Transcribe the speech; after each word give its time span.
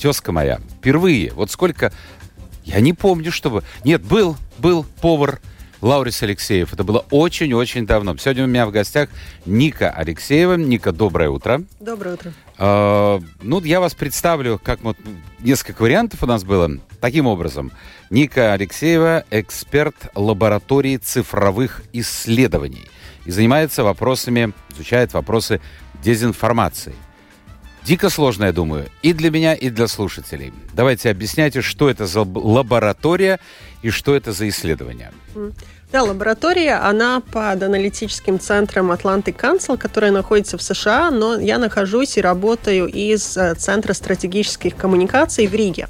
тезка 0.00 0.32
моя. 0.32 0.60
Впервые. 0.78 1.32
Вот 1.34 1.50
сколько... 1.50 1.92
Я 2.64 2.80
не 2.80 2.92
помню, 2.92 3.32
чтобы... 3.32 3.62
Нет, 3.84 4.02
был, 4.02 4.36
был 4.58 4.84
повар 5.00 5.40
Лаурис 5.80 6.22
Алексеев. 6.22 6.72
Это 6.72 6.84
было 6.84 7.04
очень-очень 7.10 7.86
давно. 7.86 8.16
Сегодня 8.16 8.44
у 8.44 8.46
меня 8.46 8.66
в 8.66 8.70
гостях 8.70 9.08
Ника 9.46 9.90
Алексеева. 9.90 10.54
Ника, 10.54 10.92
доброе 10.92 11.30
утро. 11.30 11.62
Доброе 11.80 12.14
утро. 12.14 12.32
Uh, 12.58 13.24
ну, 13.42 13.60
я 13.62 13.80
вас 13.80 13.94
представлю, 13.94 14.60
как 14.62 14.82
вот 14.82 14.96
несколько 15.40 15.82
вариантов 15.82 16.22
у 16.22 16.26
нас 16.26 16.44
было. 16.44 16.70
Таким 17.00 17.26
образом, 17.26 17.72
Ника 18.10 18.52
Алексеева– 18.52 19.24
эксперт 19.30 19.96
лаборатории 20.14 20.98
цифровых 20.98 21.82
исследований 21.92 22.84
и 23.24 23.30
занимается 23.30 23.82
вопросами, 23.82 24.52
изучает 24.70 25.14
вопросы 25.14 25.60
дезинформации. 26.02 26.94
Дико 27.84 28.10
сложно, 28.10 28.44
я 28.44 28.52
думаю, 28.52 28.86
и 29.02 29.12
для 29.12 29.30
меня, 29.30 29.54
и 29.54 29.70
для 29.70 29.88
слушателей. 29.88 30.52
Давайте 30.74 31.10
объясняйте, 31.10 31.62
что 31.62 31.88
это 31.88 32.06
за 32.06 32.20
лаборатория 32.20 33.40
и 33.82 33.90
что 33.90 34.14
это 34.14 34.32
за 34.32 34.48
исследование. 34.48 35.10
Да, 35.92 36.04
лаборатория, 36.04 36.74
она 36.74 37.20
под 37.20 37.62
аналитическим 37.64 38.38
центром 38.38 38.92
Atlantic 38.92 39.34
Council, 39.36 39.76
которая 39.76 40.12
находится 40.12 40.56
в 40.56 40.62
США, 40.62 41.10
но 41.10 41.36
я 41.40 41.58
нахожусь 41.58 42.16
и 42.16 42.20
работаю 42.20 42.86
из 42.86 43.36
э, 43.36 43.56
Центра 43.56 43.92
стратегических 43.92 44.76
коммуникаций 44.76 45.48
в 45.48 45.54
Риге. 45.54 45.88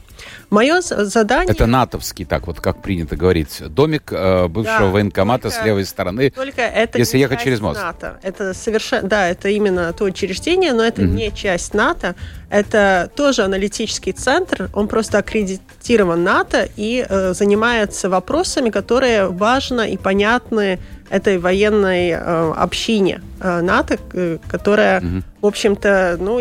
Мое 0.50 0.80
задание... 0.80 1.52
Это 1.52 1.66
натовский, 1.66 2.24
так 2.24 2.46
вот, 2.46 2.60
как 2.60 2.82
принято 2.82 3.16
говорить, 3.16 3.62
домик 3.68 4.12
э, 4.12 4.48
бывшего 4.48 4.78
да, 4.78 4.86
военкомата 4.86 5.42
только, 5.44 5.56
с 5.56 5.64
левой 5.64 5.84
стороны, 5.84 6.30
только 6.30 6.62
это 6.62 6.98
если 6.98 7.18
ехать 7.18 7.40
через 7.40 7.60
мост. 7.60 7.80
НАТО. 7.80 8.18
Это 8.22 8.54
совершенно, 8.54 9.08
да, 9.08 9.28
это 9.28 9.48
именно 9.48 9.92
то 9.92 10.04
учреждение, 10.04 10.72
но 10.72 10.82
это 10.82 11.02
mm-hmm. 11.02 11.14
не 11.14 11.32
часть 11.32 11.74
НАТО. 11.74 12.14
Это 12.48 13.10
тоже 13.14 13.42
аналитический 13.42 14.12
центр, 14.12 14.70
он 14.74 14.88
просто 14.88 15.18
аккредитирован 15.18 16.24
НАТО 16.24 16.68
и 16.76 17.06
э, 17.08 17.32
занимается 17.32 18.08
вопросами, 18.08 18.70
которые 18.70 19.28
важны 19.28 19.92
и 19.92 19.96
понятны 19.96 20.80
этой 21.10 21.38
военной 21.38 22.10
э, 22.10 22.52
общине 22.56 23.20
э, 23.40 23.60
НАТО, 23.60 23.98
э, 24.12 24.38
которая, 24.48 25.00
mm-hmm. 25.00 25.22
в 25.42 25.46
общем-то, 25.46 26.16
ну, 26.20 26.38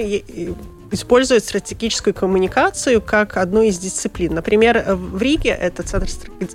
используют 0.91 1.43
стратегическую 1.43 2.13
коммуникацию 2.13 3.01
как 3.01 3.37
одну 3.37 3.61
из 3.61 3.77
дисциплин. 3.77 4.33
Например, 4.33 4.83
в 4.95 5.21
Риге 5.21 5.51
это 5.51 5.83
Центр 5.83 6.09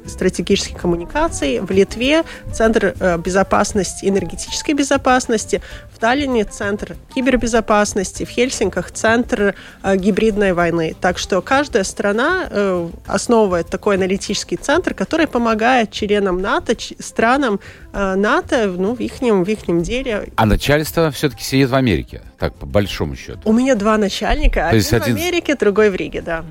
стратегических 0.06 0.80
коммуникаций, 0.80 1.60
в 1.60 1.70
Литве 1.70 2.24
Центр 2.52 2.94
э, 2.98 3.18
безопасности, 3.18 4.06
энергетической 4.06 4.72
безопасности, 4.72 5.62
в 5.92 5.98
Таллине 5.98 6.44
Центр 6.44 6.96
кибербезопасности, 7.14 8.24
в 8.24 8.28
Хельсинках 8.28 8.90
Центр 8.90 9.54
э, 9.82 9.96
гибридной 9.96 10.52
войны. 10.52 10.94
Так 11.00 11.18
что 11.18 11.40
каждая 11.40 11.84
страна 11.84 12.46
э, 12.50 12.88
основывает 13.06 13.68
такой 13.68 13.96
аналитический 13.96 14.56
центр, 14.56 14.94
который 14.94 15.26
помогает 15.26 15.90
членам 15.90 16.40
НАТО, 16.40 16.76
странам 16.98 17.60
НАТО 17.92 18.74
ну, 18.76 18.94
в 18.94 19.00
их 19.00 19.14
в 19.20 19.48
ихнем 19.48 19.82
деле. 19.82 20.28
А 20.34 20.46
начальство 20.46 21.10
все-таки 21.10 21.44
сидит 21.44 21.70
в 21.70 21.74
Америке? 21.74 22.22
Так, 22.38 22.54
по 22.54 22.66
большому 22.66 23.16
счету. 23.16 23.40
У 23.44 23.52
меня 23.52 23.74
два 23.74 23.96
начальника. 23.96 24.60
То 24.60 24.66
один 24.66 24.76
есть 24.76 24.92
один 24.92 25.16
в 25.16 25.18
Америке, 25.18 25.54
другой 25.54 25.90
в 25.90 25.94
Риге, 25.94 26.20
да. 26.20 26.44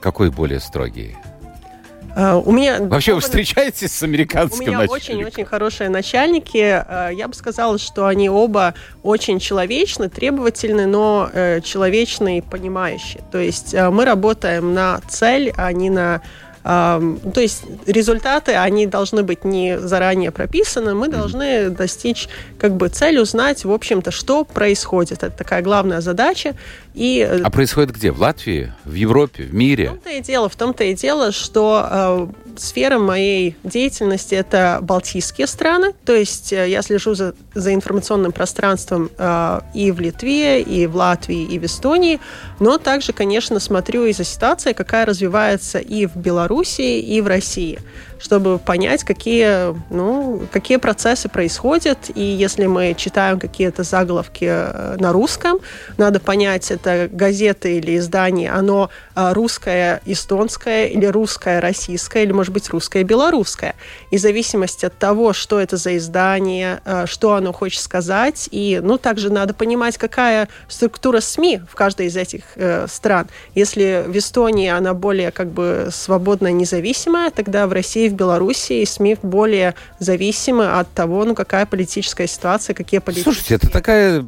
Какой 0.00 0.30
более 0.30 0.60
строгий? 0.60 1.16
Uh, 2.14 2.42
у 2.44 2.52
меня 2.52 2.76
вообще 2.78 3.14
вы 3.14 3.20
встречаетесь 3.20 3.90
с 3.90 4.02
американским 4.02 4.64
У 4.64 4.66
меня 4.66 4.80
очень-очень 4.80 5.46
хорошие 5.46 5.88
начальники. 5.88 6.58
Uh, 6.58 7.14
я 7.14 7.26
бы 7.26 7.32
сказала, 7.32 7.78
что 7.78 8.06
они 8.06 8.28
оба 8.28 8.74
очень 9.02 9.38
человечны, 9.38 10.10
требовательны, 10.10 10.84
но 10.84 11.30
uh, 11.32 11.62
человечные 11.62 12.38
и 12.38 12.40
понимающие. 12.42 13.22
То 13.32 13.38
есть 13.38 13.72
мы 13.72 14.04
работаем 14.04 14.74
на 14.74 15.00
цель, 15.08 15.54
а 15.56 15.72
не 15.72 15.88
на 15.88 16.20
то 16.62 17.40
есть 17.40 17.64
результаты, 17.86 18.52
они 18.52 18.86
должны 18.86 19.22
быть 19.22 19.44
не 19.44 19.78
заранее 19.78 20.30
прописаны, 20.30 20.94
мы 20.94 21.08
должны 21.08 21.70
достичь 21.70 22.28
как 22.58 22.76
бы 22.76 22.88
цель, 22.88 23.18
узнать, 23.18 23.64
в 23.64 23.72
общем-то, 23.72 24.10
что 24.10 24.44
происходит. 24.44 25.22
Это 25.24 25.36
такая 25.36 25.62
главная 25.62 26.00
задача. 26.00 26.54
И... 26.94 27.26
Э, 27.28 27.42
а 27.42 27.50
происходит 27.50 27.92
где? 27.92 28.12
В 28.12 28.20
Латвии? 28.20 28.72
В 28.84 28.94
Европе? 28.94 29.44
В 29.44 29.54
мире? 29.54 29.86
В 29.86 29.90
том-то 29.90 30.10
и 30.10 30.20
дело, 30.20 30.48
в 30.48 30.56
том-то 30.56 30.84
и 30.84 30.94
дело, 30.94 31.32
что 31.32 31.88
э, 31.90 32.26
сфера 32.56 32.98
моей 32.98 33.56
деятельности 33.64 34.34
это 34.34 34.78
Балтийские 34.82 35.46
страны, 35.46 35.92
то 36.04 36.14
есть 36.14 36.52
э, 36.52 36.68
я 36.68 36.82
слежу 36.82 37.14
за, 37.14 37.34
за 37.54 37.74
информационным 37.74 38.32
пространством 38.32 39.10
э, 39.16 39.60
и 39.74 39.90
в 39.90 40.00
Литве, 40.00 40.60
и 40.60 40.86
в 40.86 40.96
Латвии, 40.96 41.42
и 41.42 41.58
в 41.58 41.64
Эстонии, 41.64 42.20
но 42.62 42.78
также, 42.78 43.12
конечно, 43.12 43.58
смотрю 43.58 44.04
и 44.04 44.12
за 44.12 44.22
ситуацией, 44.22 44.72
какая 44.74 45.04
развивается 45.04 45.80
и 45.80 46.06
в 46.06 46.14
Белоруссии, 46.14 47.00
и 47.00 47.20
в 47.20 47.26
России 47.26 47.80
чтобы 48.22 48.58
понять, 48.58 49.02
какие, 49.02 49.74
ну, 49.92 50.42
какие 50.52 50.76
процессы 50.76 51.28
происходят. 51.28 51.98
И 52.14 52.22
если 52.22 52.66
мы 52.66 52.94
читаем 52.96 53.40
какие-то 53.40 53.82
заголовки 53.82 54.46
э, 54.48 54.96
на 54.98 55.12
русском, 55.12 55.58
надо 55.96 56.20
понять, 56.20 56.70
это 56.70 57.08
газета 57.10 57.68
или 57.68 57.98
издание, 57.98 58.52
оно 58.52 58.90
э, 59.16 59.32
русское, 59.32 60.00
эстонское 60.06 60.86
или 60.86 61.06
русское, 61.06 61.60
российское, 61.60 62.22
или, 62.22 62.32
может 62.32 62.52
быть, 62.52 62.70
русское, 62.70 63.02
белорусское. 63.02 63.74
И 64.12 64.18
в 64.18 64.20
зависимости 64.20 64.86
от 64.86 64.96
того, 64.96 65.32
что 65.32 65.60
это 65.60 65.76
за 65.76 65.96
издание, 65.96 66.80
э, 66.84 67.06
что 67.06 67.34
оно 67.34 67.52
хочет 67.52 67.82
сказать, 67.82 68.48
и, 68.52 68.80
ну, 68.82 68.98
также 68.98 69.32
надо 69.32 69.52
понимать, 69.52 69.98
какая 69.98 70.48
структура 70.68 71.20
СМИ 71.20 71.62
в 71.68 71.74
каждой 71.74 72.06
из 72.06 72.16
этих 72.16 72.51
э, 72.56 72.86
стран. 72.88 73.28
Если 73.54 74.04
в 74.06 74.16
Эстонии 74.16 74.68
она 74.68 74.94
более 74.94 75.30
как 75.30 75.50
бы 75.50 75.88
свободная, 75.90 76.52
независимая, 76.52 77.30
тогда 77.30 77.66
в 77.66 77.72
России 77.72 78.08
в 78.08 78.14
Беларуси 78.14 78.84
СМИ 78.84 79.18
более 79.22 79.74
зависимы 79.98 80.66
от 80.66 80.90
того, 80.92 81.24
ну, 81.24 81.34
какая 81.34 81.66
политическая 81.66 82.26
ситуация, 82.26 82.74
какие 82.74 83.00
политические... 83.00 83.34
Слушайте, 83.34 83.54
это 83.54 83.70
такая 83.70 84.24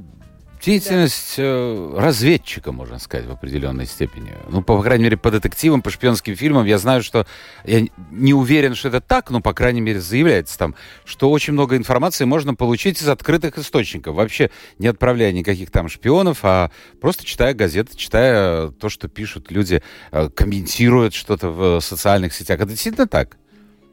деятельность 0.65 1.35
да. 1.37 2.01
разведчика, 2.01 2.73
можно 2.73 2.99
сказать, 2.99 3.27
в 3.27 3.33
определенной 3.33 3.87
степени. 3.87 4.33
Ну, 4.49 4.63
по, 4.63 4.77
по 4.77 4.83
крайней 4.83 5.05
мере, 5.05 5.17
по 5.17 5.31
детективам, 5.31 5.83
по 5.83 5.91
шпионским 5.91 6.37
фильмам 6.37 6.65
я 6.67 6.79
знаю, 6.79 7.03
что... 7.03 7.27
Я 7.65 7.87
не 8.11 8.35
уверен, 8.35 8.75
что 8.75 8.89
это 8.89 9.01
так, 9.01 9.31
но, 9.31 9.41
по 9.41 9.53
крайней 9.53 9.81
мере, 9.81 10.01
заявляется 10.01 10.59
там, 10.59 10.75
что 11.05 11.31
очень 11.31 11.53
много 11.53 11.77
информации 11.77 12.25
можно 12.25 12.55
получить 12.55 13.01
из 13.01 13.09
открытых 13.09 13.59
источников. 13.59 14.15
Вообще 14.15 14.51
не 14.79 14.87
отправляя 14.87 15.33
никаких 15.33 15.71
там 15.71 15.89
шпионов, 15.89 16.41
а 16.43 16.71
просто 17.01 17.25
читая 17.25 17.55
газеты, 17.55 17.97
читая 17.97 18.69
то, 18.69 18.89
что 18.89 19.09
пишут 19.09 19.51
люди, 19.51 19.83
э, 20.13 20.29
комментируют 20.35 21.15
что-то 21.15 21.51
в 21.51 21.81
социальных 21.81 22.33
сетях. 22.35 22.61
Это 22.61 22.71
действительно 22.71 23.07
так? 23.07 23.37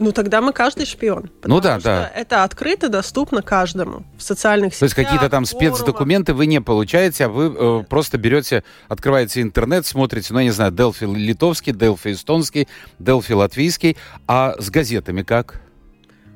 Ну, 0.01 0.11
тогда 0.11 0.41
мы 0.41 0.51
каждый 0.51 0.87
шпион. 0.87 1.29
Ну 1.43 1.61
да, 1.61 1.79
да. 1.79 2.11
Это 2.15 2.43
открыто, 2.43 2.89
доступно 2.89 3.43
каждому 3.43 4.03
в 4.17 4.23
социальных 4.23 4.73
сетях. 4.73 4.79
То 4.79 4.85
есть 4.85 4.95
какие-то 4.95 5.29
там 5.29 5.45
форумах. 5.45 5.75
спецдокументы 5.77 6.33
вы 6.33 6.47
не 6.47 6.59
получаете, 6.59 7.25
а 7.25 7.29
вы 7.29 7.55
э, 7.55 7.83
просто 7.87 8.17
берете, 8.17 8.63
открываете 8.87 9.41
интернет, 9.41 9.85
смотрите, 9.85 10.33
ну, 10.33 10.39
я 10.39 10.45
не 10.45 10.51
знаю, 10.51 10.71
Делфи 10.71 11.03
литовский, 11.03 11.71
Делфи 11.71 12.13
эстонский, 12.13 12.67
Делфи 12.97 13.33
латвийский. 13.33 13.95
А 14.27 14.55
с 14.57 14.71
газетами 14.71 15.21
как? 15.21 15.61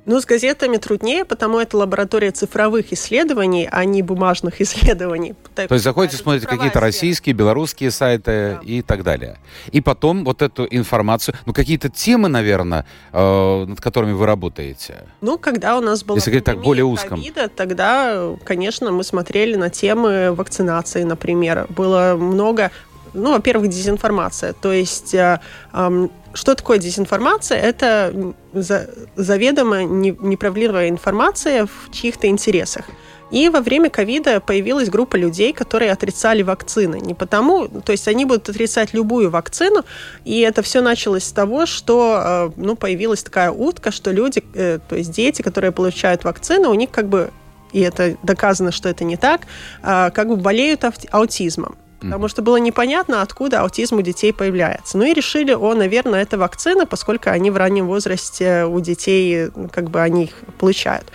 Ну, 0.05 0.21
с 0.21 0.25
газетами 0.25 0.77
труднее, 0.77 1.25
потому 1.25 1.59
это 1.59 1.77
лаборатория 1.77 2.31
цифровых 2.31 2.93
исследований, 2.93 3.67
а 3.71 3.85
не 3.85 4.01
бумажных 4.01 4.61
исследований. 4.61 5.33
То 5.55 5.67
есть 5.71 5.83
заходите, 5.83 6.17
смотрите 6.17 6.47
какие-то 6.47 6.79
российские, 6.79 7.33
белорусские 7.33 7.91
сайты 7.91 8.59
да. 8.59 8.59
и 8.63 8.81
так 8.81 9.03
далее. 9.03 9.39
И 9.71 9.81
потом 9.81 10.23
вот 10.23 10.41
эту 10.41 10.67
информацию, 10.69 11.35
ну, 11.45 11.53
какие-то 11.53 11.89
темы, 11.89 12.29
наверное, 12.29 12.85
э, 13.13 13.65
над 13.67 13.81
которыми 13.81 14.13
вы 14.13 14.25
работаете. 14.25 15.05
Ну, 15.21 15.37
когда 15.37 15.77
у 15.77 15.81
нас 15.81 16.03
была 16.03 16.17
Если 16.17 16.29
говорить 16.29 16.45
так 16.45 16.61
более 16.61 16.85
узком. 16.85 17.19
COVID, 17.19 17.49
тогда, 17.55 18.35
конечно, 18.43 18.91
мы 18.91 19.03
смотрели 19.03 19.55
на 19.55 19.69
темы 19.69 20.33
вакцинации, 20.33 21.03
например. 21.03 21.65
Было 21.69 22.15
много 22.15 22.71
ну, 23.15 23.31
во-первых, 23.31 23.69
дезинформация. 23.69 24.53
То 24.53 24.73
есть 24.73 25.13
э, 25.13 25.39
э, 25.73 26.07
что 26.35 26.53
такое 26.53 26.77
дезинформация? 26.77 27.59
Это 27.59 28.33
заведомо 28.53 29.83
неправдивая 29.83 30.89
информация 30.89 31.65
в 31.65 31.91
чьих-то 31.91 32.27
интересах. 32.27 32.85
И 33.31 33.49
во 33.49 33.61
время 33.61 33.89
ковида 33.89 34.39
появилась 34.39 34.89
группа 34.89 35.15
людей, 35.15 35.51
которые 35.51 35.91
отрицали 35.91 36.43
вакцины. 36.43 36.99
Не 36.99 37.15
потому, 37.15 37.67
то 37.67 37.91
есть 37.91 38.07
они 38.07 38.23
будут 38.23 38.47
отрицать 38.49 38.93
любую 38.93 39.31
вакцину, 39.31 39.83
и 40.25 40.41
это 40.41 40.61
все 40.61 40.81
началось 40.81 41.23
с 41.23 41.31
того, 41.31 41.65
что 41.65 42.21
э, 42.23 42.51
ну, 42.55 42.75
появилась 42.75 43.23
такая 43.23 43.49
утка, 43.49 43.91
что 43.91 44.11
люди, 44.11 44.43
э, 44.53 44.79
то 44.88 44.95
есть 44.95 45.11
дети, 45.11 45.41
которые 45.41 45.71
получают 45.71 46.23
вакцину, 46.23 46.69
у 46.69 46.75
них 46.75 46.91
как 46.91 47.07
бы 47.09 47.31
и 47.73 47.81
это 47.81 48.15
доказано, 48.23 48.71
что 48.71 48.88
это 48.89 49.03
не 49.03 49.17
так, 49.17 49.41
э, 49.81 50.11
как 50.11 50.27
бы 50.27 50.35
болеют 50.35 50.83
аутизмом 51.11 51.75
потому 52.05 52.27
что 52.27 52.41
было 52.41 52.57
непонятно, 52.57 53.21
откуда 53.21 53.61
аутизм 53.61 53.97
у 53.97 54.01
детей 54.01 54.33
появляется. 54.33 54.97
Ну 54.97 55.05
и 55.05 55.13
решили, 55.13 55.53
о, 55.53 55.73
наверное, 55.73 56.21
это 56.21 56.37
вакцина, 56.37 56.85
поскольку 56.85 57.29
они 57.29 57.51
в 57.51 57.57
раннем 57.57 57.87
возрасте 57.87 58.65
у 58.65 58.79
детей, 58.79 59.49
как 59.71 59.89
бы 59.89 60.01
они 60.01 60.25
их 60.25 60.33
получают. 60.57 61.05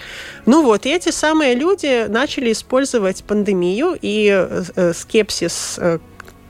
Ну 0.47 0.63
вот, 0.63 0.87
и 0.87 0.91
эти 0.91 1.11
самые 1.11 1.55
люди 1.55 2.07
начали 2.09 2.53
использовать 2.53 3.25
пандемию 3.25 3.97
и 4.01 4.29
э, 4.31 4.93
скепсис 4.95 5.77
э, 5.79 5.99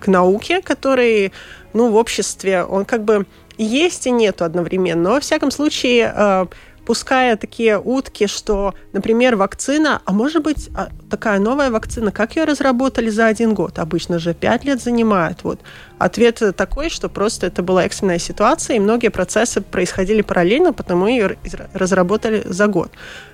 к 0.00 0.06
науке, 0.08 0.62
который, 0.62 1.32
ну, 1.72 1.90
в 1.90 1.96
обществе, 1.96 2.64
он 2.64 2.84
как 2.84 3.04
бы 3.04 3.26
есть 3.58 4.06
и 4.06 4.10
нету 4.10 4.44
одновременно. 4.44 5.02
Но, 5.02 5.10
во 5.10 5.20
всяком 5.20 5.50
случае, 5.50 6.12
э, 6.14 6.46
пуская 6.86 7.36
такие 7.36 7.78
утки, 7.78 8.26
что, 8.26 8.74
например, 8.92 9.36
вакцина, 9.36 10.02
а 10.04 10.12
может 10.12 10.42
быть 10.42 10.68
а, 10.74 10.88
такая 11.10 11.38
новая 11.38 11.70
вакцина, 11.70 12.12
как 12.12 12.36
ее 12.36 12.44
разработали 12.44 13.10
за 13.10 13.26
один 13.26 13.54
год? 13.54 13.78
Обычно 13.78 14.18
же 14.18 14.34
пять 14.34 14.64
лет 14.64 14.82
занимает. 14.82 15.44
Вот. 15.44 15.60
Ответ 15.98 16.42
такой, 16.56 16.90
что 16.90 17.08
просто 17.08 17.46
это 17.46 17.62
была 17.62 17.84
экстренная 17.84 18.18
ситуация, 18.18 18.76
и 18.76 18.80
многие 18.80 19.08
процессы 19.08 19.60
происходили 19.60 20.22
параллельно, 20.22 20.72
потому 20.72 21.06
ее 21.06 21.36
разработали 21.74 22.42
за 22.44 22.66
год. 22.66 22.90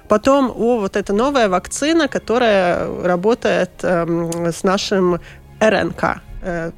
Потом, 0.09 0.51
о, 0.51 0.79
вот 0.79 0.97
эта 0.97 1.13
новая 1.13 1.49
вакцина, 1.49 2.09
которая 2.09 2.89
работает 3.03 3.71
э, 3.83 4.51
с 4.53 4.63
нашим 4.63 5.21
РНК. 5.61 6.21
Э, 6.43 6.71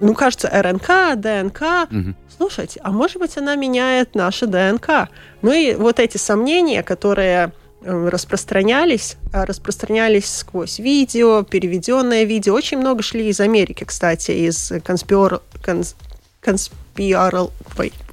ну, 0.00 0.14
кажется, 0.14 0.48
РНК, 0.50 1.20
ДНК. 1.20 1.88
Угу 1.90 2.14
слушайте, 2.38 2.80
а 2.82 2.90
может 2.90 3.18
быть 3.18 3.36
она 3.36 3.56
меняет 3.56 4.14
наше 4.14 4.46
ДНК? 4.46 5.08
Ну 5.42 5.52
и 5.52 5.74
вот 5.74 5.98
эти 5.98 6.16
сомнения, 6.16 6.82
которые 6.82 7.52
э, 7.82 8.08
распространялись, 8.08 9.16
а 9.32 9.44
распространялись 9.44 10.32
сквозь 10.32 10.78
видео, 10.78 11.42
переведенное 11.42 12.24
видео. 12.24 12.54
Очень 12.54 12.78
много 12.78 13.02
шли 13.02 13.28
из 13.28 13.40
Америки, 13.40 13.84
кстати, 13.84 14.30
из 14.30 14.72
конспир... 14.84 15.40
конс... 15.62 15.96
конспирал... 16.40 17.52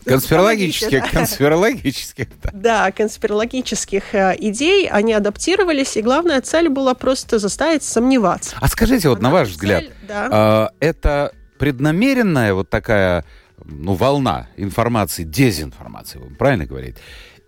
Конспирологических, 0.06 1.10
конспирологических, 1.10 2.28
да. 2.44 2.50
Да, 2.54 2.92
конспирологических 2.92 4.14
идей, 4.14 4.88
они 4.88 5.14
адаптировались, 5.14 5.98
и 5.98 6.04
главная 6.04 6.42
цель 6.42 6.70
была 6.70 6.94
просто 6.94 7.40
заставить 7.40 7.82
сомневаться. 7.82 8.56
А 8.62 8.68
скажите, 8.68 9.10
вот 9.10 9.18
Одна 9.18 9.30
на 9.30 9.34
ваш 9.34 9.48
цель, 9.48 9.56
взгляд, 9.56 9.84
да. 10.08 10.70
э, 10.80 10.86
это 10.86 11.32
преднамеренная 11.58 12.54
вот 12.54 12.70
такая 12.70 13.26
ну, 13.64 13.94
волна 13.94 14.48
информации, 14.58 15.24
дезинформации, 15.24 16.20
вы 16.20 16.36
правильно 16.36 16.66
говорите? 16.66 16.98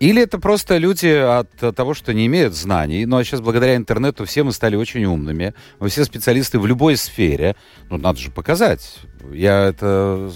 Или 0.00 0.22
это 0.22 0.38
просто 0.38 0.76
люди 0.76 1.08
от 1.08 1.50
того, 1.74 1.92
что 1.92 2.14
не 2.14 2.26
имеют 2.26 2.54
знаний, 2.54 3.04
ну 3.04 3.16
а 3.16 3.24
сейчас 3.24 3.40
благодаря 3.40 3.74
интернету 3.74 4.24
все 4.26 4.44
мы 4.44 4.52
стали 4.52 4.76
очень 4.76 5.04
умными, 5.04 5.54
мы 5.80 5.88
все 5.88 6.04
специалисты 6.04 6.60
в 6.60 6.66
любой 6.66 6.96
сфере, 6.96 7.56
ну 7.90 7.98
надо 7.98 8.20
же 8.20 8.30
показать. 8.30 9.00
Я 9.32 9.64
это, 9.66 10.30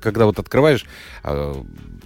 когда 0.00 0.24
вот 0.24 0.38
открываешь 0.38 0.86
э, 1.24 1.54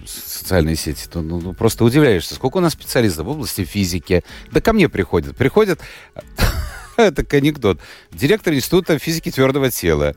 социальные 0.05 0.75
сети, 0.75 1.07
то 1.07 1.21
ну, 1.21 1.39
ну, 1.39 1.53
просто 1.53 1.85
удивляешься, 1.85 2.35
сколько 2.35 2.57
у 2.57 2.61
нас 2.61 2.73
специалистов 2.73 3.25
в 3.25 3.29
области 3.29 3.63
физики. 3.63 4.25
Да 4.51 4.59
ко 4.59 4.73
мне 4.73 4.89
приходят, 4.89 5.37
приходят, 5.37 5.79
это 6.97 7.37
анекдот, 7.37 7.79
директор 8.11 8.53
института 8.53 8.99
физики 8.99 9.31
твердого 9.31 9.71
тела, 9.71 10.13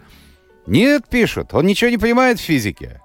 нет, 0.66 1.08
пишут, 1.08 1.54
он 1.54 1.66
ничего 1.66 1.90
не 1.90 1.98
понимает 1.98 2.38
в 2.38 2.42
физике. 2.42 3.00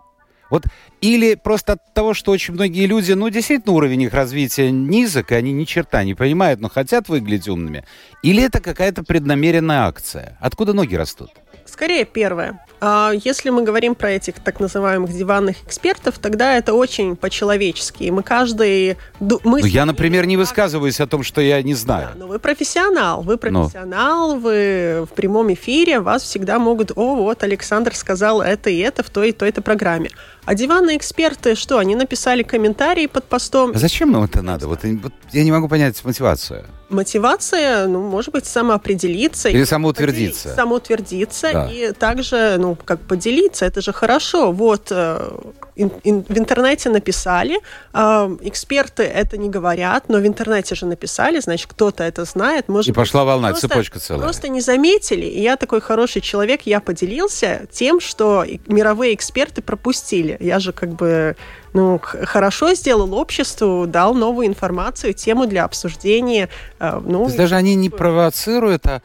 Вот 0.50 0.64
или 1.02 1.36
просто 1.36 1.74
от 1.74 1.94
того, 1.94 2.14
что 2.14 2.32
очень 2.32 2.56
многие 2.56 2.86
люди, 2.88 3.12
ну, 3.12 3.30
действительно, 3.30 3.76
уровень 3.76 4.04
их 4.04 4.14
развития 4.14 4.72
низок, 4.72 5.32
и 5.32 5.36
они 5.36 5.52
ни 5.52 5.64
черта 5.66 6.04
не 6.04 6.16
понимают, 6.16 6.60
но 6.60 6.70
хотят 6.70 7.08
выглядеть 7.08 7.48
умными. 7.48 7.86
Или 8.24 8.44
это 8.44 8.60
какая-то 8.60 9.04
преднамеренная 9.04 9.86
акция? 9.86 10.38
Откуда 10.42 10.74
ноги 10.74 10.96
растут? 10.96 11.32
Скорее 11.72 12.06
первое. 12.06 12.60
А 12.82 13.12
если 13.14 13.50
мы 13.50 13.64
говорим 13.64 13.94
про 13.94 14.12
этих 14.12 14.36
так 14.36 14.60
называемых 14.60 15.12
диванных 15.12 15.58
экспертов, 15.66 16.18
тогда 16.18 16.56
это 16.56 16.74
очень 16.74 17.16
по-человечески. 17.16 18.10
Мы 18.10 18.24
каждый... 18.24 18.98
Мы 19.20 19.40
ну, 19.44 19.66
я, 19.66 19.86
например, 19.86 20.26
не 20.26 20.38
высказываюсь 20.38 21.00
о 21.02 21.08
том, 21.08 21.24
что 21.24 21.42
я 21.42 21.62
не 21.62 21.74
знаю. 21.74 22.10
Да, 22.14 22.20
но 22.20 22.28
вы 22.28 22.40
профессионал. 22.40 23.22
Вы 23.22 23.38
профессионал, 23.38 24.36
но. 24.36 24.40
вы 24.40 25.08
в 25.12 25.14
прямом 25.14 25.52
эфире, 25.54 26.00
вас 26.00 26.24
всегда 26.24 26.58
могут... 26.58 26.92
О, 26.96 27.16
вот, 27.16 27.44
Александр 27.44 27.94
сказал 27.94 28.42
это 28.42 28.70
и 28.70 28.78
это 28.78 29.04
в 29.04 29.10
той 29.10 29.30
и 29.30 29.32
той-то 29.34 29.62
программе. 29.62 30.10
А 30.46 30.56
диванные 30.56 30.98
эксперты, 30.98 31.56
что, 31.56 31.80
они 31.80 31.96
написали 31.96 32.44
комментарии 32.44 33.08
под 33.08 33.26
постом? 33.26 33.72
А 33.76 33.78
зачем 33.78 34.12
нам 34.12 34.24
это 34.24 34.42
надо? 34.42 34.68
Вот, 34.68 34.80
вот 34.84 35.14
я 35.32 35.44
не 35.44 35.52
могу 35.52 35.68
понять 35.68 36.04
мотивацию. 36.06 36.66
Мотивация, 36.90 37.88
ну, 37.88 38.02
может 38.02 38.34
быть, 38.34 38.46
самоопределиться. 38.46 39.50
Или 39.50 39.64
самоутвердиться. 39.64 40.56
Самоутвердиться 40.56 41.50
да. 41.54 41.70
и 41.72 41.92
также, 41.94 42.58
ну, 42.60 42.78
как 42.84 43.00
поделиться, 43.02 43.66
это 43.66 43.82
же 43.82 43.94
хорошо. 43.94 44.52
Вот 44.52 44.88
э, 44.92 45.30
ин, 45.80 45.92
ин, 46.04 46.26
в 46.28 46.38
интернете 46.38 46.90
написали, 46.90 47.60
э, 47.94 48.38
эксперты 48.42 49.04
это 49.04 49.38
не 49.38 49.50
говорят, 49.50 50.10
но 50.10 50.18
в 50.18 50.28
интернете 50.28 50.76
же 50.76 50.86
написали, 50.86 51.40
значит, 51.40 51.68
кто-то 51.72 52.04
это 52.04 52.26
знает. 52.26 52.68
Может 52.68 52.90
и 52.90 52.94
пошла 52.94 53.24
волна, 53.24 53.50
просто, 53.50 53.68
цепочка 53.68 54.00
целая. 54.00 54.24
Просто 54.24 54.50
не 54.50 54.62
заметили, 54.62 55.26
и 55.26 55.42
я 55.42 55.56
такой 55.56 55.82
хороший 55.82 56.22
человек, 56.22 56.62
я 56.66 56.80
поделился 56.80 57.68
тем, 57.72 58.00
что 58.00 58.46
мировые 58.68 59.14
эксперты 59.14 59.62
пропустили. 59.62 60.38
Я 60.40 60.60
же 60.60 60.74
как 60.74 60.90
бы 60.90 61.36
ну, 61.74 62.00
хорошо 62.00 62.74
сделал 62.74 63.14
обществу, 63.14 63.86
дал 63.88 64.14
новую 64.14 64.48
информацию, 64.48 65.14
тему 65.14 65.46
для 65.46 65.64
обсуждения. 65.64 66.50
Э, 66.80 67.00
ну, 67.04 67.20
То 67.20 67.26
есть 67.26 67.38
даже 67.38 67.56
они 67.56 67.76
не 67.76 67.90
провоцируют, 67.90 68.86
а 68.88 69.02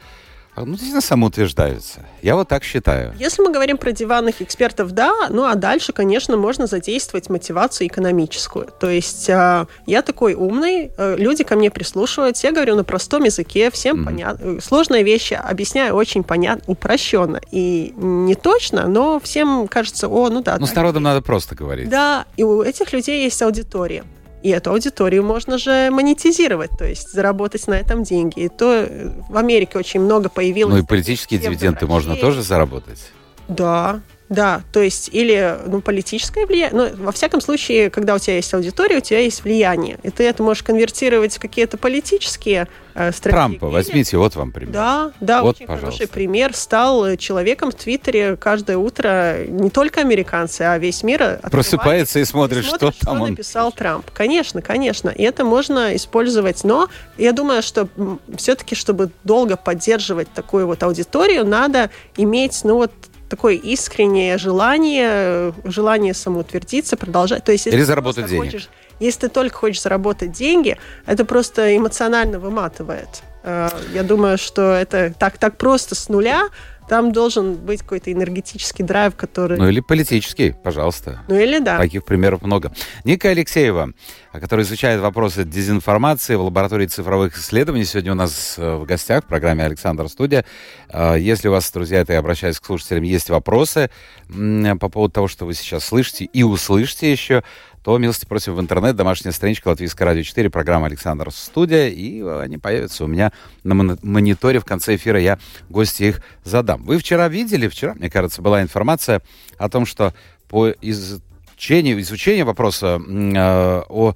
ну, 0.60 0.66
действительно 0.72 1.00
самоутверждаются. 1.00 2.06
Я 2.22 2.36
вот 2.36 2.48
так 2.48 2.62
считаю. 2.62 3.12
Если 3.18 3.42
мы 3.42 3.52
говорим 3.52 3.76
про 3.76 3.92
диванных 3.92 4.40
экспертов, 4.40 4.92
да, 4.92 5.12
ну 5.30 5.44
а 5.44 5.54
дальше, 5.56 5.92
конечно, 5.92 6.36
можно 6.36 6.66
задействовать 6.66 7.28
мотивацию 7.28 7.88
экономическую. 7.88 8.68
То 8.78 8.88
есть 8.88 9.28
э, 9.28 9.66
я 9.86 10.02
такой 10.02 10.34
умный, 10.34 10.92
э, 10.96 11.16
люди 11.18 11.42
ко 11.44 11.56
мне 11.56 11.70
прислушиваются, 11.70 12.46
я 12.46 12.52
говорю 12.52 12.76
на 12.76 12.84
простом 12.84 13.24
языке, 13.24 13.70
всем 13.70 14.00
mm-hmm. 14.00 14.04
понятно. 14.04 14.60
Сложные 14.60 15.02
вещи 15.02 15.34
объясняю 15.34 15.94
очень 15.94 16.22
понятно, 16.22 16.64
упрощенно. 16.66 17.40
И 17.50 17.92
не 17.96 18.36
точно, 18.36 18.86
но 18.86 19.18
всем 19.18 19.66
кажется, 19.66 20.08
о, 20.08 20.28
ну 20.30 20.42
да. 20.42 20.56
Ну, 20.58 20.66
с 20.66 20.74
народом 20.74 21.02
надо 21.02 21.20
просто 21.20 21.54
говорить. 21.54 21.88
Да, 21.88 22.26
и 22.36 22.44
у 22.44 22.62
этих 22.62 22.92
людей 22.92 23.24
есть 23.24 23.42
аудитория. 23.42 24.04
И 24.44 24.50
эту 24.50 24.72
аудиторию 24.72 25.24
можно 25.24 25.56
же 25.56 25.88
монетизировать, 25.90 26.70
то 26.78 26.84
есть 26.84 27.10
заработать 27.10 27.66
на 27.66 27.72
этом 27.72 28.02
деньги. 28.02 28.40
И 28.40 28.48
то 28.50 28.84
э, 28.86 29.10
в 29.30 29.38
Америке 29.38 29.78
очень 29.78 30.00
много 30.00 30.28
появилось... 30.28 30.74
Ну 30.74 30.82
и 30.82 30.86
политические 30.86 31.40
дивиденды 31.40 31.86
можно 31.86 32.14
тоже 32.14 32.42
заработать? 32.42 33.10
Да, 33.48 34.02
да, 34.34 34.62
то 34.72 34.82
есть 34.82 35.08
или 35.12 35.58
ну, 35.66 35.80
политическое 35.80 36.46
влияние, 36.46 36.90
ну, 36.96 37.04
во 37.04 37.12
всяком 37.12 37.40
случае, 37.40 37.90
когда 37.90 38.14
у 38.14 38.18
тебя 38.18 38.36
есть 38.36 38.52
аудитория, 38.52 38.98
у 38.98 39.00
тебя 39.00 39.20
есть 39.20 39.44
влияние, 39.44 39.98
и 40.02 40.10
ты 40.10 40.24
это 40.24 40.42
можешь 40.42 40.62
конвертировать 40.62 41.36
в 41.36 41.40
какие-то 41.40 41.76
политические 41.76 42.68
э, 42.94 43.12
стратегии. 43.12 43.58
Трампа 43.58 43.68
возьмите, 43.68 44.16
вот 44.16 44.36
вам 44.36 44.52
пример. 44.52 44.72
Да, 44.72 45.12
да, 45.20 45.42
вот, 45.42 45.56
очень 45.56 45.66
пожалуйста. 45.66 45.98
хороший 45.98 46.08
пример. 46.12 46.54
Стал 46.54 47.16
человеком 47.16 47.70
в 47.70 47.74
Твиттере 47.74 48.36
каждое 48.36 48.76
утро 48.76 49.44
не 49.46 49.70
только 49.70 50.00
американцы, 50.00 50.62
а 50.62 50.78
весь 50.78 51.02
мир 51.02 51.40
просыпается 51.50 52.18
и 52.18 52.24
смотрит, 52.24 52.64
и 52.64 52.68
смотрит 52.68 52.80
что, 52.80 52.92
что 52.92 53.06
там 53.06 53.22
он 53.22 53.30
написал 53.30 53.72
Трамп. 53.72 54.10
Конечно, 54.10 54.62
конечно, 54.62 55.10
и 55.10 55.22
это 55.22 55.44
можно 55.44 55.94
использовать, 55.96 56.64
но 56.64 56.88
я 57.16 57.32
думаю, 57.32 57.62
что 57.62 57.88
все-таки, 58.36 58.74
чтобы 58.74 59.10
долго 59.22 59.56
поддерживать 59.56 60.28
такую 60.32 60.66
вот 60.66 60.82
аудиторию, 60.82 61.46
надо 61.46 61.90
иметь, 62.16 62.60
ну 62.64 62.76
вот 62.76 62.92
такое 63.34 63.54
искреннее 63.54 64.38
желание, 64.38 65.52
желание 65.64 66.14
самоутвердиться, 66.14 66.96
продолжать. 66.96 67.44
То 67.44 67.50
есть, 67.50 67.66
Или 67.66 67.82
заработать 67.82 68.26
денег. 68.26 68.44
Хочешь, 68.44 68.68
если 69.00 69.22
ты 69.22 69.28
только 69.28 69.56
хочешь 69.56 69.82
заработать 69.82 70.30
деньги, 70.30 70.78
это 71.04 71.24
просто 71.24 71.76
эмоционально 71.76 72.38
выматывает. 72.38 73.08
Э, 73.44 73.68
я 73.92 74.02
думаю, 74.02 74.38
что 74.38 74.72
это 74.72 75.14
так, 75.16 75.38
так 75.38 75.58
просто 75.58 75.94
с 75.94 76.08
нуля 76.08 76.48
там 76.88 77.12
должен 77.12 77.54
быть 77.54 77.80
какой-то 77.80 78.12
энергетический 78.12 78.84
драйв, 78.84 79.14
который... 79.16 79.58
Ну 79.58 79.68
или 79.68 79.80
политический, 79.80 80.52
пожалуйста. 80.52 81.20
Ну 81.28 81.34
или 81.34 81.58
да. 81.58 81.78
Таких 81.78 82.04
примеров 82.04 82.42
много. 82.42 82.72
Ника 83.04 83.30
Алексеева, 83.30 83.92
которая 84.32 84.66
изучает 84.66 85.00
вопросы 85.00 85.44
дезинформации 85.44 86.34
в 86.34 86.42
лаборатории 86.42 86.86
цифровых 86.86 87.38
исследований, 87.38 87.84
сегодня 87.84 88.12
у 88.12 88.16
нас 88.16 88.56
э, 88.58 88.76
в 88.76 88.84
гостях 88.84 89.24
в 89.24 89.28
программе 89.28 89.64
«Александр 89.64 90.08
Студия». 90.08 90.44
Э, 90.90 91.16
если 91.18 91.48
у 91.48 91.52
вас, 91.52 91.70
друзья, 91.72 92.00
это 92.00 92.12
я 92.12 92.18
обращаюсь 92.18 92.60
к 92.60 92.66
слушателям, 92.66 93.02
есть 93.04 93.30
вопросы 93.30 93.90
по 94.28 94.88
поводу 94.88 95.12
того, 95.12 95.28
что 95.28 95.46
вы 95.46 95.54
сейчас 95.54 95.84
слышите 95.84 96.24
и 96.24 96.42
услышите 96.42 97.10
еще, 97.10 97.44
то 97.84 97.98
милости 97.98 98.24
просим 98.24 98.54
в 98.54 98.60
интернет, 98.60 98.96
домашняя 98.96 99.30
страничка 99.30 99.68
Латвийское 99.68 100.06
радио 100.06 100.22
4, 100.22 100.48
программа 100.48 100.86
Александр 100.86 101.30
Студия, 101.30 101.88
и 101.88 102.22
они 102.22 102.56
появятся 102.56 103.04
у 103.04 103.06
меня 103.06 103.30
на 103.62 103.74
мониторе 103.74 104.58
в 104.58 104.64
конце 104.64 104.96
эфира, 104.96 105.20
я 105.20 105.38
гости 105.68 106.04
их 106.04 106.22
задам. 106.44 106.82
Вы 106.84 106.96
вчера 106.96 107.28
видели, 107.28 107.68
вчера, 107.68 107.92
мне 107.92 108.08
кажется, 108.08 108.40
была 108.40 108.62
информация 108.62 109.20
о 109.58 109.68
том, 109.68 109.84
что 109.84 110.14
по 110.48 110.70
изучению, 110.80 112.00
изучению 112.00 112.46
вопроса 112.46 112.98
э, 113.06 113.82
о 113.86 114.14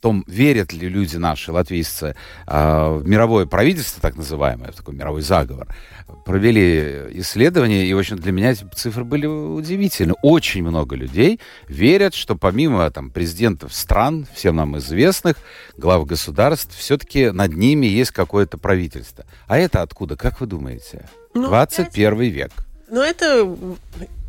том, 0.00 0.24
верят 0.26 0.72
ли 0.72 0.88
люди 0.88 1.16
наши, 1.16 1.52
латвийцы, 1.52 2.14
э, 2.46 2.98
в 2.98 3.06
мировое 3.06 3.46
правительство, 3.46 4.00
так 4.00 4.16
называемое, 4.16 4.72
в 4.72 4.76
такой 4.76 4.94
мировой 4.94 5.22
заговор, 5.22 5.68
провели 6.24 7.20
исследования, 7.20 7.86
и, 7.86 7.94
в 7.94 7.98
общем, 7.98 8.18
для 8.18 8.32
меня 8.32 8.52
эти 8.52 8.64
цифры 8.74 9.04
были 9.04 9.26
удивительны. 9.26 10.14
Очень 10.22 10.62
много 10.62 10.96
людей 10.96 11.40
верят, 11.68 12.14
что 12.14 12.36
помимо 12.36 12.90
там, 12.90 13.10
президентов 13.10 13.74
стран, 13.74 14.26
всем 14.34 14.56
нам 14.56 14.78
известных, 14.78 15.36
глав 15.76 16.06
государств, 16.06 16.76
все-таки 16.76 17.30
над 17.30 17.54
ними 17.54 17.86
есть 17.86 18.10
какое-то 18.10 18.58
правительство. 18.58 19.24
А 19.46 19.58
это 19.58 19.82
откуда, 19.82 20.16
как 20.16 20.40
вы 20.40 20.46
думаете? 20.46 21.08
Ну, 21.34 21.48
21 21.48 22.12
опять... 22.12 22.32
век. 22.32 22.52
Ну, 22.88 23.02
это, 23.02 23.56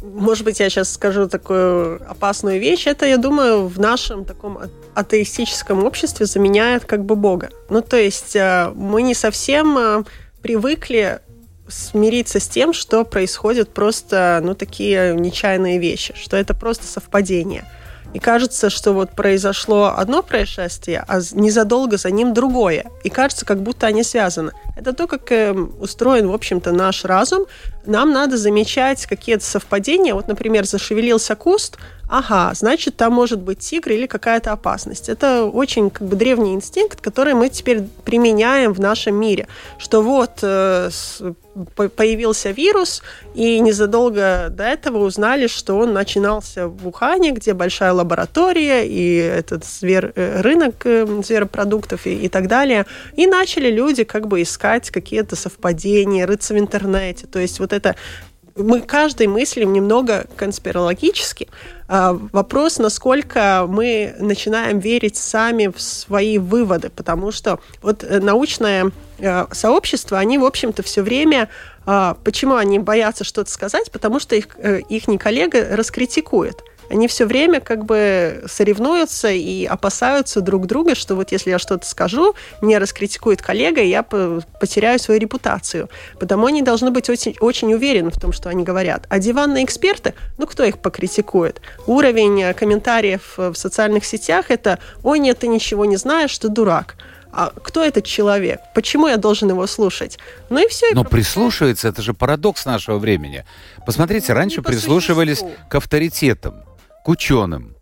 может 0.02 0.46
быть, 0.46 0.60
я 0.60 0.70
сейчас 0.70 0.92
скажу 0.94 1.28
такую 1.28 2.02
опасную 2.10 2.60
вещь. 2.60 2.88
Это, 2.88 3.06
я 3.06 3.18
думаю, 3.18 3.68
в 3.68 3.80
нашем 3.80 4.26
таком 4.26 4.60
атеистическом 4.94 5.84
обществе 5.84 6.26
заменяет 6.26 6.86
как 6.86 7.04
бы 7.04 7.16
Бога. 7.16 7.50
Ну, 7.70 7.82
то 7.82 7.98
есть 7.98 8.36
э, 8.36 8.72
мы 8.76 9.02
не 9.02 9.14
совсем 9.14 9.78
э, 9.78 10.04
привыкли 10.42 11.20
смириться 11.68 12.40
с 12.40 12.48
тем, 12.48 12.74
что 12.74 13.04
происходят 13.06 13.70
просто, 13.70 14.40
ну, 14.44 14.56
такие 14.56 15.16
нечаянные 15.16 15.80
вещи, 15.80 16.14
что 16.16 16.38
это 16.38 16.54
просто 16.54 16.86
совпадение– 16.86 17.66
и 18.14 18.20
кажется, 18.20 18.70
что 18.70 18.94
вот 18.94 19.12
произошло 19.12 19.94
одно 19.96 20.24
происшествие, 20.24 21.04
а 21.08 21.20
незадолго 21.34 21.98
за 21.98 22.10
ним 22.12 22.34
другое. 22.34 22.86
И 23.04 23.10
кажется, 23.10 23.46
как 23.46 23.62
будто 23.62 23.88
они 23.88 24.04
связаны. 24.04 24.52
Это 24.76 24.94
то, 24.94 25.08
как 25.08 25.32
э, 25.32 25.54
устроен, 25.54 26.28
в 26.30 26.34
общем-то, 26.34 26.72
наш 26.72 27.06
разум. 27.06 27.46
Нам 27.86 28.12
надо 28.12 28.38
замечать 28.38 29.06
какие-то 29.06 29.44
совпадения. 29.44 30.14
Вот, 30.14 30.28
например, 30.28 30.66
зашевелился 30.66 31.36
куст, 31.36 31.78
ага, 32.10 32.54
значит, 32.54 32.96
там 32.96 33.14
может 33.14 33.40
быть 33.40 33.60
тигр 33.60 33.92
или 33.92 34.08
какая-то 34.08 34.52
опасность. 34.52 35.10
Это 35.10 35.46
очень 35.46 35.90
как 35.90 36.08
бы 36.08 36.16
древний 36.16 36.54
инстинкт, 36.54 37.02
который 37.02 37.34
мы 37.34 37.50
теперь 37.50 37.84
применяем 38.06 38.74
в 38.74 38.80
нашем 38.80 39.16
мире. 39.16 39.48
Что 39.78 40.02
вот 40.02 40.40
э, 40.42 40.90
появился 41.96 42.52
вирус, 42.52 43.02
и 43.34 43.60
незадолго 43.60 44.48
до 44.50 44.64
этого 44.64 45.00
узнали, 45.00 45.48
что 45.48 45.78
он 45.78 45.94
начинался 45.94 46.68
в 46.68 46.88
Ухане, 46.88 47.32
где 47.32 47.54
большая 47.54 47.94
лаборатория, 47.94 48.88
и 48.88 49.16
этот 49.16 49.66
звер, 49.66 50.14
э, 50.16 50.42
рынок 50.42 50.86
э, 50.86 51.06
зверопродуктов 51.24 52.06
и, 52.06 52.26
и 52.26 52.30
так 52.30 52.48
далее. 52.48 52.86
И 53.16 53.28
начали 53.28 53.70
люди 53.70 54.04
как 54.04 54.28
бы 54.28 54.42
искать 54.42 54.90
какие-то 54.90 55.36
совпадения, 55.36 56.26
рыться 56.26 56.54
в 56.54 56.60
интернете. 56.60 57.28
То 57.28 57.40
есть 57.40 57.60
вот 57.60 57.74
это 57.74 57.96
мы 58.58 58.82
каждый 58.82 59.28
мыслим 59.28 59.74
немного 59.74 60.26
конспирологически. 60.36 61.48
А, 61.88 62.14
вопрос, 62.32 62.80
насколько 62.80 63.66
мы 63.68 64.16
начинаем 64.20 64.80
верить 64.80 65.16
сами 65.16 65.68
в 65.68 65.82
свои 65.82 66.38
выводы, 66.38 66.90
потому 66.90 67.32
что 67.32 67.60
вот 67.82 68.04
э, 68.04 68.20
научное 68.20 68.92
э, 69.20 69.46
сообщество, 69.52 70.18
они, 70.20 70.38
в 70.38 70.46
общем-то, 70.46 70.84
все 70.84 71.02
время 71.02 71.50
а, 71.90 72.18
Почему 72.26 72.56
они 72.56 72.80
боятся 72.80 73.24
что-то 73.24 73.50
сказать? 73.50 73.92
Потому 73.92 74.20
что 74.20 74.36
их, 74.36 74.50
э, 74.58 74.82
их 74.90 75.06
коллега 75.20 75.70
раскритикует 75.72 76.62
они 76.90 77.08
все 77.08 77.26
время 77.26 77.60
как 77.60 77.86
бы 77.86 78.44
соревнуются 78.48 79.30
и 79.30 79.66
опасаются 79.66 80.42
друг 80.42 80.68
друга, 80.68 80.96
что 80.96 81.16
вот 81.16 81.32
если 81.32 81.50
я 81.50 81.60
что-то 81.60 81.86
скажу, 81.86 82.36
меня 82.62 82.80
раскритикует 82.80 83.42
коллега, 83.42 83.82
и 83.82 83.88
я 83.88 84.04
потеряю 84.04 85.00
свою 85.00 85.20
репутацию. 85.20 85.90
Потому 86.20 86.48
они 86.48 86.62
должны 86.62 86.92
быть 86.92 87.10
очень, 87.10 87.36
очень 87.40 87.74
уверены 87.74 88.12
в 88.12 88.20
том, 88.20 88.32
что 88.32 88.50
они 88.50 88.64
говорят. 88.64 89.06
А 89.10 89.20
диванные 89.20 89.66
эксперты, 89.66 90.14
ну 90.38 90.48
кто 90.48 90.64
их 90.64 90.80
покритикует? 90.80 91.62
Уровень 91.86 92.42
э, 92.42 92.54
комментариев 92.54 93.34
в 93.38 93.56
социальных 93.56 94.06
сетях 94.06 94.46
это 94.50 94.80
«Ой, 95.04 95.20
нет, 95.20 95.40
ты 95.40 95.48
ничего 95.48 95.86
не 95.86 95.98
знаешь, 95.98 96.38
ты 96.38 96.50
дурак» 96.50 96.96
а 97.30 97.52
кто 97.52 97.84
этот 97.84 98.06
человек? 98.06 98.62
Почему 98.74 99.08
я 99.08 99.18
должен 99.18 99.50
его 99.50 99.68
слушать? 99.68 100.18
Ну 100.50 100.64
и 100.64 100.68
все. 100.68 100.88
Но 100.94 101.04
прислушивается, 101.04 101.88
это 101.88 102.02
же 102.02 102.14
парадокс 102.14 102.66
нашего 102.66 102.98
времени. 102.98 103.46
Посмотрите, 103.86 104.34
ну, 104.34 104.40
раньше 104.40 104.62
прислушивались 104.64 105.44
к 105.70 105.76
авторитетам 105.76 106.64
к 107.08 107.10
ученым. 107.10 107.74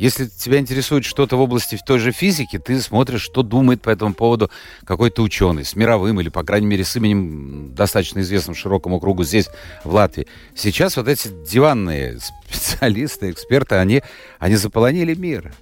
Если 0.00 0.26
тебя 0.26 0.58
интересует 0.58 1.04
что-то 1.04 1.36
в 1.36 1.40
области 1.40 1.76
в 1.76 1.84
той 1.84 2.00
же 2.00 2.10
физики, 2.10 2.58
ты 2.58 2.80
смотришь, 2.80 3.22
что 3.22 3.44
думает 3.44 3.80
по 3.80 3.90
этому 3.90 4.12
поводу 4.12 4.50
какой-то 4.84 5.22
ученый 5.22 5.64
с 5.64 5.76
мировым 5.76 6.20
или, 6.20 6.30
по 6.30 6.42
крайней 6.42 6.66
мере, 6.66 6.84
с 6.84 6.96
именем 6.96 7.76
достаточно 7.76 8.18
известным 8.18 8.56
широкому 8.56 8.98
кругу 8.98 9.22
здесь, 9.22 9.48
в 9.84 9.94
Латвии. 9.94 10.26
Сейчас 10.56 10.96
вот 10.96 11.06
эти 11.06 11.28
диванные 11.48 12.18
специалисты, 12.18 13.30
эксперты, 13.30 13.76
они, 13.76 14.02
они 14.40 14.56
заполонили 14.56 15.14
мир. 15.14 15.54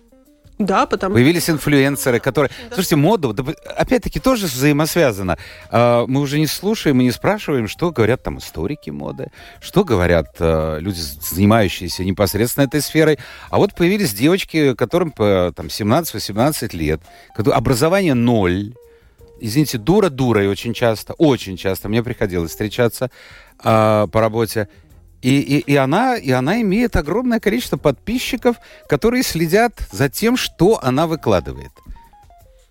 Да, 0.59 0.87
потому 0.87 1.15
Появились 1.15 1.51
инфлюенсеры, 1.51 2.21
которые... 2.21 2.51
Да. 2.69 2.75
Слушайте, 2.77 2.97
мода, 2.97 3.35
опять-таки, 3.77 4.21
тоже 4.21 4.47
взаимосвязана. 4.47 5.37
Мы 5.73 6.21
уже 6.21 6.39
не 6.39 6.47
слушаем 6.47 7.01
и 7.01 7.05
не 7.05 7.11
спрашиваем, 7.11 7.67
что 7.67 7.91
говорят 7.91 8.23
там 8.23 8.39
историки 8.39 8.91
моды, 8.91 9.33
что 9.61 9.83
говорят 9.83 10.37
а, 10.39 10.79
люди, 10.79 11.01
занимающиеся 11.01 12.05
непосредственно 12.05 12.65
этой 12.65 12.81
сферой. 12.81 13.19
А 13.51 13.59
вот 13.59 13.75
появились 13.75 14.15
девочки, 14.15 14.75
которым 14.75 15.11
по 15.11 15.53
там, 15.57 15.67
17-18 15.67 16.77
лет, 16.77 17.01
образование 17.37 18.15
ноль, 18.15 18.75
извините, 19.41 19.79
дура-дурой 19.79 20.49
очень 20.49 20.73
часто, 20.73 21.15
очень 21.15 21.57
часто 21.57 21.89
мне 21.89 22.03
приходилось 22.03 22.51
встречаться 22.51 23.11
э, 23.63 24.07
по 24.11 24.21
работе. 24.21 24.69
И, 25.25 25.41
и, 25.41 25.73
и, 25.73 25.77
она, 25.77 26.17
и 26.19 26.31
она 26.33 26.61
имеет 26.61 26.97
огромное 26.97 27.41
количество 27.41 27.79
подписчиков, 27.79 28.57
которые 28.89 29.23
следят 29.23 29.73
за 29.91 30.11
тем, 30.11 30.37
что 30.37 30.79
она 30.83 31.07
выкладывает. 31.07 31.71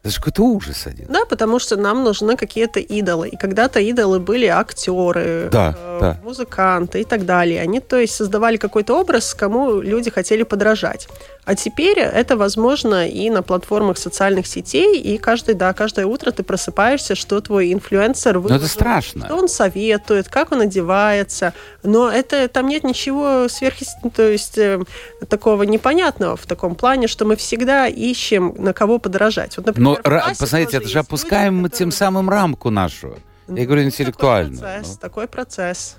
Это 0.04 0.12
же 0.12 0.18
какой-то 0.18 0.44
ужас 0.44 0.86
один. 0.86 1.06
Да, 1.10 1.26
потому 1.26 1.60
что 1.60 1.78
нам 1.78 2.04
нужны 2.04 2.36
какие-то 2.36 2.80
идолы. 2.80 3.30
И 3.30 3.38
когда-то 3.38 3.80
идолы 3.80 4.20
были 4.20 4.46
актеры, 4.46 5.50
да, 5.52 5.74
э, 5.78 5.98
да. 6.02 6.20
музыканты 6.24 7.02
и 7.02 7.04
так 7.06 7.26
далее. 7.26 7.62
Они, 7.62 7.80
то 7.80 7.98
есть, 7.98 8.14
создавали 8.14 8.58
какой-то 8.58 9.00
образ, 9.00 9.34
кому 9.34 9.82
люди 9.82 10.12
хотели 10.12 10.44
подражать. 10.44 11.08
А 11.46 11.56
теперь 11.56 12.00
это 12.00 12.38
возможно 12.38 13.08
и 13.08 13.30
на 13.30 13.44
платформах 13.44 13.98
социальных 13.98 14.48
сетей, 14.48 15.00
и 15.00 15.18
каждый, 15.18 15.56
да, 15.56 15.74
каждое 15.74 16.06
утро 16.06 16.32
ты 16.32 16.42
просыпаешься, 16.42 17.16
что 17.16 17.42
твой 17.42 17.74
инфлюенсер 17.74 18.40
выложил, 18.40 18.60
Но 18.60 18.64
это 18.64 18.74
страшно. 18.74 19.26
что 19.26 19.36
он 19.36 19.50
советует, 19.50 20.30
как 20.30 20.54
он 20.54 20.62
одевается. 20.62 21.54
Но 21.84 22.10
это 22.10 22.48
там 22.48 22.68
нет 22.68 22.86
ничего 22.86 23.50
сверх, 23.50 23.76
то 24.16 24.24
есть 24.24 24.58
э, 24.58 24.82
такого 25.28 25.64
непонятного 25.64 26.38
в 26.38 26.46
таком 26.46 26.76
плане, 26.76 27.08
что 27.08 27.26
мы 27.26 27.36
всегда 27.36 27.88
ищем 27.88 28.56
на 28.58 28.72
кого 28.74 28.98
подражать. 28.98 29.58
Вот, 29.58 29.66
например, 29.66 30.00
Но, 30.04 30.22
посмотрите, 30.40 30.78
это 30.78 30.88
же 30.88 31.00
опускаем 31.00 31.58
мы 31.58 31.70
тем 31.70 31.92
самым 31.92 32.30
рамку 32.30 32.70
нашу. 32.70 33.18
Я 33.50 33.66
говорю 33.66 33.84
интеллектуально. 33.84 34.56
Такой 34.56 34.72
процесс. 34.72 34.98
Такой 34.98 35.28
процесс 35.28 35.96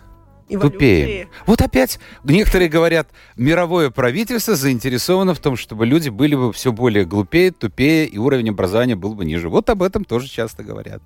тупеем. 0.49 1.29
Вот 1.47 1.61
опять 1.61 1.99
некоторые 2.25 2.69
говорят, 2.69 3.09
мировое 3.37 3.91
правительство 3.91 4.55
заинтересовано 4.55 5.35
в 5.35 5.39
том, 5.39 5.57
чтобы 5.57 5.87
люди 5.87 6.09
были 6.09 6.35
бы 6.35 6.53
все 6.53 6.73
более 6.73 7.05
глупее, 7.05 7.51
тупее, 7.51 8.07
и 8.07 8.19
уровень 8.19 8.51
образования 8.51 8.97
был 8.97 9.15
бы 9.15 9.25
ниже. 9.25 9.49
Вот 9.49 9.69
об 9.71 9.83
этом 9.83 10.05
тоже 10.05 10.29
часто 10.29 10.63
говорят. 10.63 11.03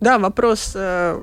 Да, 0.00 0.18
вопрос... 0.18 0.72
Э, 0.74 1.22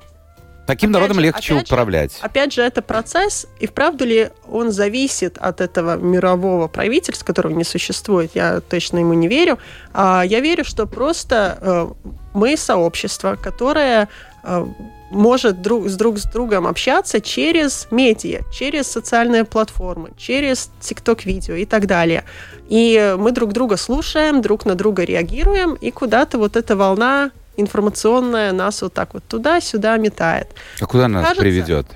Таким 0.67 0.89
опять 0.89 0.99
народом 1.01 1.15
же, 1.15 1.21
легче 1.21 1.53
опять 1.53 1.67
управлять. 1.67 2.11
Же, 2.17 2.23
опять 2.23 2.53
же, 2.53 2.61
это 2.61 2.81
процесс, 2.81 3.47
и 3.61 3.67
вправду 3.67 4.03
ли 4.05 4.31
он 4.49 4.71
зависит 4.71 5.37
от 5.37 5.61
этого 5.61 5.95
мирового 5.95 6.67
правительства, 6.67 7.25
которого 7.25 7.53
не 7.53 7.63
существует, 7.63 8.31
я 8.35 8.59
точно 8.59 8.97
ему 8.97 9.13
не 9.13 9.29
верю. 9.29 9.59
А 9.93 10.23
я 10.23 10.41
верю, 10.41 10.65
что 10.65 10.85
просто 10.85 11.57
э, 11.61 11.87
мы 12.33 12.57
сообщество, 12.57 13.37
которое 13.41 14.09
э, 14.43 14.65
может 15.09 15.61
друг 15.61 15.87
с 15.87 15.95
друг 15.95 16.17
с 16.17 16.23
другом 16.23 16.67
общаться 16.67 17.21
через 17.21 17.87
медиа, 17.91 18.41
через 18.51 18.87
социальные 18.87 19.45
платформы, 19.45 20.09
через 20.17 20.69
TikTok-видео 20.81 21.55
и 21.55 21.65
так 21.65 21.87
далее. 21.87 22.23
И 22.69 23.15
мы 23.17 23.31
друг 23.31 23.53
друга 23.53 23.77
слушаем, 23.77 24.41
друг 24.41 24.65
на 24.65 24.75
друга 24.75 25.03
реагируем, 25.03 25.75
и 25.75 25.91
куда-то 25.91 26.37
вот 26.37 26.55
эта 26.55 26.75
волна 26.75 27.31
информационная 27.55 28.51
нас 28.51 28.81
вот 28.81 28.93
так 28.93 29.13
вот 29.13 29.23
туда-сюда 29.27 29.97
метает. 29.97 30.47
А 30.79 30.85
куда 30.85 31.07
нас 31.07 31.23
Кажется, 31.23 31.41
приведет? 31.41 31.87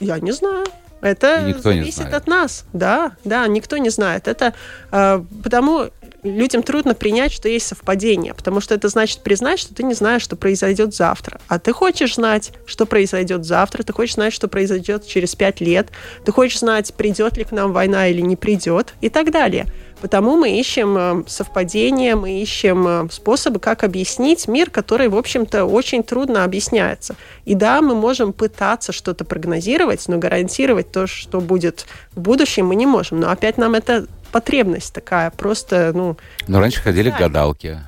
Я 0.00 0.18
не 0.18 0.32
знаю. 0.32 0.66
Это 1.02 1.42
никто 1.42 1.62
зависит 1.62 2.14
от 2.14 2.26
нас. 2.26 2.64
Да, 2.72 3.12
да, 3.24 3.46
никто 3.48 3.76
не 3.76 3.90
знает. 3.90 4.28
Это 4.28 4.54
э, 4.92 5.22
потому 5.42 5.90
людям 6.22 6.62
трудно 6.62 6.94
принять, 6.94 7.32
что 7.32 7.48
есть 7.48 7.66
совпадение, 7.66 8.34
потому 8.34 8.60
что 8.60 8.74
это 8.74 8.88
значит 8.88 9.22
признать, 9.22 9.58
что 9.58 9.74
ты 9.74 9.82
не 9.82 9.94
знаешь, 9.94 10.22
что 10.22 10.36
произойдет 10.36 10.94
завтра. 10.94 11.40
А 11.48 11.58
ты 11.58 11.72
хочешь 11.72 12.14
знать, 12.14 12.52
что 12.66 12.86
произойдет 12.86 13.44
завтра, 13.44 13.82
ты 13.82 13.92
хочешь 13.92 14.14
знать, 14.14 14.32
что 14.32 14.48
произойдет 14.48 15.06
через 15.06 15.34
пять 15.34 15.60
лет, 15.60 15.88
ты 16.24 16.32
хочешь 16.32 16.60
знать, 16.60 16.94
придет 16.94 17.36
ли 17.36 17.44
к 17.44 17.50
нам 17.50 17.72
война 17.72 18.06
или 18.06 18.20
не 18.20 18.36
придет 18.36 18.94
и 19.00 19.08
так 19.08 19.32
далее. 19.32 19.66
Потому 20.02 20.36
мы 20.36 20.58
ищем 20.58 20.96
э, 20.98 21.22
совпадения, 21.28 22.16
мы 22.16 22.42
ищем 22.42 22.86
э, 22.88 23.08
способы, 23.08 23.60
как 23.60 23.84
объяснить 23.84 24.48
мир, 24.48 24.68
который, 24.68 25.08
в 25.08 25.16
общем-то, 25.16 25.64
очень 25.64 26.02
трудно 26.02 26.42
объясняется. 26.42 27.14
И 27.44 27.54
да, 27.54 27.80
мы 27.80 27.94
можем 27.94 28.32
пытаться 28.32 28.90
что-то 28.90 29.24
прогнозировать, 29.24 30.08
но 30.08 30.18
гарантировать 30.18 30.90
то, 30.90 31.06
что 31.06 31.40
будет 31.40 31.86
в 32.16 32.20
будущем, 32.20 32.66
мы 32.66 32.74
не 32.74 32.84
можем. 32.84 33.20
Но 33.20 33.30
опять 33.30 33.58
нам 33.58 33.76
это 33.76 34.08
потребность 34.32 34.92
такая, 34.92 35.30
просто, 35.30 35.92
ну... 35.94 36.16
Но 36.48 36.58
раньше 36.58 36.80
ходили 36.80 37.10
к 37.10 37.18
гадалке. 37.18 37.82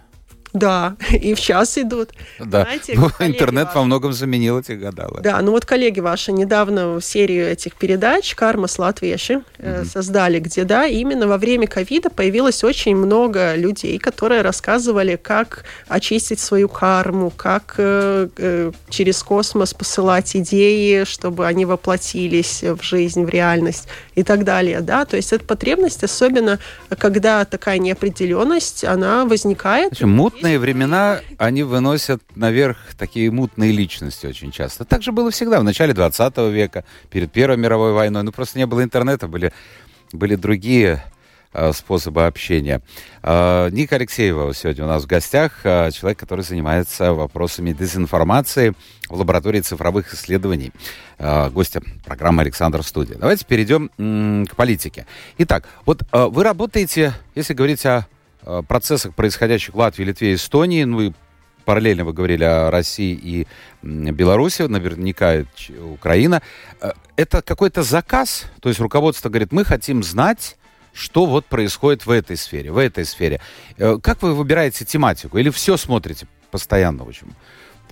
Да, 0.55 0.97
и 1.11 1.35
в 1.35 1.41
час 1.41 1.77
идут. 1.79 2.11
Да. 2.39 2.63
Знаете, 2.63 2.95
ну, 2.97 3.11
интернет 3.19 3.67
ваши... 3.67 3.79
во 3.79 3.85
многом 3.85 4.13
заменил 4.13 4.61
эти 4.61 4.73
гадалы. 4.73 5.21
Да, 5.21 5.41
ну 5.43 5.51
вот 5.51 5.67
коллеги 5.67 5.99
ваши 5.99 6.31
недавно 6.31 7.01
серию 7.03 7.51
этих 7.51 7.75
передач 7.75 8.35
«Карма 8.37 8.69
с 8.69 8.79
Латвеши» 8.79 9.43
mm-hmm. 9.59 9.85
создали, 9.85 10.39
где, 10.39 10.63
да, 10.65 10.87
именно 10.87 11.27
во 11.27 11.39
время 11.39 11.67
ковида 11.67 12.09
появилось 12.09 12.63
очень 12.63 12.95
много 12.95 13.57
людей, 13.57 13.99
которые 13.99 14.43
рассказывали, 14.43 15.17
как 15.17 15.65
очистить 15.89 16.39
свою 16.39 16.69
карму, 16.69 17.31
как 17.31 17.75
э, 17.79 18.29
э, 18.37 18.73
через 18.89 19.23
космос 19.25 19.75
посылать 19.75 20.37
идеи, 20.37 21.03
чтобы 21.03 21.49
они 21.49 21.65
воплотились 21.65 22.63
в 22.63 22.81
жизнь, 22.83 23.25
в 23.25 23.29
реальность 23.29 23.89
и 24.15 24.23
так 24.23 24.45
далее, 24.45 24.81
да. 24.81 25.05
То 25.05 25.17
есть 25.17 25.33
эта 25.33 25.45
потребность, 25.45 26.05
особенно 26.05 26.61
когда 26.97 27.45
такая 27.45 27.79
неопределенность, 27.79 28.85
она 28.85 29.25
возникает. 29.25 29.89
Значит, 29.89 30.07
мутные 30.45 30.59
времена, 30.59 31.21
они 31.39 31.63
выносят 31.63 32.23
наверх 32.35 32.77
такие 32.99 33.31
мутные 33.31 33.73
личности 33.73 34.27
очень 34.27 34.53
часто. 34.53 34.85
Так 34.85 35.03
же 35.03 35.11
было 35.11 35.31
всегда, 35.31 35.59
в 35.59 35.65
начале 35.65 35.95
20 35.95 36.37
века, 36.53 36.85
перед 37.11 37.33
Первой 37.33 37.57
мировой 37.57 37.95
войной. 37.95 38.23
Ну, 38.25 38.31
просто 38.31 38.59
не 38.59 38.67
было 38.67 38.83
интернета, 38.83 39.27
были, 39.27 39.55
были 40.13 40.35
другие 40.35 41.03
э, 41.55 41.73
способы 41.73 42.27
общения. 42.27 42.83
Э, 43.23 43.71
Ника 43.71 43.97
Алексеева 43.97 44.53
сегодня 44.53 44.85
у 44.85 44.87
нас 44.87 45.05
в 45.05 45.07
гостях, 45.07 45.61
э, 45.65 45.91
человек, 45.93 46.19
который 46.19 46.45
занимается 46.45 47.15
вопросами 47.15 47.73
дезинформации 47.73 48.75
в 49.09 49.19
лаборатории 49.19 49.61
цифровых 49.63 50.13
исследований. 50.13 50.73
Гостя 51.19 51.81
программы 52.05 52.43
«Александр 52.43 52.83
Студия». 52.83 53.17
Давайте 53.17 53.47
перейдем 53.47 53.89
к 54.47 54.57
политике. 54.57 55.07
Итак, 55.39 55.65
вот 55.87 56.03
вы 56.13 56.43
работаете, 56.43 57.15
если 57.37 57.55
говорить 57.55 57.87
о 57.87 58.07
процессах, 58.67 59.15
происходящих 59.15 59.75
в 59.75 59.79
Латвии, 59.79 60.05
Литве, 60.05 60.35
Эстонии, 60.35 60.85
ну 60.85 61.01
и 61.01 61.13
параллельно 61.65 62.05
вы 62.05 62.13
говорили 62.13 62.45
о 62.45 62.71
России 62.71 63.19
и 63.21 63.47
Беларуси, 63.83 64.63
наверняка 64.63 65.45
Украина. 65.93 66.43
Э, 66.81 66.93
это 67.17 67.43
какой-то 67.43 67.83
заказ, 67.83 68.45
то 68.61 68.69
есть 68.69 68.81
руководство 68.81 69.29
говорит, 69.29 69.53
мы 69.53 69.65
хотим 69.65 70.03
знать, 70.03 70.57
что 70.93 71.27
вот 71.27 71.47
происходит 71.47 72.07
в 72.07 72.11
этой 72.11 72.37
сфере, 72.37 72.71
в 72.71 72.79
этой 72.79 73.05
сфере. 73.05 73.41
Э, 73.79 73.99
как 74.03 74.23
вы 74.23 74.35
выбираете 74.35 74.85
тематику? 74.85 75.39
Или 75.39 75.51
все 75.51 75.77
смотрите 75.77 76.27
постоянно, 76.51 77.05
в 77.05 77.09
общем? 77.09 77.35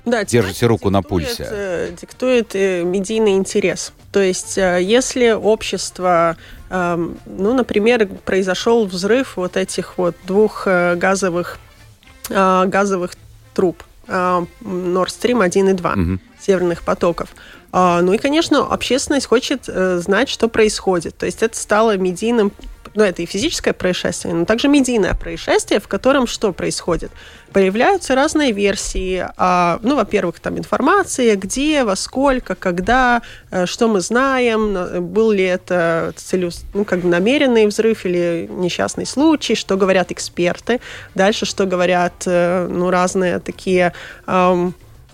Да, 0.04 0.25
держите 0.25 0.66
руку 0.66 0.90
диктует, 0.90 0.92
на 0.92 1.02
пульсе. 1.09 1.94
Диктует 2.00 2.54
медийный 2.54 3.37
интерес. 3.37 3.92
То 4.11 4.21
есть, 4.21 4.56
если 4.56 5.30
общество 5.30 6.37
ну, 6.73 7.55
например, 7.55 8.09
произошел 8.25 8.87
взрыв 8.87 9.37
вот 9.37 9.59
этих 9.59 9.99
вот 9.99 10.17
двух 10.25 10.67
э, 10.67 10.95
газовых, 10.97 11.59
а, 12.31 12.64
газовых 12.64 13.12
труб 13.52 13.83
а, 14.09 14.47
Nord 14.62 15.09
Stream 15.09 15.45
1 15.45 15.69
и 15.69 15.73
2, 15.75 15.93
угу. 15.93 16.19
северных 16.41 16.83
потоков. 16.83 17.29
А, 17.73 18.00
ну 18.00 18.14
и, 18.14 18.19
конечно, 18.19 18.67
общественность 18.67 19.26
хочет 19.26 19.64
э, 19.69 19.99
знать, 19.99 20.31
что 20.31 20.49
происходит. 20.49 21.17
То 21.19 21.26
есть 21.26 21.43
это 21.43 21.57
стало 21.57 21.97
медийным 21.99 22.52
ну, 22.95 23.05
это 23.05 23.23
и 23.23 23.26
физическое 23.26 23.73
происшествие, 23.73 24.35
но 24.35 24.45
также 24.45 24.69
медийное 24.69 25.14
происшествие, 25.14 25.81
в 25.81 25.88
котором 25.88 26.26
что 26.26 26.52
происходит? 26.52 27.11
Появляются 27.52 28.14
разные 28.14 28.52
версии. 28.52 29.26
А, 29.37 29.78
ну, 29.82 29.97
во-первых, 29.97 30.40
там 30.40 30.59
информация, 30.59 31.37
где, 31.37 31.85
во 31.85 31.97
сколько, 31.97 32.54
когда, 32.54 33.23
э, 33.50 33.66
что 33.66 33.88
мы 33.88 34.00
знаем, 34.00 35.12
был 35.12 35.30
ли 35.32 35.45
это 35.45 36.12
целю, 36.17 36.50
ну, 36.75 36.84
как 36.84 37.00
бы 37.00 37.08
намеренный 37.08 37.67
взрыв 37.67 38.06
или 38.06 38.49
несчастный 38.50 39.06
случай, 39.06 39.54
что 39.54 39.76
говорят 39.76 40.12
эксперты. 40.12 40.80
Дальше, 41.15 41.47
что 41.47 41.67
говорят, 41.67 42.25
э, 42.26 42.67
ну, 42.69 42.91
разные 42.91 43.38
такие 43.38 43.93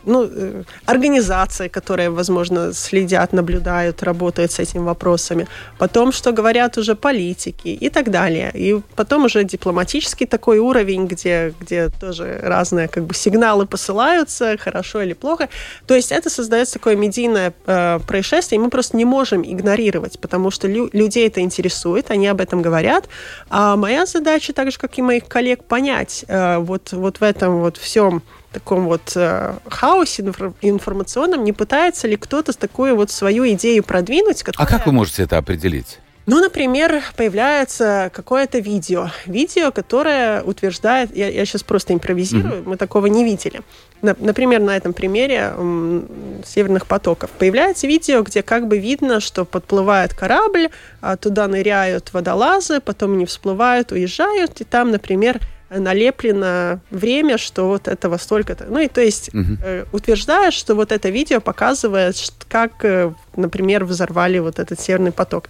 ну, 0.08 0.28
э, 0.30 0.62
организации, 0.86 1.68
которые, 1.68 2.10
возможно, 2.10 2.72
следят, 2.72 3.32
наблюдают, 3.32 4.02
работают 4.02 4.50
с 4.52 4.58
этими 4.58 4.82
вопросами. 4.82 5.46
Потом, 5.78 6.12
что 6.12 6.32
говорят 6.32 6.78
уже 6.78 6.94
политики 6.94 7.68
и 7.68 7.88
так 7.90 8.10
далее. 8.10 8.50
И 8.54 8.80
потом 8.96 9.24
уже 9.24 9.44
дипломатический 9.44 10.26
такой 10.26 10.58
уровень, 10.58 11.06
где, 11.06 11.54
где 11.60 11.88
тоже 11.88 12.40
разные 12.42 12.88
как 12.88 13.04
бы 13.04 13.14
сигналы 13.14 13.66
посылаются, 13.66 14.56
хорошо 14.58 15.02
или 15.02 15.12
плохо. 15.12 15.48
То 15.86 15.94
есть 15.94 16.12
это 16.12 16.30
создается 16.30 16.74
такое 16.74 16.96
медийное 16.96 17.52
э, 17.66 18.00
происшествие, 18.06 18.58
и 18.58 18.62
мы 18.62 18.70
просто 18.70 18.96
не 18.96 19.04
можем 19.04 19.42
игнорировать, 19.42 20.18
потому 20.18 20.50
что 20.50 20.68
лю- 20.68 20.90
людей 20.92 21.28
это 21.28 21.40
интересует, 21.40 22.10
они 22.10 22.26
об 22.26 22.40
этом 22.40 22.62
говорят. 22.62 23.08
А 23.50 23.76
моя 23.76 24.06
задача, 24.06 24.52
так 24.52 24.70
же, 24.70 24.78
как 24.78 24.98
и 24.98 25.02
моих 25.02 25.28
коллег, 25.28 25.64
понять 25.64 26.24
э, 26.28 26.58
вот, 26.58 26.92
вот 26.92 27.20
в 27.20 27.22
этом 27.22 27.60
вот 27.60 27.76
всем 27.76 28.22
таком 28.52 28.86
вот 28.86 29.12
э, 29.14 29.54
хаосе 29.68 30.22
информационном, 30.62 31.44
не 31.44 31.52
пытается 31.52 32.08
ли 32.08 32.16
кто-то 32.16 32.52
такую 32.58 32.96
вот 32.96 33.10
свою 33.10 33.48
идею 33.50 33.82
продвинуть? 33.82 34.42
Которая... 34.42 34.66
А 34.66 34.70
как 34.70 34.86
вы 34.86 34.92
можете 34.92 35.22
это 35.22 35.38
определить? 35.38 35.98
Ну, 36.28 36.40
например, 36.42 37.02
появляется 37.16 38.10
какое-то 38.12 38.58
видео. 38.58 39.08
Видео, 39.24 39.72
которое 39.72 40.42
утверждает... 40.42 41.16
Я, 41.16 41.30
я 41.30 41.46
сейчас 41.46 41.62
просто 41.62 41.94
импровизирую, 41.94 42.60
mm-hmm. 42.60 42.68
мы 42.68 42.76
такого 42.76 43.06
не 43.06 43.24
видели. 43.24 43.62
На, 44.02 44.14
например, 44.18 44.60
на 44.60 44.76
этом 44.76 44.92
примере 44.92 45.54
м, 45.56 46.06
северных 46.44 46.86
потоков. 46.86 47.30
Появляется 47.30 47.86
видео, 47.86 48.20
где 48.20 48.42
как 48.42 48.68
бы 48.68 48.76
видно, 48.76 49.20
что 49.20 49.46
подплывает 49.46 50.12
корабль, 50.12 50.68
а 51.00 51.16
туда 51.16 51.48
ныряют 51.48 52.12
водолазы, 52.12 52.80
потом 52.80 53.14
они 53.14 53.24
всплывают, 53.24 53.92
уезжают, 53.92 54.60
и 54.60 54.64
там, 54.64 54.90
например, 54.90 55.40
налеплено 55.70 56.80
время, 56.90 57.38
что 57.38 57.68
вот 57.68 57.88
этого 57.88 58.16
столько-то. 58.16 58.66
Ну 58.68 58.78
и 58.78 58.88
то 58.88 59.00
есть 59.00 59.28
угу. 59.34 59.58
э, 59.62 59.84
утверждая, 59.92 60.50
что 60.50 60.74
вот 60.74 60.92
это 60.92 61.10
видео 61.10 61.40
показывает, 61.40 62.16
как, 62.48 62.84
э, 62.84 63.12
например, 63.36 63.84
взорвали 63.84 64.38
вот 64.38 64.58
этот 64.58 64.80
северный 64.80 65.12
поток. 65.12 65.48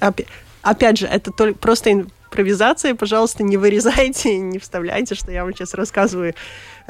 Опять 0.63 0.99
же, 0.99 1.07
это 1.07 1.31
только 1.31 1.59
просто 1.59 2.07
импровизация, 2.31 2.95
пожалуйста, 2.95 3.43
не 3.43 3.57
вырезайте, 3.57 4.39
не 4.39 4.59
вставляйте, 4.59 5.15
что 5.15 5.33
я 5.33 5.45
вам 5.45 5.55
сейчас 5.55 5.75
рассказываю 5.75 6.35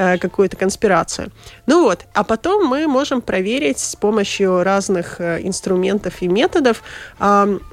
Э, 0.01 0.17
какую-то 0.17 0.57
конспирацию. 0.57 1.33
Ну 1.67 1.83
вот, 1.83 2.05
а 2.15 2.23
потом 2.23 2.67
мы 2.67 2.87
можем 2.87 3.21
проверить 3.21 3.81
с 3.81 3.97
помощью 3.97 4.63
разных 4.63 5.21
э, 5.21 5.41
инструментов 5.43 6.23
и 6.23 6.29
методов, 6.29 6.85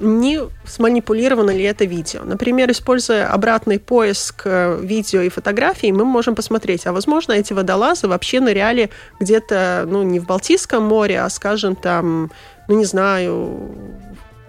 не 0.00 0.40
сманипулировано 0.64 1.52
ли 1.52 1.62
это 1.62 1.84
видео. 1.84 2.24
Например, 2.24 2.68
используя 2.72 3.32
обратный 3.32 3.78
поиск 3.78 4.42
э, 4.44 4.76
видео 4.82 5.20
и 5.20 5.28
фотографий, 5.28 5.92
мы 5.92 6.04
можем 6.04 6.34
посмотреть, 6.34 6.84
а 6.88 6.92
возможно 6.92 7.32
эти 7.32 7.52
водолазы 7.52 8.08
вообще 8.08 8.40
ныряли 8.40 8.90
где-то, 9.20 9.84
ну, 9.86 10.02
не 10.02 10.18
в 10.18 10.26
Балтийском 10.26 10.82
море, 10.82 11.20
а, 11.20 11.30
скажем, 11.30 11.76
там, 11.76 12.32
ну, 12.66 12.76
не 12.76 12.84
знаю, 12.84 13.70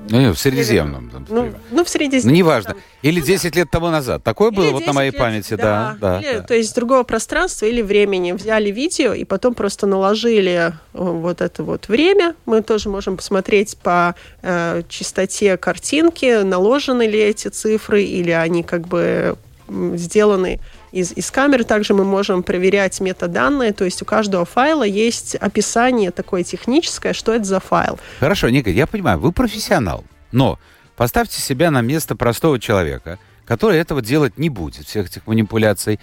ну, 0.10 0.34
в 0.34 0.40
Средиземном. 0.40 1.10
Там, 1.10 1.26
ну, 1.30 1.54
ну, 1.72 1.84
в 1.84 1.90
Средиземном. 1.90 2.34
Ну, 2.34 2.38
неважно. 2.38 2.76
Или 3.02 3.22
10 3.22 3.56
лет 3.56 3.70
тому 3.70 3.90
назад. 3.90 4.24
Такое 4.24 4.52
было 4.52 4.72
вот 4.72 4.86
на 4.86 4.94
моей 4.94 5.12
лет, 5.12 5.20
памяти, 5.20 5.56
да. 5.56 5.98
да, 6.00 6.20
или, 6.20 6.38
да. 6.38 6.42
То 6.44 6.56
есть 6.56 6.74
другого 6.76 7.04
пространства 7.04 7.66
или 7.66 7.82
времени. 7.82 8.32
Взяли 8.32 8.72
видео 8.72 9.14
и 9.14 9.24
потом 9.24 9.54
просто 9.54 9.88
наложили 9.88 10.52
э, 10.52 10.72
вот 10.94 11.42
это 11.42 11.64
вот 11.64 11.88
время. 11.88 12.36
Мы 12.46 12.62
тоже 12.62 12.90
можем 12.90 13.18
посмотреть 13.18 13.78
по 13.78 14.16
э, 14.42 14.84
частоте 14.90 15.58
картинки, 15.58 16.44
наложены 16.44 17.08
ли 17.08 17.20
эти 17.20 17.48
цифры, 17.48 18.04
или 18.04 18.32
они 18.32 18.64
как 18.64 18.88
бы 18.88 19.38
сделаны 19.70 20.60
из, 21.00 21.12
из 21.14 21.32
камеры. 21.32 21.64
Также 21.64 21.94
мы 21.94 22.04
можем 22.04 22.44
проверять 22.44 23.00
метаданные, 23.00 23.74
то 23.74 23.86
есть 23.86 24.02
у 24.02 24.06
каждого 24.06 24.46
файла 24.46 24.84
есть 24.84 25.36
описание 25.36 26.12
такое 26.12 26.44
техническое, 26.44 27.14
что 27.14 27.34
это 27.34 27.46
за 27.46 27.60
файл. 27.60 28.00
Хорошо, 28.20 28.50
Ника, 28.50 28.70
я 28.70 28.88
понимаю, 28.88 29.20
вы 29.20 29.32
профессионал, 29.32 30.04
но 30.32 30.60
поставьте 30.96 31.40
себя 31.42 31.72
на 31.72 31.82
место 31.82 32.16
простого 32.16 32.60
человека, 32.60 33.20
который 33.46 33.78
этого 33.78 34.02
делать 34.02 34.38
не 34.38 34.50
будет, 34.50 34.88
всех 34.88 35.08
этих 35.08 35.28
манипуляций. 35.28 36.00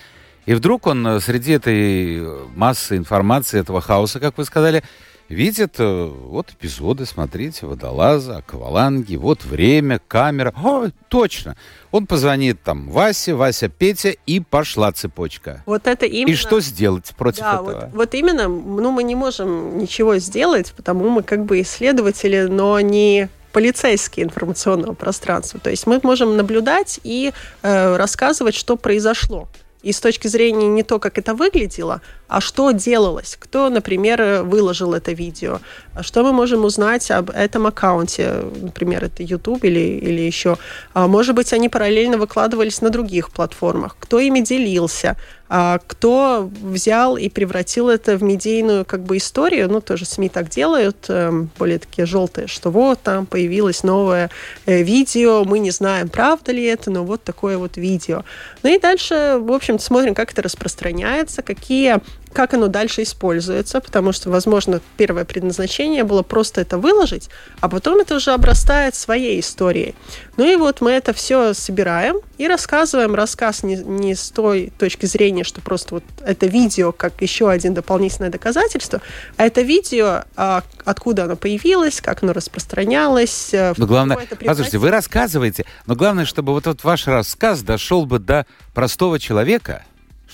И 0.46 0.54
вдруг 0.54 0.86
он 0.86 1.06
э, 1.06 1.20
среди 1.20 1.52
этой 1.52 2.18
э, 2.18 2.46
массы 2.54 2.96
информации, 2.96 3.60
этого 3.60 3.80
хаоса, 3.80 4.20
как 4.20 4.36
вы 4.36 4.44
сказали, 4.44 4.82
видит 5.28 5.76
э, 5.78 6.04
вот 6.06 6.50
эпизоды, 6.50 7.06
смотрите, 7.06 7.66
водолаза, 7.66 8.38
акваланги, 8.38 9.16
вот 9.16 9.44
время, 9.44 10.00
камера. 10.06 10.52
О, 10.56 10.88
точно. 11.08 11.56
Он 11.90 12.06
позвонит 12.06 12.62
там 12.62 12.88
Васе, 12.90 13.34
Вася, 13.34 13.68
Петя, 13.68 14.14
и 14.26 14.40
пошла 14.40 14.92
цепочка. 14.92 15.62
Вот 15.66 15.86
это 15.86 16.06
именно... 16.06 16.32
И 16.32 16.34
что 16.36 16.60
сделать 16.60 17.12
против 17.16 17.40
да, 17.40 17.54
этого? 17.54 17.80
Вот, 17.86 17.94
вот 17.94 18.14
именно, 18.14 18.48
ну, 18.48 18.90
мы 18.90 19.02
не 19.02 19.14
можем 19.14 19.78
ничего 19.78 20.18
сделать, 20.18 20.72
потому 20.76 21.08
мы 21.08 21.22
как 21.22 21.44
бы 21.44 21.60
исследователи, 21.60 22.42
но 22.42 22.80
не 22.80 23.28
полицейские 23.52 24.26
информационного 24.26 24.94
пространства. 24.94 25.60
То 25.60 25.70
есть 25.70 25.86
мы 25.86 26.00
можем 26.02 26.36
наблюдать 26.36 26.98
и 27.04 27.32
э, 27.62 27.96
рассказывать, 27.96 28.54
что 28.54 28.76
произошло. 28.76 29.48
И 29.84 29.92
с 29.92 30.00
точки 30.00 30.28
зрения 30.28 30.66
не 30.66 30.82
то, 30.82 30.98
как 30.98 31.18
это 31.18 31.34
выглядело, 31.34 32.00
а 32.28 32.40
что 32.40 32.70
делалось, 32.72 33.36
кто, 33.38 33.68
например, 33.68 34.42
выложил 34.42 34.94
это 34.94 35.12
видео, 35.12 35.60
а 35.94 36.02
что 36.02 36.22
мы 36.22 36.32
можем 36.32 36.64
узнать 36.64 37.10
об 37.10 37.30
этом 37.30 37.66
аккаунте, 37.66 38.44
например, 38.60 39.04
это 39.04 39.22
YouTube 39.22 39.64
или, 39.64 39.78
или 39.78 40.20
еще. 40.22 40.56
А 40.92 41.06
может 41.06 41.34
быть, 41.34 41.52
они 41.52 41.68
параллельно 41.68 42.18
выкладывались 42.18 42.80
на 42.80 42.90
других 42.90 43.30
платформах, 43.30 43.96
кто 44.00 44.18
ими 44.18 44.40
делился, 44.40 45.16
а 45.48 45.78
кто 45.86 46.50
взял 46.62 47.16
и 47.16 47.28
превратил 47.28 47.88
это 47.90 48.16
в 48.16 48.22
медийную 48.22 48.84
как 48.84 49.04
бы 49.04 49.18
историю, 49.18 49.70
ну, 49.70 49.80
тоже 49.80 50.06
СМИ 50.06 50.30
так 50.30 50.48
делают, 50.48 51.04
эм, 51.08 51.50
более 51.58 51.78
такие 51.78 52.06
желтые, 52.06 52.48
что 52.48 52.70
вот 52.70 53.00
там 53.02 53.26
появилось 53.26 53.82
новое 53.82 54.30
э, 54.64 54.82
видео, 54.82 55.44
мы 55.44 55.58
не 55.58 55.70
знаем, 55.70 56.08
правда 56.08 56.50
ли 56.50 56.64
это, 56.64 56.90
но 56.90 57.04
вот 57.04 57.22
такое 57.22 57.58
вот 57.58 57.76
видео. 57.76 58.24
Ну 58.62 58.74
и 58.74 58.80
дальше, 58.80 59.36
в 59.38 59.52
общем 59.52 59.78
смотрим, 59.78 60.14
как 60.14 60.32
это 60.32 60.42
распространяется, 60.42 61.42
какие 61.42 62.00
как 62.34 62.52
оно 62.52 62.68
дальше 62.68 63.02
используется, 63.02 63.80
потому 63.80 64.12
что, 64.12 64.28
возможно, 64.28 64.80
первое 64.96 65.24
предназначение 65.24 66.04
было 66.04 66.22
просто 66.22 66.60
это 66.60 66.76
выложить, 66.76 67.30
а 67.60 67.68
потом 67.68 68.00
это 68.00 68.16
уже 68.16 68.32
обрастает 68.32 68.94
своей 68.94 69.40
историей. 69.40 69.94
Ну 70.36 70.44
и 70.44 70.56
вот 70.56 70.80
мы 70.80 70.90
это 70.90 71.12
все 71.12 71.54
собираем 71.54 72.16
и 72.36 72.48
рассказываем 72.48 73.14
рассказ 73.14 73.62
не, 73.62 73.76
не 73.76 74.14
с 74.14 74.30
той 74.30 74.72
точки 74.76 75.06
зрения, 75.06 75.44
что 75.44 75.60
просто 75.60 75.94
вот 75.94 76.04
это 76.20 76.46
видео 76.46 76.92
как 76.92 77.22
еще 77.22 77.48
один 77.48 77.72
дополнительное 77.72 78.30
доказательство, 78.30 79.00
а 79.36 79.46
это 79.46 79.62
видео, 79.62 80.24
а, 80.36 80.64
откуда 80.84 81.24
оно 81.24 81.36
появилось, 81.36 82.00
как 82.00 82.24
оно 82.24 82.32
распространялось. 82.32 83.54
Э, 83.54 83.74
но 83.76 83.86
главное, 83.86 84.18
послушайте, 84.44 84.78
вы 84.78 84.90
рассказываете, 84.90 85.64
но 85.86 85.94
главное, 85.94 86.24
чтобы 86.24 86.52
вот 86.52 86.66
этот 86.66 86.82
ваш 86.82 87.06
рассказ 87.06 87.62
дошел 87.62 88.06
бы 88.06 88.18
до 88.18 88.44
простого 88.74 89.20
человека, 89.20 89.84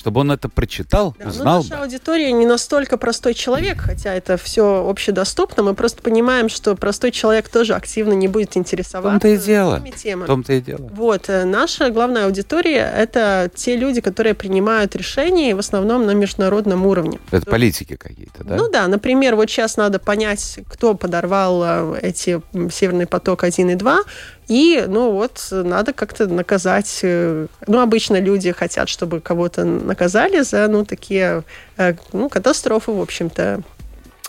чтобы 0.00 0.22
он 0.22 0.32
это 0.32 0.48
прочитал, 0.48 1.14
да. 1.18 1.30
Ну, 1.36 1.44
наша 1.44 1.82
аудитория 1.82 2.32
не 2.32 2.46
настолько 2.46 2.96
простой 2.96 3.34
человек, 3.34 3.80
хотя 3.80 4.14
это 4.14 4.38
все 4.38 4.88
общедоступно. 4.88 5.62
Мы 5.62 5.74
просто 5.74 6.00
понимаем, 6.00 6.48
что 6.48 6.74
простой 6.74 7.10
человек 7.10 7.50
тоже 7.50 7.74
активно 7.74 8.14
не 8.14 8.26
будет 8.26 8.56
интересоваться. 8.56 9.18
В 9.18 9.20
том-то 9.20 9.28
и 9.28 9.36
дело. 9.36 9.82
В 9.84 10.26
том-то 10.26 10.54
и 10.54 10.60
дело. 10.62 10.88
Вот. 10.94 11.28
Э, 11.28 11.44
наша 11.44 11.90
главная 11.90 12.24
аудитория– 12.24 12.90
это 12.96 13.50
те 13.54 13.76
люди, 13.76 14.00
которые 14.00 14.32
принимают 14.32 14.96
решения, 14.96 15.54
в 15.54 15.58
основном 15.58 16.06
на 16.06 16.12
международном 16.12 16.86
уровне. 16.86 17.18
Это 17.30 17.44
То, 17.44 17.50
политики 17.50 17.96
какие-то, 17.96 18.42
да? 18.42 18.56
Ну 18.56 18.70
да. 18.70 18.88
Например, 18.88 19.36
вот 19.36 19.50
сейчас 19.50 19.76
надо 19.76 19.98
понять, 19.98 20.60
кто 20.66 20.94
подорвал 20.94 21.62
э, 21.62 22.00
эти 22.00 22.40
«Северный 22.70 23.06
поток-1 23.06 23.72
и 23.72 23.74
2», 23.74 23.98
и, 24.50 24.84
ну 24.88 25.12
вот, 25.12 25.46
надо 25.52 25.92
как-то 25.92 26.26
наказать. 26.26 26.98
Э, 27.04 27.46
ну, 27.68 27.80
обычно 27.80 28.20
люди 28.20 28.50
хотят, 28.50 28.88
чтобы 28.88 29.20
кого-то 29.20 29.64
наказали 29.64 30.40
за, 30.40 30.66
ну, 30.66 30.84
такие, 30.84 31.44
э, 31.76 31.94
ну, 32.12 32.28
катастрофы, 32.28 32.90
в 32.90 33.00
общем-то. 33.00 33.62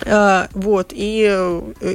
Э, 0.06 0.48
вот, 0.54 0.92
и 0.92 1.26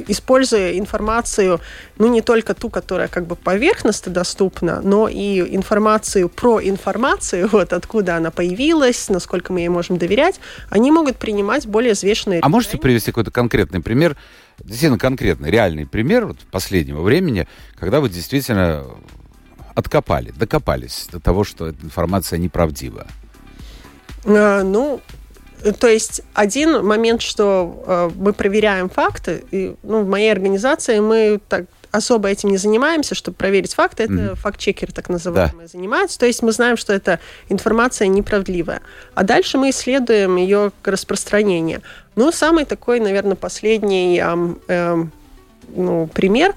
используя 0.09 0.77
информацию, 0.77 1.61
ну, 1.97 2.07
не 2.07 2.21
только 2.21 2.53
ту, 2.53 2.69
которая 2.69 3.07
как 3.07 3.25
бы 3.25 3.37
поверхностно 3.37 4.11
доступна, 4.11 4.81
но 4.83 5.07
и 5.07 5.55
информацию 5.55 6.27
про 6.27 6.59
информацию, 6.61 7.47
вот 7.53 7.71
откуда 7.71 8.17
она 8.17 8.29
появилась, 8.29 9.07
насколько 9.07 9.53
мы 9.53 9.61
ей 9.61 9.69
можем 9.69 9.97
доверять, 9.97 10.41
они 10.69 10.91
могут 10.91 11.15
принимать 11.15 11.65
более 11.65 11.93
взвешенные 11.93 12.39
решения. 12.39 12.45
А 12.45 12.49
можете 12.49 12.77
привести 12.77 13.11
какой-то 13.11 13.31
конкретный 13.31 13.79
пример, 13.79 14.17
действительно 14.63 14.97
конкретный, 14.97 15.51
реальный 15.51 15.85
пример 15.85 16.27
вот 16.27 16.39
последнего 16.51 17.01
времени, 17.01 17.47
когда 17.75 17.99
вы 17.99 18.09
действительно 18.09 18.85
откопали, 19.75 20.31
докопались 20.31 21.07
до 21.11 21.19
того, 21.19 21.43
что 21.43 21.67
эта 21.67 21.85
информация 21.85 22.39
неправдива? 22.39 23.07
А, 24.25 24.63
ну, 24.63 25.01
то 25.79 25.87
есть 25.87 26.21
один 26.33 26.85
момент, 26.85 27.21
что 27.21 27.83
э, 27.85 28.09
мы 28.15 28.33
проверяем 28.33 28.89
факты, 28.89 29.43
и, 29.51 29.75
ну, 29.83 30.03
в 30.03 30.07
моей 30.07 30.31
организации 30.31 30.99
мы 30.99 31.39
так 31.47 31.65
особо 31.97 32.29
этим 32.29 32.49
не 32.49 32.57
занимаемся, 32.57 33.15
чтобы 33.15 33.35
проверить 33.37 33.73
факты. 33.73 34.03
Это 34.03 34.13
mm-hmm. 34.13 34.35
факт-чекеры 34.35 34.91
так 34.93 35.09
называемые 35.09 35.67
да. 35.67 35.71
занимаются. 35.71 36.17
То 36.17 36.25
есть 36.25 36.41
мы 36.41 36.51
знаем, 36.51 36.77
что 36.77 36.93
эта 36.93 37.19
информация 37.49 38.07
неправдивая. 38.07 38.81
А 39.13 39.23
дальше 39.23 39.57
мы 39.57 39.71
исследуем 39.71 40.37
ее 40.37 40.71
распространение. 40.83 41.81
Ну, 42.15 42.31
самый 42.31 42.65
такой, 42.65 42.99
наверное, 42.99 43.35
последний 43.35 44.19
эм, 44.19 44.59
эм, 44.67 45.11
ну, 45.69 46.07
пример. 46.13 46.55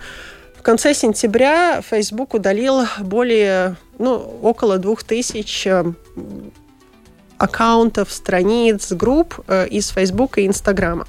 В 0.57 0.63
конце 0.63 0.95
сентября 0.95 1.81
Facebook 1.83 2.35
удалил 2.35 2.87
более, 3.01 3.77
ну, 3.99 4.17
около 4.43 4.79
двух 4.79 5.03
тысяч 5.03 5.67
эм, 5.67 5.97
аккаунтов, 7.39 8.13
страниц, 8.13 8.93
групп 8.93 9.41
э, 9.49 9.67
из 9.69 9.89
Facebook 9.89 10.39
и 10.39 10.47
Инстаграма. 10.47 11.07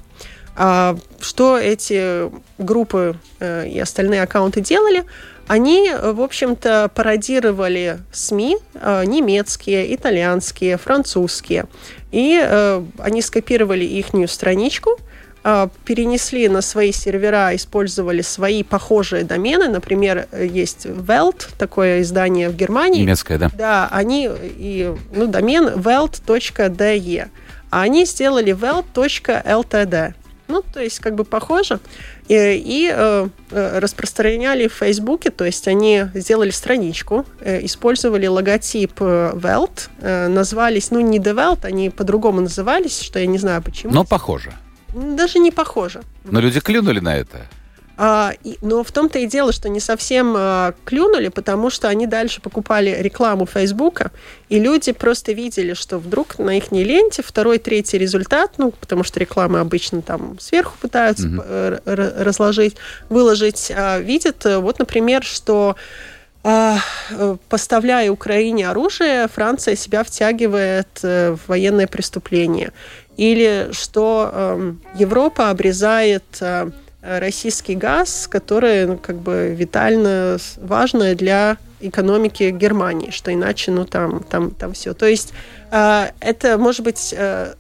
А, 0.56 0.98
что 1.20 1.58
эти 1.58 2.30
группы 2.58 3.16
э, 3.40 3.68
и 3.68 3.80
остальные 3.80 4.24
аккаунты 4.24 4.62
делали? 4.62 5.06
Они, 5.48 5.92
в 5.92 6.22
общем-то, 6.22 6.92
пародировали 6.94 8.00
СМИ 8.12 8.58
э, 8.74 9.06
немецкие, 9.06 9.94
итальянские, 9.94 10.78
французские. 10.78 11.66
И 12.12 12.40
э, 12.42 12.84
они 13.00 13.22
скопировали 13.22 13.86
их 13.86 14.08
страничку, 14.30 14.98
перенесли 15.86 16.48
на 16.50 16.62
свои 16.62 16.92
сервера, 16.92 17.56
использовали 17.56 18.22
свои 18.22 18.62
похожие 18.62 19.24
домены. 19.24 19.70
Например, 19.70 20.28
есть 20.32 20.86
Welt, 20.86 21.48
такое 21.58 22.02
издание 22.02 22.50
в 22.50 22.56
Германии. 22.56 23.02
Немецкое, 23.02 23.40
да? 23.40 23.50
Да, 23.58 23.88
они, 23.92 24.30
и, 24.32 24.94
ну, 25.16 25.26
домен 25.26 25.68
welt.de. 25.70 27.30
А 27.72 27.82
они 27.82 28.06
сделали 28.06 28.54
welt.ltd. 28.54 30.14
Ну, 30.52 30.62
то 30.62 30.82
есть 30.82 31.00
как 31.00 31.16
бы 31.16 31.24
похоже. 31.24 31.80
И, 32.28 32.36
и 32.36 32.92
э, 32.94 33.28
э, 33.52 33.80
распространяли 33.80 34.68
в 34.68 34.74
Фейсбуке, 34.74 35.30
то 35.32 35.46
есть 35.46 35.68
они 35.68 36.06
сделали 36.14 36.52
страничку, 36.52 37.26
э, 37.40 37.66
использовали 37.66 38.28
логотип 38.28 39.02
э, 39.02 39.32
Welt, 39.34 39.90
э, 40.02 40.28
назвались, 40.28 40.92
ну, 40.92 41.00
не 41.00 41.20
The 41.20 41.34
Welt, 41.34 41.66
они 41.66 41.90
по-другому 41.90 42.42
назывались, 42.42 43.02
что 43.02 43.20
я 43.20 43.26
не 43.26 43.38
знаю 43.38 43.62
почему. 43.62 43.94
Но 43.94 44.04
похоже. 44.04 44.52
Даже 44.94 45.40
не 45.40 45.52
похоже. 45.52 46.02
Но 46.26 46.42
люди 46.42 46.60
клюнули 46.60 47.00
на 47.00 47.16
это. 47.16 47.48
А, 47.98 48.34
но 48.62 48.84
в 48.84 48.92
том-то 48.92 49.20
и 49.20 49.28
дело, 49.28 49.52
что 49.52 49.70
не 49.70 49.80
совсем 49.80 50.34
а, 50.36 50.74
клюнули, 50.86 51.28
потому 51.28 51.70
что 51.70 51.88
они 51.88 52.08
дальше 52.08 52.42
покупали 52.42 52.96
рекламу 53.00 53.46
Фейсбука, 53.46 54.12
и 54.50 54.60
люди 54.60 54.92
просто 54.92 55.34
видели, 55.34 55.74
что 55.74 55.98
вдруг 55.98 56.40
на 56.40 56.58
их 56.58 56.72
ленте 56.72 57.22
второй, 57.22 57.60
третий 57.60 57.98
результат, 57.98 58.54
ну, 58.58 58.72
потому 58.72 59.04
что 59.04 59.20
рекламы 59.20 59.60
обычно 59.60 60.02
там 60.02 60.40
сверху 60.40 60.78
пытаются 60.82 61.28
mm-hmm. 61.28 62.24
разложить, 62.24 62.76
выложить, 63.10 63.72
а, 63.76 64.00
видят, 64.00 64.46
э, 64.46 64.58
вот, 64.58 64.80
например, 64.80 65.24
что 65.24 65.76
э, 66.44 66.76
поставляя 67.50 68.10
Украине 68.10 68.70
оружие, 68.70 69.28
Франция 69.28 69.76
себя 69.76 70.04
втягивает 70.04 71.04
в 71.04 71.40
военное 71.48 71.88
преступление. 71.88 72.72
Или 73.18 73.70
что 73.74 74.32
э, 74.34 74.74
Европа 74.96 75.50
обрезает 75.50 76.24
российский 77.02 77.76
газ, 77.76 78.28
который 78.28 78.86
ну, 78.86 78.98
как 78.98 79.18
бы 79.18 79.56
витально 79.58 80.38
важно 80.58 81.16
для 81.16 81.58
экономики 81.80 82.52
Германии, 82.52 83.12
что 83.12 83.34
иначе, 83.34 83.72
ну 83.72 83.86
там, 83.86 84.24
там, 84.24 84.52
там 84.52 84.74
все. 84.74 84.94
То 84.94 85.08
есть 85.08 85.34
э, 85.72 86.10
это 86.20 86.58
может 86.58 86.84
быть 86.84 87.14
э, 87.18 87.54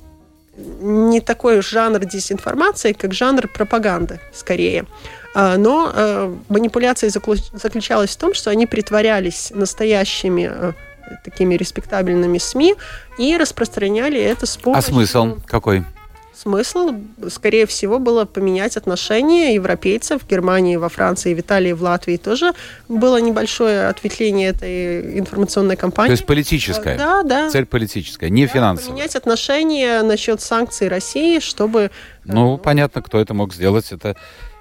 не 0.81 1.21
такой 1.21 1.61
жанр 1.61 1.99
дезинформации, 2.05 2.93
как 2.93 3.13
жанр 3.13 3.47
пропаганды, 3.47 4.19
скорее. 4.33 4.85
Э, 5.33 5.57
но 5.57 5.91
э, 5.93 6.35
манипуляция 6.49 7.09
заключалась 7.09 8.11
в 8.11 8.17
том, 8.17 8.33
что 8.33 8.51
они 8.51 8.67
притворялись 8.67 9.51
настоящими 9.53 10.49
э, 10.51 10.73
такими 11.23 11.55
респектабельными 11.55 12.37
СМИ 12.37 12.75
и 13.17 13.37
распространяли 13.37 14.19
это 14.19 14.45
с 14.45 14.57
помощью... 14.57 14.89
А 14.89 14.93
смысл 14.93 15.37
какой? 15.45 15.83
Смысл, 16.33 16.93
скорее 17.29 17.65
всего, 17.65 17.99
было 17.99 18.25
поменять 18.25 18.77
отношения 18.77 19.53
европейцев 19.53 20.23
в 20.23 20.27
Германии, 20.27 20.75
во 20.75 20.89
Франции, 20.89 21.33
в 21.33 21.39
Италии, 21.39 21.73
в 21.73 21.81
Латвии 21.81 22.17
тоже 22.17 22.53
было 22.87 23.17
небольшое 23.21 23.87
ответвление 23.87 24.49
этой 24.49 25.19
информационной 25.19 25.75
кампании. 25.75 26.09
То 26.09 26.13
есть 26.13 26.25
политическая? 26.25 26.97
Да, 26.97 27.23
да. 27.23 27.49
Цель 27.49 27.65
политическая, 27.65 28.29
не 28.29 28.47
да, 28.47 28.53
финансовая. 28.53 28.93
Поменять 28.93 29.15
отношения 29.15 30.01
насчет 30.01 30.41
санкций 30.41 30.87
России, 30.87 31.39
чтобы... 31.39 31.79
Э, 31.81 31.89
ну, 32.25 32.57
понятно, 32.57 33.01
кто 33.01 33.19
это 33.19 33.33
мог 33.33 33.53
сделать. 33.53 33.91
Это, 33.91 34.15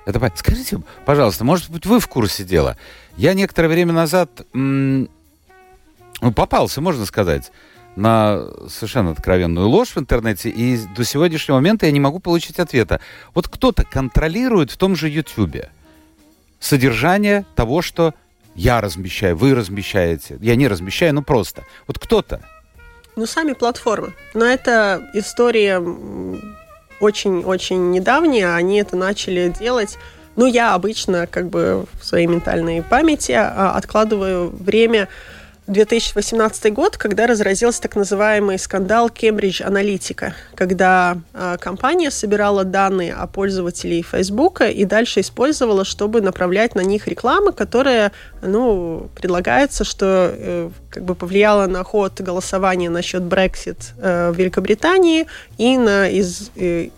это... 0.06 0.32
Скажите, 0.36 0.80
пожалуйста, 1.04 1.44
может 1.44 1.70
быть, 1.70 1.86
вы 1.86 2.00
в 2.00 2.08
курсе 2.08 2.44
дела? 2.44 2.76
Я 3.16 3.34
некоторое 3.34 3.68
время 3.68 3.92
назад 3.92 4.30
м- 4.54 5.08
ну, 6.20 6.32
попался, 6.32 6.80
можно 6.80 7.06
сказать, 7.06 7.50
на 8.00 8.46
совершенно 8.68 9.10
откровенную 9.10 9.68
ложь 9.68 9.90
в 9.90 9.98
интернете, 9.98 10.48
и 10.48 10.78
до 10.96 11.04
сегодняшнего 11.04 11.56
момента 11.56 11.86
я 11.86 11.92
не 11.92 12.00
могу 12.00 12.18
получить 12.18 12.58
ответа. 12.58 13.00
Вот 13.34 13.48
кто-то 13.48 13.84
контролирует 13.84 14.70
в 14.70 14.76
том 14.76 14.96
же 14.96 15.08
Ютьюбе 15.08 15.70
содержание 16.58 17.44
того, 17.54 17.82
что 17.82 18.14
я 18.54 18.80
размещаю, 18.80 19.36
вы 19.36 19.54
размещаете. 19.54 20.38
Я 20.40 20.56
не 20.56 20.68
размещаю, 20.68 21.14
ну 21.14 21.22
просто. 21.22 21.64
Вот 21.86 21.98
кто-то. 21.98 22.40
Ну, 23.16 23.26
сами 23.26 23.52
платформы. 23.52 24.12
Но 24.34 24.44
это 24.44 25.10
история 25.14 25.78
очень-очень 27.00 27.90
недавняя. 27.90 28.54
Они 28.54 28.78
это 28.78 28.96
начали 28.96 29.48
делать 29.48 29.98
ну, 30.36 30.46
я 30.46 30.74
обычно 30.74 31.26
как 31.26 31.48
бы 31.48 31.86
в 32.00 32.06
своей 32.06 32.26
ментальной 32.26 32.82
памяти 32.82 33.32
а, 33.32 33.72
откладываю 33.76 34.48
время 34.48 35.08
2018 35.70 36.72
год, 36.72 36.96
когда 36.96 37.26
разразился 37.26 37.80
так 37.82 37.94
называемый 37.94 38.58
скандал 38.58 39.08
Cambridge 39.08 39.64
Analytica, 39.64 40.32
когда 40.54 41.18
э, 41.32 41.56
компания 41.60 42.10
собирала 42.10 42.64
данные 42.64 43.14
о 43.14 43.26
пользователей 43.26 44.02
Facebook 44.02 44.62
и 44.62 44.84
дальше 44.84 45.20
использовала, 45.20 45.84
чтобы 45.84 46.20
направлять 46.20 46.74
на 46.74 46.80
них 46.80 47.06
рекламы, 47.06 47.52
которая, 47.52 48.12
ну, 48.42 49.08
предлагается, 49.14 49.84
что 49.84 50.34
э, 50.36 50.70
как 50.90 51.04
бы 51.04 51.14
повлияла 51.14 51.66
на 51.66 51.84
ход 51.84 52.20
голосования 52.20 52.90
насчет 52.90 53.22
Brexit 53.22 53.92
э, 53.98 54.30
в 54.32 54.36
Великобритании 54.36 55.26
и 55.56 55.78
на 55.78 56.08
из, 56.08 56.50
э, 56.56 56.88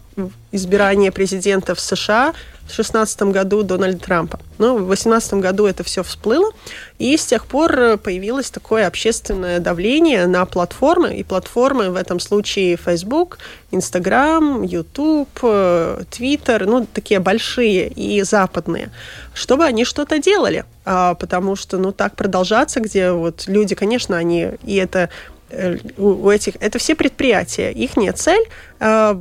избирание 0.52 1.10
президента 1.10 1.74
в 1.74 1.80
США 1.80 2.34
в 2.62 2.74
2016 2.74 3.22
году 3.24 3.62
Дональда 3.62 3.98
Трампа. 3.98 4.38
Но 4.58 4.74
в 4.76 4.86
2018 4.86 5.34
году 5.34 5.66
это 5.66 5.82
все 5.82 6.02
всплыло, 6.02 6.52
и 6.98 7.16
с 7.16 7.26
тех 7.26 7.46
пор 7.46 7.98
появилось 7.98 8.50
такое 8.50 8.86
общественное 8.86 9.58
давление 9.58 10.26
на 10.26 10.46
платформы, 10.46 11.16
и 11.16 11.24
платформы 11.24 11.90
в 11.90 11.96
этом 11.96 12.20
случае 12.20 12.76
Facebook, 12.76 13.38
Instagram, 13.72 14.62
YouTube, 14.62 15.42
Twitter, 15.42 16.64
ну, 16.64 16.86
такие 16.86 17.20
большие 17.20 17.88
и 17.88 18.22
западные, 18.22 18.90
чтобы 19.34 19.64
они 19.64 19.84
что-то 19.84 20.18
делали, 20.18 20.64
а, 20.84 21.14
потому 21.14 21.56
что, 21.56 21.78
ну, 21.78 21.92
так 21.92 22.14
продолжаться, 22.14 22.80
где 22.80 23.10
вот 23.10 23.44
люди, 23.48 23.74
конечно, 23.74 24.16
они, 24.16 24.50
и 24.64 24.76
это 24.76 25.10
э, 25.50 25.78
у 25.98 26.30
этих, 26.30 26.54
это 26.60 26.78
все 26.78 26.94
предприятия, 26.94 27.72
их 27.72 27.96
нет 27.96 28.18
цель 28.18 28.44
а, 28.78 29.20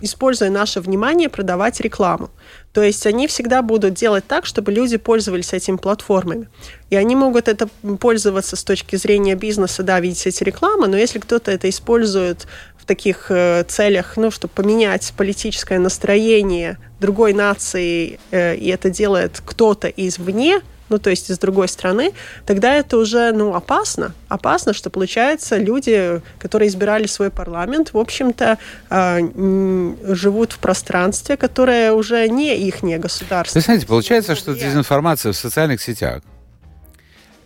используя 0.00 0.50
наше 0.50 0.80
внимание, 0.80 1.28
продавать 1.28 1.80
рекламу. 1.80 2.30
То 2.72 2.82
есть 2.82 3.06
они 3.06 3.26
всегда 3.26 3.62
будут 3.62 3.94
делать 3.94 4.26
так, 4.26 4.46
чтобы 4.46 4.72
люди 4.72 4.96
пользовались 4.96 5.52
этими 5.52 5.76
платформами. 5.76 6.48
И 6.90 6.96
они 6.96 7.14
могут 7.14 7.48
это 7.48 7.68
пользоваться 8.00 8.56
с 8.56 8.64
точки 8.64 8.96
зрения 8.96 9.36
бизнеса, 9.36 9.82
да, 9.82 10.00
видеть 10.00 10.26
эти 10.26 10.42
рекламы, 10.42 10.88
но 10.88 10.96
если 10.96 11.18
кто-то 11.18 11.50
это 11.50 11.68
использует 11.68 12.46
в 12.76 12.86
таких 12.86 13.30
э, 13.30 13.64
целях, 13.66 14.16
ну, 14.16 14.30
чтобы 14.30 14.52
поменять 14.54 15.14
политическое 15.16 15.78
настроение 15.78 16.78
другой 17.00 17.32
нации, 17.32 18.18
э, 18.30 18.56
и 18.56 18.68
это 18.68 18.90
делает 18.90 19.40
кто-то 19.44 19.88
извне, 19.88 20.60
ну, 20.88 20.98
то 20.98 21.10
есть 21.10 21.30
из 21.30 21.38
другой 21.38 21.68
страны, 21.68 22.12
тогда 22.46 22.74
это 22.74 22.98
уже, 22.98 23.32
ну, 23.32 23.54
опасно. 23.54 24.14
Опасно, 24.28 24.74
что, 24.74 24.90
получается, 24.90 25.56
люди, 25.56 26.20
которые 26.38 26.68
избирали 26.68 27.06
свой 27.06 27.30
парламент, 27.30 27.92
в 27.92 27.98
общем-то, 27.98 28.58
э, 28.90 30.14
живут 30.14 30.52
в 30.52 30.58
пространстве, 30.58 31.36
которое 31.36 31.92
уже 31.92 32.28
не 32.28 32.56
их 32.56 32.82
государство. 32.98 33.58
Вы 33.58 33.62
знаете, 33.62 33.86
получается, 33.86 34.34
что 34.34 34.54
дезинформация 34.54 35.32
в 35.32 35.36
социальных 35.36 35.80
сетях 35.80 36.22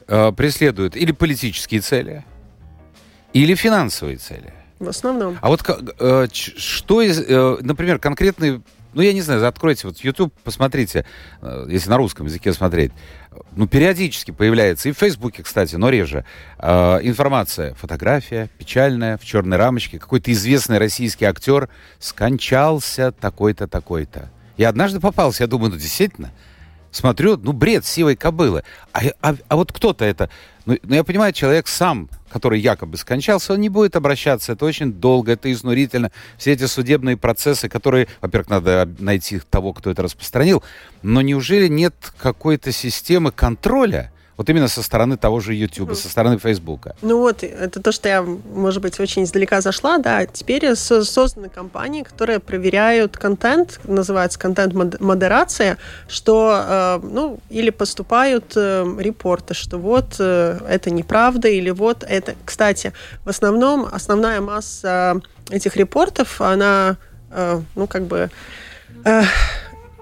э, 0.08 0.32
преследует 0.32 0.96
или 0.96 1.12
политические 1.12 1.80
цели, 1.80 2.24
или 3.32 3.54
финансовые 3.54 4.16
цели. 4.16 4.52
В 4.80 4.88
основном. 4.88 5.38
А 5.40 5.48
вот 5.48 5.62
э, 5.98 6.26
что 6.32 7.02
из, 7.02 7.20
э, 7.20 7.56
например, 7.60 7.98
конкретный 7.98 8.62
ну, 8.94 9.02
я 9.02 9.12
не 9.12 9.20
знаю, 9.20 9.46
откройте 9.46 9.86
вот 9.86 9.98
YouTube, 9.98 10.32
посмотрите, 10.44 11.04
э, 11.42 11.66
если 11.68 11.90
на 11.90 11.98
русском 11.98 12.26
языке 12.26 12.52
смотреть. 12.52 12.92
Ну, 13.56 13.66
периодически 13.66 14.30
появляется, 14.30 14.88
и 14.88 14.92
в 14.92 14.98
Фейсбуке, 14.98 15.42
кстати, 15.42 15.74
но 15.74 15.88
реже, 15.90 16.24
э, 16.58 17.00
информация, 17.02 17.74
фотография 17.74 18.48
печальная, 18.58 19.18
в 19.18 19.24
черной 19.24 19.56
рамочке. 19.56 19.98
Какой-то 19.98 20.30
известный 20.32 20.78
российский 20.78 21.24
актер 21.24 21.68
скончался 21.98 23.10
такой-то, 23.10 23.66
такой-то. 23.66 24.30
Я 24.56 24.68
однажды 24.68 25.00
попался, 25.00 25.44
я 25.44 25.46
думаю, 25.48 25.70
ну, 25.72 25.76
действительно, 25.76 26.32
смотрю, 26.90 27.36
ну, 27.36 27.52
бред 27.52 27.84
сивой 27.84 28.16
кобылы. 28.16 28.64
А, 28.92 29.00
а, 29.22 29.36
а 29.48 29.56
вот 29.56 29.72
кто-то 29.72 30.04
это... 30.04 30.30
Ну, 30.66 30.76
ну, 30.82 30.94
я 30.94 31.04
понимаю, 31.04 31.32
человек 31.32 31.68
сам 31.68 32.08
который 32.30 32.60
якобы 32.60 32.96
скончался, 32.96 33.54
он 33.54 33.60
не 33.60 33.68
будет 33.68 33.96
обращаться. 33.96 34.52
Это 34.52 34.64
очень 34.64 34.92
долго, 34.92 35.32
это 35.32 35.50
изнурительно. 35.50 36.10
Все 36.36 36.52
эти 36.52 36.66
судебные 36.66 37.16
процессы, 37.16 37.68
которые, 37.68 38.08
во-первых, 38.20 38.50
надо 38.50 38.88
найти 38.98 39.40
того, 39.50 39.72
кто 39.72 39.90
это 39.90 40.02
распространил, 40.02 40.62
но 41.02 41.20
неужели 41.20 41.68
нет 41.68 41.94
какой-то 42.18 42.72
системы 42.72 43.32
контроля? 43.32 44.12
Вот 44.38 44.48
именно 44.48 44.68
со 44.68 44.84
стороны 44.84 45.16
того 45.16 45.40
же 45.40 45.52
YouTube, 45.52 45.94
со 45.96 46.08
стороны 46.08 46.38
Facebook. 46.38 46.86
Ну 47.02 47.18
вот, 47.18 47.42
это 47.42 47.82
то, 47.82 47.90
что 47.90 48.08
я, 48.08 48.22
может 48.22 48.80
быть, 48.80 49.00
очень 49.00 49.24
издалека 49.24 49.60
зашла, 49.60 49.98
да. 49.98 50.26
Теперь 50.26 50.76
созданы 50.76 51.48
компании, 51.48 52.04
которые 52.04 52.38
проверяют 52.38 53.16
контент, 53.16 53.80
называется 53.82 54.38
контент-модерация, 54.38 55.76
что, 56.06 56.64
э, 56.64 57.00
ну, 57.02 57.40
или 57.50 57.70
поступают 57.70 58.52
э, 58.54 58.86
репорты, 59.00 59.54
что 59.54 59.76
вот 59.76 60.14
э, 60.20 60.60
это 60.68 60.90
неправда, 60.90 61.48
или 61.48 61.70
вот 61.70 62.04
это... 62.08 62.36
Кстати, 62.44 62.92
в 63.24 63.28
основном 63.28 63.88
основная 63.90 64.40
масса 64.40 65.20
этих 65.50 65.76
репортов, 65.76 66.40
она, 66.40 66.96
ну, 67.74 67.88
как 67.88 68.04
бы 68.04 68.30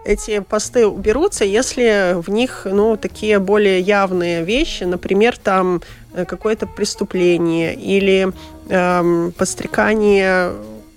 эти 0.07 0.40
посты 0.40 0.87
уберутся, 0.87 1.45
если 1.45 2.14
в 2.14 2.31
них, 2.31 2.66
ну, 2.71 2.97
такие 2.97 3.38
более 3.38 3.81
явные 3.81 4.45
вещи, 4.45 4.85
например, 4.85 5.37
там 5.37 5.83
э, 6.14 6.25
какое-то 6.25 6.66
преступление 6.66 7.75
или 7.75 8.33
эм, 8.69 9.33
подстрекание 9.37 10.53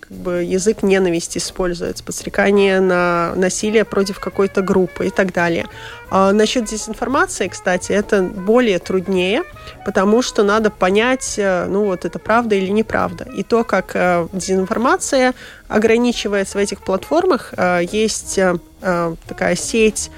как 0.10 0.18
бы 0.18 0.44
язык 0.44 0.82
ненависти 0.82 1.38
используется, 1.38 2.04
подстрекание 2.04 2.80
на 2.80 3.34
насилие 3.36 3.86
против 3.86 4.20
какой-то 4.20 4.62
группы 4.62 5.08
и 5.08 5.10
так 5.12 5.32
далее. 5.32 5.68
А 6.10 6.32
насчет 6.32 6.66
дезинформации, 6.66 7.48
кстати, 7.48 7.92
это 7.92 8.24
более 8.24 8.80
труднее, 8.80 9.44
потому 9.86 10.24
что 10.24 10.44
надо 10.44 10.72
понять, 10.72 11.36
э, 11.38 11.66
ну 11.70 11.86
вот 11.86 12.06
это 12.06 12.18
правда 12.18 12.56
или 12.56 12.72
неправда. 12.72 13.26
И 13.36 13.44
то, 13.44 13.64
как 13.64 13.92
э, 13.94 14.28
дезинформация 14.34 15.36
ограничивается 15.68 16.58
в 16.58 16.62
этих 16.62 16.82
платформах, 16.82 17.54
э, 17.56 17.82
есть 17.92 18.40
такая 18.82 19.56
сеть 19.58 20.10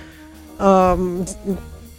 эм, 0.60 1.26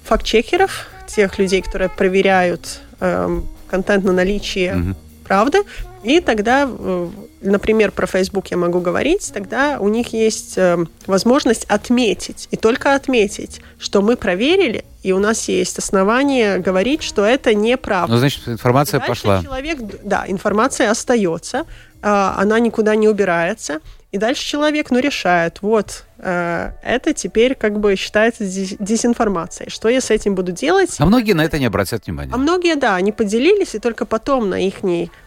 факт-чекеров, 0.04 0.86
тех 1.08 1.36
людей, 1.40 1.60
которые 1.60 1.88
проверяют 1.88 2.80
эм, 3.00 3.48
контент 3.66 4.04
на 4.04 4.12
наличие 4.12 4.74
mm-hmm. 4.74 4.94
правды, 5.26 5.58
и 6.02 6.20
тогда, 6.20 6.68
э, 6.68 7.08
например, 7.40 7.92
про 7.92 8.06
Facebook 8.06 8.48
я 8.48 8.56
могу 8.56 8.80
говорить, 8.80 9.30
тогда 9.32 9.78
у 9.78 9.88
них 9.88 10.12
есть 10.12 10.58
э, 10.58 10.84
возможность 11.06 11.64
отметить, 11.64 12.48
и 12.50 12.56
только 12.56 12.94
отметить, 12.94 13.60
что 13.78 14.02
мы 14.02 14.16
проверили, 14.16 14.84
и 15.02 15.12
у 15.12 15.18
нас 15.18 15.48
есть 15.48 15.78
основания 15.78 16.58
говорить, 16.58 17.02
что 17.02 17.24
это 17.24 17.54
неправда. 17.54 18.12
Ну, 18.12 18.18
значит, 18.18 18.48
информация 18.48 19.00
пошла. 19.00 19.42
Человек, 19.42 19.78
да, 20.02 20.24
информация 20.26 20.90
остается, 20.90 21.66
она 22.02 22.58
никуда 22.58 22.96
не 22.96 23.08
убирается, 23.08 23.80
и 24.12 24.18
дальше 24.18 24.44
человек, 24.44 24.90
ну, 24.90 24.98
решает, 24.98 25.62
вот, 25.62 26.04
э, 26.18 26.72
это 26.82 27.14
теперь 27.14 27.54
как 27.54 27.80
бы 27.80 27.96
считается 27.96 28.44
дезинформацией. 28.44 29.70
Что 29.70 29.88
я 29.88 30.02
с 30.02 30.10
этим 30.10 30.34
буду 30.34 30.52
делать? 30.52 30.96
А 30.98 31.06
многие 31.06 31.32
на 31.32 31.42
это 31.42 31.58
не 31.58 31.64
обратят 31.64 32.06
внимания. 32.06 32.30
А 32.34 32.36
многие, 32.36 32.76
да, 32.76 32.96
они 32.96 33.10
поделились, 33.10 33.74
и 33.74 33.78
только 33.78 34.04
потом 34.04 34.50
на 34.50 34.60
их 34.60 34.82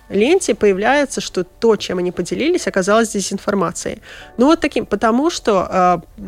ленте 0.10 0.54
появляется, 0.54 1.20
что 1.20 1.44
то, 1.44 1.78
чем 1.78 1.98
они 1.98 2.12
поделились, 2.12 2.68
оказалось 2.68 3.10
дезинформацией. 3.10 4.04
Ну, 4.38 4.46
вот 4.46 4.60
таким, 4.60 4.86
потому 4.86 5.32
что 5.32 6.04
э, 6.18 6.24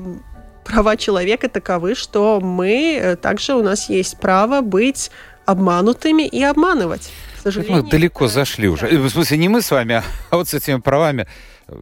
права 0.66 0.98
человека 0.98 1.50
таковы, 1.50 1.94
что 1.94 2.40
мы, 2.42 2.98
э, 3.00 3.16
также 3.18 3.54
у 3.54 3.62
нас 3.62 3.88
есть 3.88 4.18
право 4.18 4.62
быть 4.62 5.12
обманутыми 5.46 6.24
и 6.24 6.44
обманывать. 6.44 7.12
Сожалению, 7.48 7.84
мы 7.84 7.90
далеко 7.90 8.28
зашли 8.28 8.68
уже. 8.68 8.88
В 8.88 9.10
смысле, 9.10 9.38
не 9.38 9.48
мы 9.48 9.62
с 9.62 9.72
вами, 9.72 10.04
а 10.30 10.36
вот 10.36 10.50
с 10.50 10.54
этими 10.54 10.80
правами 10.80 11.28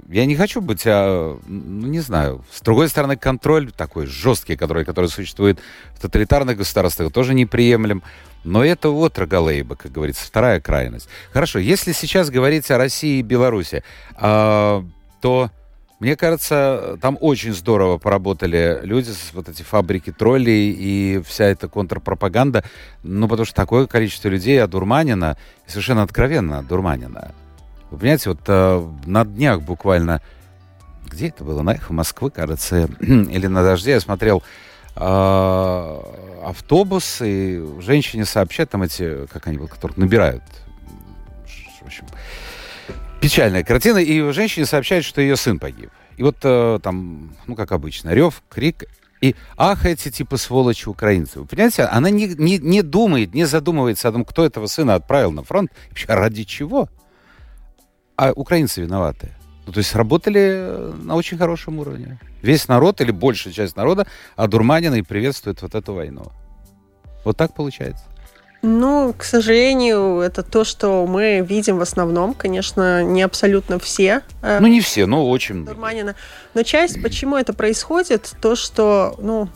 я 0.10 0.26
не 0.26 0.36
хочу 0.36 0.62
быть, 0.62 0.84
а, 0.86 1.40
ну, 1.48 1.88
не 1.88 2.00
знаю. 2.00 2.44
С 2.52 2.62
другой 2.62 2.90
стороны, 2.90 3.18
контроль 3.18 3.72
такой 3.72 4.06
жесткий, 4.06 4.56
который, 4.56 4.86
который 4.86 5.10
существует 5.10 5.60
в 5.96 6.02
тоталитарных 6.02 6.58
государствах, 6.58 7.12
тоже 7.12 7.34
неприемлем. 7.34 8.04
Но 8.44 8.64
это 8.64 8.90
вот 8.90 9.18
Рогалейба, 9.18 9.76
как 9.76 9.92
говорится, 9.92 10.24
вторая 10.24 10.62
крайность. 10.62 11.10
Хорошо, 11.34 11.58
если 11.58 11.94
сейчас 11.94 12.30
говорить 12.30 12.70
о 12.70 12.78
России 12.78 13.20
и 13.20 13.24
Беларуси, 13.24 13.84
а, 14.16 14.86
то, 15.22 15.50
мне 16.00 16.18
кажется, 16.18 16.98
там 17.02 17.18
очень 17.22 17.54
здорово 17.54 17.98
поработали 17.98 18.82
люди, 18.84 19.12
вот 19.34 19.48
эти 19.48 19.64
фабрики 19.64 20.12
троллей 20.12 20.72
и 20.72 21.22
вся 21.26 21.46
эта 21.46 21.70
контрпропаганда. 21.70 22.66
Ну, 23.04 23.28
потому 23.30 23.46
что 23.46 23.56
такое 23.56 23.88
количество 23.88 24.28
людей 24.28 24.62
одурманено, 24.62 25.38
совершенно 25.66 26.04
откровенно 26.04 26.60
одурманено. 26.60 27.32
Вы 27.92 27.98
понимаете, 27.98 28.30
вот 28.32 28.42
э, 28.48 28.88
на 29.06 29.24
днях 29.24 29.62
буквально, 29.62 30.22
где 31.06 31.30
это 31.30 31.46
было, 31.46 31.62
на 31.62 31.72
эхо 31.72 31.94
Москвы, 31.94 32.30
кажется, 32.30 32.90
или 33.00 33.48
на 33.48 33.64
дожде, 33.64 33.92
я 33.92 34.02
смотрел 34.02 34.44
э, 34.98 36.00
автобус, 36.44 37.22
и 37.22 37.64
женщине 37.80 38.26
сообщают, 38.26 38.70
там 38.70 38.84
эти, 38.84 39.28
как 39.28 39.48
они, 39.48 39.58
которых 39.58 39.96
набирают, 39.96 40.44
в 41.82 41.86
общем, 41.86 42.06
печальная 43.26 43.64
картина, 43.64 43.98
и 43.98 44.32
женщине 44.34 44.68
сообщают, 44.68 45.04
что 45.04 45.20
ее 45.20 45.36
сын 45.36 45.58
погиб. 45.58 45.90
И 46.16 46.22
вот 46.22 46.38
э, 46.44 46.80
там, 46.84 47.34
ну, 47.48 47.56
как 47.56 47.72
обычно, 47.72 48.12
рев, 48.12 48.44
крик, 48.50 48.84
и 49.20 49.36
ах, 49.58 49.88
эти 49.88 50.12
типа 50.12 50.38
сволочи 50.38 50.88
украинцы. 50.88 51.40
Вы 51.40 51.48
понимаете, 51.48 51.86
она 51.86 52.12
не, 52.12 52.28
не, 52.28 52.60
не 52.60 52.84
думает, 52.84 53.34
не 53.34 53.46
задумывается 53.46 54.10
о 54.10 54.12
том, 54.12 54.26
кто 54.26 54.46
этого 54.46 54.68
сына 54.68 54.94
отправил 54.94 55.32
на 55.32 55.42
фронт, 55.44 55.72
вообще 55.90 56.06
ради 56.08 56.44
чего. 56.44 56.88
А 58.16 58.32
украинцы 58.32 58.82
виноваты. 58.82 59.32
Ну, 59.66 59.74
то 59.74 59.80
есть 59.80 59.96
работали 59.96 60.42
э, 60.44 60.94
на 61.02 61.16
очень 61.16 61.40
хорошем 61.40 61.80
уровне. 61.80 62.20
Весь 62.44 62.68
народ 62.68 63.02
или 63.02 63.10
большая 63.10 63.54
часть 63.54 63.76
народа 63.76 64.06
одурманена 64.36 64.96
и 64.96 65.02
приветствует 65.02 65.64
вот 65.64 65.74
эту 65.74 65.94
войну. 65.94 66.32
Вот 67.24 67.38
так 67.38 67.56
получается. 67.56 68.06
Ну, 68.68 69.14
к 69.16 69.24
сожалению, 69.24 70.22
это 70.22 70.42
то, 70.42 70.64
что 70.64 71.06
мы 71.06 71.46
видим 71.48 71.78
в 71.78 71.82
основном. 71.82 72.34
Конечно, 72.34 73.04
не 73.04 73.22
абсолютно 73.22 73.78
все. 73.78 74.24
Э, 74.42 74.58
ну, 74.60 74.66
не 74.66 74.82
все, 74.82 75.06
но 75.06 75.30
очень. 75.30 75.66
Дурманина. 75.66 76.16
Но 76.56 76.64
часть, 76.64 77.00
почему 77.04 77.38
это 77.38 77.54
происходит, 77.54 78.34
то, 78.42 78.56
что, 78.56 79.16
ну, 79.20 79.50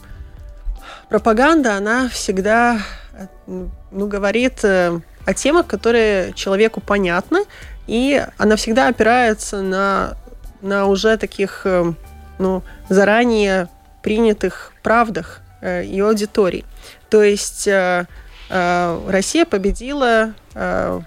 пропаганда, 1.10 1.76
она 1.76 2.08
всегда, 2.10 2.82
э, 3.14 3.26
ну, 3.48 4.08
говорит 4.08 4.64
о 4.64 5.34
темах, 5.34 5.66
которые 5.66 6.34
человеку 6.34 6.80
понятны, 6.80 7.46
и 7.88 8.24
она 8.38 8.58
всегда 8.58 8.90
опирается 8.90 9.64
на, 9.64 10.18
на 10.62 10.86
уже 10.86 11.18
таких, 11.18 11.62
э, 11.66 11.94
ну, 12.38 12.62
заранее 12.90 13.70
принятых 14.04 14.72
правдах 14.84 15.42
э, 15.62 15.84
и 15.84 16.00
аудиторий. 16.00 16.64
То 17.10 17.24
есть 17.24 17.68
э, 17.68 18.06
Россия 18.50 19.46
победила 19.46 20.34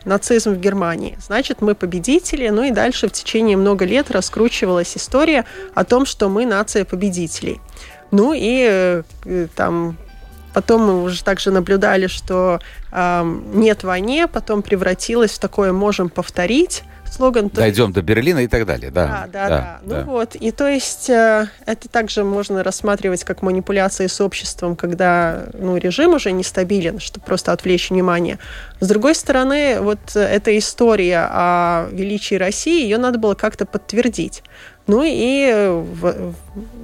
нацизм 0.05 0.55
в 0.55 0.61
Германии. 0.61 1.19
Значит, 1.21 1.61
мы 1.61 1.75
победители. 1.75 2.49
Ну 2.49 2.63
и 2.63 2.71
дальше 2.71 3.09
в 3.09 3.13
течение 3.13 3.57
много 3.57 3.85
лет 3.85 4.11
раскручивалась 4.11 4.97
история 4.97 5.45
о 5.75 5.85
том, 5.85 6.07
что 6.07 6.29
мы 6.29 6.47
нация 6.47 6.85
победителей. 6.85 7.61
Ну 8.13 8.33
и 8.35 9.03
там 9.57 9.97
Потом 10.53 10.85
мы 10.87 11.03
уже 11.03 11.25
также 11.25 11.51
наблюдали, 11.51 12.07
что 12.07 12.61
э, 12.91 13.41
нет 13.55 13.85
войне, 13.85 14.29
потом 14.29 14.63
превратилось 14.63 15.33
в 15.33 15.39
такое 15.39 15.73
можем 15.73 16.09
повторить 16.11 16.85
слоган. 17.13 17.49
Дойдем 17.49 17.93
до 17.93 18.03
Берлина 18.03 18.41
и 18.41 18.49
так 18.49 18.67
далее, 18.67 18.91
да. 18.91 19.07
Да, 19.07 19.27
да, 19.27 19.49
да. 19.49 19.49
да. 19.49 19.81
Ну 19.83 19.95
да. 19.95 20.03
вот, 20.03 20.35
и 20.35 20.51
то 20.51 20.67
есть 20.67 21.11
э, 21.11 21.47
это 21.67 21.89
также 21.89 22.25
можно 22.25 22.63
рассматривать 22.63 23.25
как 23.25 23.43
манипуляции 23.43 24.07
с 24.07 24.21
обществом, 24.21 24.77
когда 24.77 25.45
ну, 25.55 25.77
режим 25.77 26.15
уже 26.15 26.33
нестабилен, 26.33 26.99
чтобы 26.99 27.27
просто 27.27 27.53
отвлечь 27.53 27.91
внимание. 27.91 28.39
С 28.81 28.89
другой 28.89 29.15
стороны, 29.15 29.81
вот 29.81 30.17
эта 30.17 30.57
история 30.59 31.29
о 31.31 31.89
величии 31.93 32.35
России, 32.35 32.83
ее 32.83 32.99
надо 32.99 33.19
было 33.19 33.35
как-то 33.35 33.67
подтвердить. 33.67 34.43
Ну 34.87 35.03
и 35.05 35.85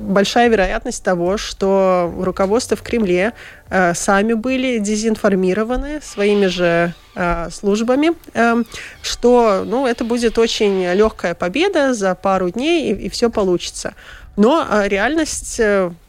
большая 0.09 0.49
вероятность 0.49 1.03
того, 1.03 1.37
что 1.37 2.13
руководство 2.19 2.77
в 2.77 2.83
Кремле 2.83 3.33
э, 3.71 3.93
сами 3.95 4.35
были 4.35 4.79
дезинформированы 4.79 6.01
своими 6.01 6.47
же 6.47 6.95
э, 7.17 7.51
службами, 7.51 8.13
э, 8.35 8.63
что 9.03 9.65
ну, 9.67 9.87
это 9.87 10.05
будет 10.05 10.39
очень 10.39 10.85
легкая 10.95 11.35
победа 11.35 11.93
за 11.93 12.15
пару 12.15 12.51
дней 12.51 12.93
и, 12.93 13.07
и 13.07 13.09
все 13.09 13.31
получится. 13.31 13.95
Но 14.37 14.65
э, 14.69 14.89
реальность 14.89 15.61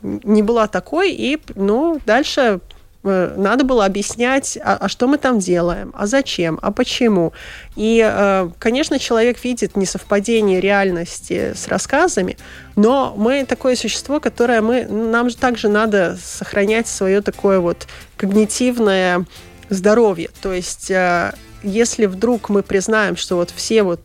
не 0.01 0.43
была 0.43 0.67
такой, 0.67 1.11
и 1.11 1.41
ну, 1.55 1.99
дальше 2.05 2.59
надо 3.03 3.63
было 3.63 3.85
объяснять, 3.85 4.57
а, 4.61 4.77
а 4.81 4.89
что 4.89 5.07
мы 5.07 5.17
там 5.17 5.39
делаем, 5.39 5.91
а 5.95 6.05
зачем, 6.05 6.59
а 6.61 6.71
почему. 6.71 7.31
И, 7.75 8.03
э, 8.05 8.49
конечно, 8.59 8.99
человек 8.99 9.43
видит 9.43 9.77
несовпадение 9.77 10.59
реальности 10.59 11.53
с 11.55 11.67
рассказами, 11.67 12.37
но 12.75 13.13
мы 13.15 13.45
такое 13.45 13.75
существо, 13.75 14.19
которое 14.19 14.61
мы, 14.61 14.85
нам 14.85 15.29
же 15.29 15.37
также 15.37 15.69
надо 15.69 16.17
сохранять 16.21 16.87
свое 16.87 17.21
такое 17.21 17.59
вот 17.59 17.87
когнитивное 18.17 19.25
здоровье. 19.69 20.29
То 20.41 20.53
есть 20.53 20.91
э, 20.91 21.31
если 21.63 22.05
вдруг 22.05 22.49
мы 22.49 22.63
признаем, 22.63 23.15
что 23.15 23.37
вот 23.37 23.51
все 23.55 23.83
вот, 23.83 24.01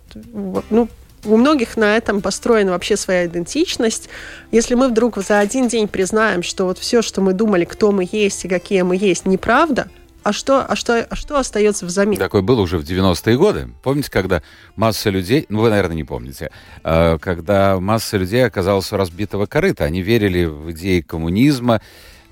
ну, 0.70 0.88
у 1.24 1.36
многих 1.36 1.76
на 1.76 1.96
этом 1.96 2.20
построена 2.20 2.72
вообще 2.72 2.96
своя 2.96 3.26
идентичность. 3.26 4.08
Если 4.50 4.74
мы 4.74 4.88
вдруг 4.88 5.18
за 5.18 5.38
один 5.38 5.68
день 5.68 5.88
признаем, 5.88 6.42
что 6.42 6.64
вот 6.64 6.78
все, 6.78 7.02
что 7.02 7.20
мы 7.20 7.32
думали, 7.32 7.64
кто 7.64 7.92
мы 7.92 8.08
есть 8.10 8.44
и 8.44 8.48
какие 8.48 8.82
мы 8.82 8.96
есть, 8.96 9.26
неправда, 9.26 9.88
а 10.24 10.32
что, 10.32 10.64
а 10.64 10.74
что, 10.74 11.06
а 11.08 11.14
что 11.14 11.38
остается 11.38 11.84
взамен? 11.84 12.18
Такое 12.18 12.40
было 12.40 12.62
уже 12.62 12.78
в 12.78 12.82
90-е 12.82 13.36
годы. 13.36 13.68
Помните, 13.82 14.10
когда 14.10 14.42
масса 14.74 15.10
людей, 15.10 15.44
ну 15.50 15.60
вы, 15.60 15.68
наверное, 15.68 15.96
не 15.96 16.04
помните, 16.04 16.50
а, 16.82 17.18
когда 17.18 17.78
масса 17.78 18.16
людей 18.16 18.44
оказалась 18.44 18.90
у 18.90 18.96
разбитого 18.96 19.44
корыта. 19.44 19.84
Они 19.84 20.00
верили 20.00 20.46
в 20.46 20.70
идеи 20.72 21.02
коммунизма, 21.02 21.82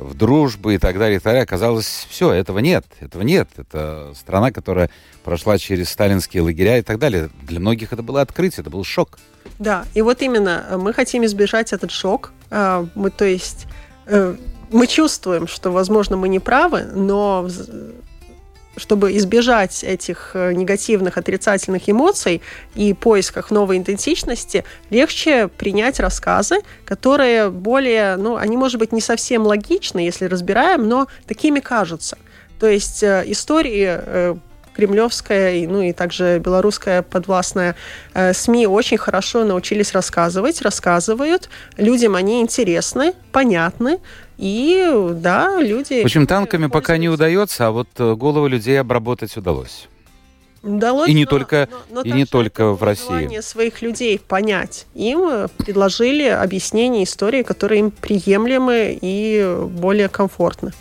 в 0.03 0.15
дружбу 0.15 0.71
и 0.71 0.79
так 0.79 0.99
далее, 0.99 1.17
и 1.17 1.19
так 1.19 1.25
далее. 1.25 1.43
Оказалось, 1.43 2.07
все, 2.09 2.33
этого 2.33 2.59
нет, 2.59 2.85
этого 3.01 3.23
нет. 3.23 3.49
Это 3.57 4.13
страна, 4.15 4.51
которая 4.51 4.91
прошла 5.25 5.59
через 5.59 5.91
сталинские 5.91 6.43
лагеря 6.43 6.79
и 6.79 6.83
так 6.83 6.99
далее. 6.99 7.31
Для 7.43 7.61
многих 7.61 7.93
это 7.93 8.03
было 8.03 8.21
открытие, 8.21 8.63
это 8.63 8.71
был 8.71 8.85
шок. 8.85 9.19
Да, 9.59 9.85
и 9.95 10.03
вот 10.03 10.23
именно 10.23 10.67
э, 10.69 10.77
мы 10.77 10.93
хотим 10.93 11.25
избежать 11.25 11.73
этот 11.73 11.91
шок. 11.91 12.33
А, 12.51 12.87
мы, 12.95 13.11
то 13.11 13.25
есть, 13.25 13.67
э, 14.07 14.37
мы 14.71 14.87
чувствуем, 14.87 15.47
что, 15.47 15.71
возможно, 15.71 16.17
мы 16.17 16.29
не 16.29 16.41
правы, 16.41 16.83
но 16.83 17.49
чтобы 18.77 19.17
избежать 19.17 19.85
этих 19.85 20.31
э, 20.35 20.53
негативных, 20.53 21.19
отрицательных 21.19 21.89
эмоций 21.89 22.43
и 22.75 22.95
поисках 22.95 23.51
новой 23.51 23.79
идентичности, 23.79 24.65
легче 24.91 25.49
принять 25.49 26.01
рассказы, 26.01 26.61
которые 26.85 27.51
более, 27.51 28.17
ну, 28.17 28.37
они, 28.37 28.57
может 28.57 28.79
быть, 28.79 28.93
не 28.93 29.01
совсем 29.01 29.47
логичны, 29.47 30.01
если 30.01 30.27
разбираем, 30.27 30.89
но 30.89 31.07
такими 31.27 31.61
кажутся. 31.61 32.17
То 32.59 32.67
есть 32.67 33.03
э, 33.03 33.25
истории 33.27 33.87
э, 33.89 34.37
кремлевская, 34.75 35.67
ну 35.69 35.83
и 35.83 35.93
также 35.93 36.39
белорусская 36.39 37.03
подвластная 37.03 37.77
э, 38.15 38.33
СМИ 38.33 38.67
очень 38.67 38.99
хорошо 38.99 39.45
научились 39.45 39.93
рассказывать, 39.93 40.63
рассказывают. 40.63 41.49
Людям 41.77 42.15
они 42.15 42.41
интересны, 42.41 43.15
понятны. 43.33 43.99
И 44.39 44.91
да, 45.15 45.61
люди... 45.61 46.03
В 46.03 46.05
общем, 46.05 46.27
танками 46.27 46.67
пока 46.67 46.97
не 46.97 47.09
удается, 47.09 47.69
а 47.69 47.71
вот 47.71 47.89
э, 47.99 48.15
головы 48.15 48.49
людей 48.49 48.81
обработать 48.81 49.37
удалось. 49.37 49.89
Удалось, 50.63 51.09
и 51.09 51.15
не 51.15 51.25
но, 51.25 51.31
только, 51.31 51.69
но, 51.91 51.97
но 51.97 52.03
и 52.03 52.13
не 52.13 52.25
только 52.25 52.73
в 52.73 52.83
России. 52.83 53.41
своих 53.41 53.83
людей 53.83 54.19
понять. 54.19 54.87
Им 54.95 55.29
э, 55.29 55.49
предложили 55.59 56.25
объяснение 56.25 57.05
истории, 57.05 57.43
которые 57.43 57.81
им 57.81 57.91
приемлемы 57.91 58.97
и 59.01 59.57
более 59.69 60.09
комфортны. 60.09 60.73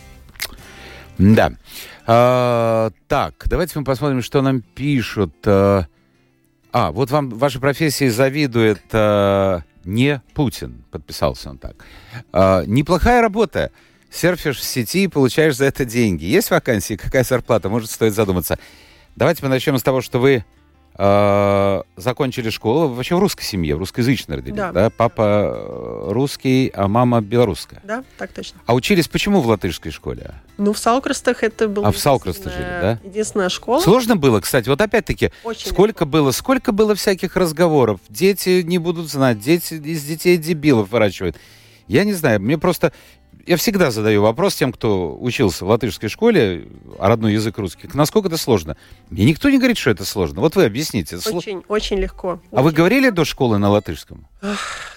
Да. 1.17 1.53
А, 2.07 2.91
так, 3.07 3.43
давайте 3.47 3.77
мы 3.77 3.85
посмотрим, 3.85 4.21
что 4.21 4.41
нам 4.41 4.61
пишут. 4.61 5.33
А, 5.45 5.85
а 6.71 6.91
вот 6.91 7.11
вам 7.11 7.29
ваша 7.29 7.59
профессия 7.59 8.09
завидует 8.09 8.81
а, 8.91 9.61
не 9.83 10.21
Путин, 10.33 10.83
подписался 10.91 11.49
он 11.49 11.57
так. 11.57 11.75
А, 12.31 12.63
неплохая 12.65 13.21
работа. 13.21 13.71
Серфишь 14.09 14.57
в 14.57 14.63
сети 14.63 15.05
и 15.05 15.07
получаешь 15.07 15.55
за 15.55 15.65
это 15.65 15.85
деньги. 15.85 16.25
Есть 16.25 16.51
вакансии? 16.51 16.95
Какая 16.97 17.23
зарплата? 17.23 17.69
Может, 17.69 17.89
стоит 17.89 18.13
задуматься. 18.13 18.59
Давайте 19.15 19.43
мы 19.43 19.49
начнем 19.49 19.77
с 19.77 19.83
того, 19.83 20.01
что 20.01 20.19
вы 20.19 20.43
э, 21.01 21.81
закончили 21.97 22.51
школу 22.51 22.89
вообще 22.89 23.15
в 23.15 23.19
русской 23.19 23.43
семье, 23.43 23.75
в 23.75 23.79
русскоязычной 23.79 24.37
родились, 24.37 24.57
да. 24.57 24.71
да? 24.71 24.89
Папа 24.91 25.51
э, 25.55 26.11
русский, 26.11 26.71
а 26.75 26.87
мама 26.87 27.21
белорусская. 27.21 27.81
Да, 27.83 28.03
так 28.17 28.31
точно. 28.31 28.59
А 28.67 28.75
учились 28.75 29.07
почему 29.07 29.41
в 29.41 29.47
латышской 29.47 29.91
школе? 29.91 30.35
Ну, 30.57 30.73
в 30.73 30.77
Салкрастах 30.77 31.43
это 31.43 31.67
было... 31.67 31.87
А 31.87 31.91
в 31.91 31.97
Салкрастах 31.97 32.53
жили, 32.53 32.63
да? 32.63 32.99
Единственная 33.03 33.49
школа. 33.49 33.79
Сложно 33.79 34.15
было, 34.15 34.39
кстати, 34.41 34.69
вот 34.69 34.79
опять-таки, 34.79 35.31
сколько 35.57 36.03
легко. 36.03 36.05
было, 36.05 36.31
сколько 36.31 36.71
было 36.71 36.93
всяких 36.93 37.35
разговоров. 37.35 37.99
Дети 38.07 38.61
не 38.61 38.77
будут 38.77 39.09
знать, 39.09 39.39
дети 39.39 39.73
из 39.73 40.03
детей 40.03 40.37
дебилов 40.37 40.91
выращивают. 40.91 41.35
Я 41.87 42.03
не 42.03 42.13
знаю, 42.13 42.39
мне 42.39 42.57
просто 42.59 42.93
я 43.45 43.57
всегда 43.57 43.91
задаю 43.91 44.21
вопрос 44.21 44.55
тем, 44.55 44.71
кто 44.71 45.17
учился 45.19 45.65
в 45.65 45.69
латышской 45.69 46.09
школе, 46.09 46.67
а 46.99 47.07
родной 47.07 47.33
язык 47.33 47.57
русский, 47.57 47.89
насколько 47.93 48.27
это 48.27 48.37
сложно. 48.37 48.77
Мне 49.09 49.25
никто 49.25 49.49
не 49.49 49.57
говорит, 49.57 49.77
что 49.77 49.89
это 49.89 50.05
сложно. 50.05 50.41
Вот 50.41 50.55
вы 50.55 50.65
объясните. 50.65 51.17
Очень, 51.17 51.63
очень 51.67 51.97
легко. 51.97 52.39
А 52.51 52.55
очень. 52.55 52.63
вы 52.63 52.71
говорили 52.71 53.09
до 53.09 53.25
школы 53.25 53.57
на 53.57 53.69
латышском? 53.69 54.27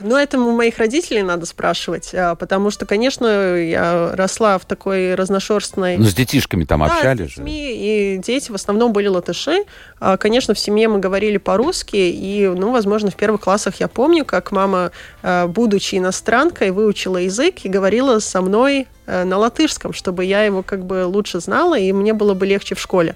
Ну, 0.01 0.17
это 0.17 0.39
у 0.39 0.53
моих 0.53 0.79
родителей 0.79 1.23
надо 1.23 1.45
спрашивать, 1.45 2.15
а, 2.15 2.35
потому 2.35 2.71
что, 2.71 2.87
конечно, 2.87 3.57
я 3.57 4.13
росла 4.15 4.59
в 4.59 4.65
такой 4.65 5.15
разношерстной... 5.15 5.99
Ну, 5.99 6.05
с 6.05 6.15
детишками 6.15 6.65
там 6.65 6.81
да, 6.81 6.87
общались 6.87 7.33
с 7.33 7.35
детьми, 7.35 7.53
же. 7.53 7.73
и 7.75 8.21
дети 8.25 8.51
в 8.51 8.55
основном 8.55 8.93
были 8.93 9.09
латыши. 9.09 9.65
А, 10.01 10.17
конечно, 10.17 10.55
в 10.55 10.59
семье 10.59 10.89
мы 10.89 10.99
говорили 10.99 11.37
по-русски, 11.37 11.97
и, 11.97 12.49
ну, 12.49 12.73
возможно, 12.73 13.11
в 13.11 13.17
первых 13.17 13.43
классах 13.43 13.81
я 13.81 13.89
помню, 13.89 14.25
как 14.25 14.51
мама, 14.51 14.93
будучи 15.23 15.97
иностранкой, 15.97 16.71
выучила 16.71 17.19
язык 17.19 17.65
и 17.65 17.69
говорила 17.69 18.21
со 18.21 18.41
мной 18.41 18.87
э, 19.07 19.25
на 19.25 19.37
латышском, 19.37 19.93
чтобы 19.93 20.25
я 20.25 20.43
его 20.45 20.63
как 20.63 20.85
бы 20.85 21.07
лучше 21.07 21.41
знала, 21.41 21.79
и 21.79 21.93
мне 21.93 22.15
было 22.15 22.35
бы 22.35 22.47
легче 22.47 22.75
в 22.75 22.81
школе. 22.81 23.15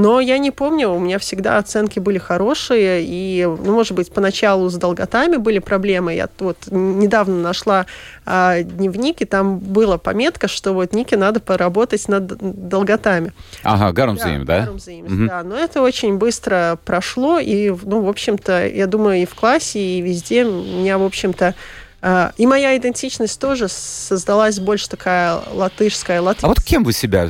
Но 0.00 0.18
я 0.18 0.38
не 0.38 0.50
помню, 0.50 0.88
у 0.88 0.98
меня 0.98 1.18
всегда 1.18 1.58
оценки 1.58 1.98
были 1.98 2.16
хорошие, 2.16 3.04
и, 3.04 3.44
ну, 3.44 3.74
может 3.74 3.92
быть, 3.92 4.10
поначалу 4.10 4.70
с 4.70 4.76
долготами 4.76 5.36
были 5.36 5.58
проблемы. 5.58 6.14
Я 6.14 6.30
вот 6.38 6.56
недавно 6.70 7.36
нашла 7.36 7.84
а, 8.24 8.62
дневник, 8.62 9.20
и 9.20 9.26
там 9.26 9.58
была 9.58 9.98
пометка, 9.98 10.48
что 10.48 10.72
вот 10.72 10.94
Нике 10.94 11.18
надо 11.18 11.40
поработать 11.40 12.08
над 12.08 12.26
долготами. 12.68 13.34
Ага, 13.62 13.92
Гармзейм, 13.92 14.46
да? 14.46 14.64
да? 14.64 14.72
угу. 14.72 15.26
да. 15.26 15.42
Но 15.42 15.58
это 15.58 15.82
очень 15.82 16.16
быстро 16.16 16.78
прошло, 16.86 17.38
и, 17.38 17.68
ну, 17.82 18.00
в 18.00 18.08
общем-то, 18.08 18.68
я 18.68 18.86
думаю, 18.86 19.20
и 19.20 19.26
в 19.26 19.34
классе, 19.34 19.80
и 19.80 20.00
везде 20.00 20.44
меня, 20.44 20.96
в 20.96 21.04
общем-то, 21.04 21.54
а, 22.00 22.32
и 22.38 22.46
моя 22.46 22.74
идентичность 22.78 23.38
тоже 23.38 23.68
создалась 23.68 24.58
больше 24.60 24.88
такая 24.88 25.40
латышская, 25.52 26.22
латышская. 26.22 26.48
А 26.50 26.54
вот 26.54 26.64
кем 26.64 26.84
вы 26.84 26.94
себя 26.94 27.28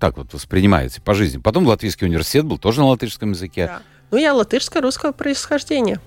так 0.00 0.16
вот 0.16 0.32
воспринимаете 0.32 1.00
по 1.00 1.14
жизни? 1.14 1.38
Потом 1.38 1.66
латвийский 1.66 2.06
университет 2.06 2.44
был 2.44 2.58
тоже 2.58 2.80
на 2.80 2.86
латышском 2.86 3.30
языке. 3.30 3.66
Да. 3.66 3.82
Ну, 4.10 4.18
я 4.18 4.34
латышско-русского 4.34 5.12
происхождения. 5.12 6.00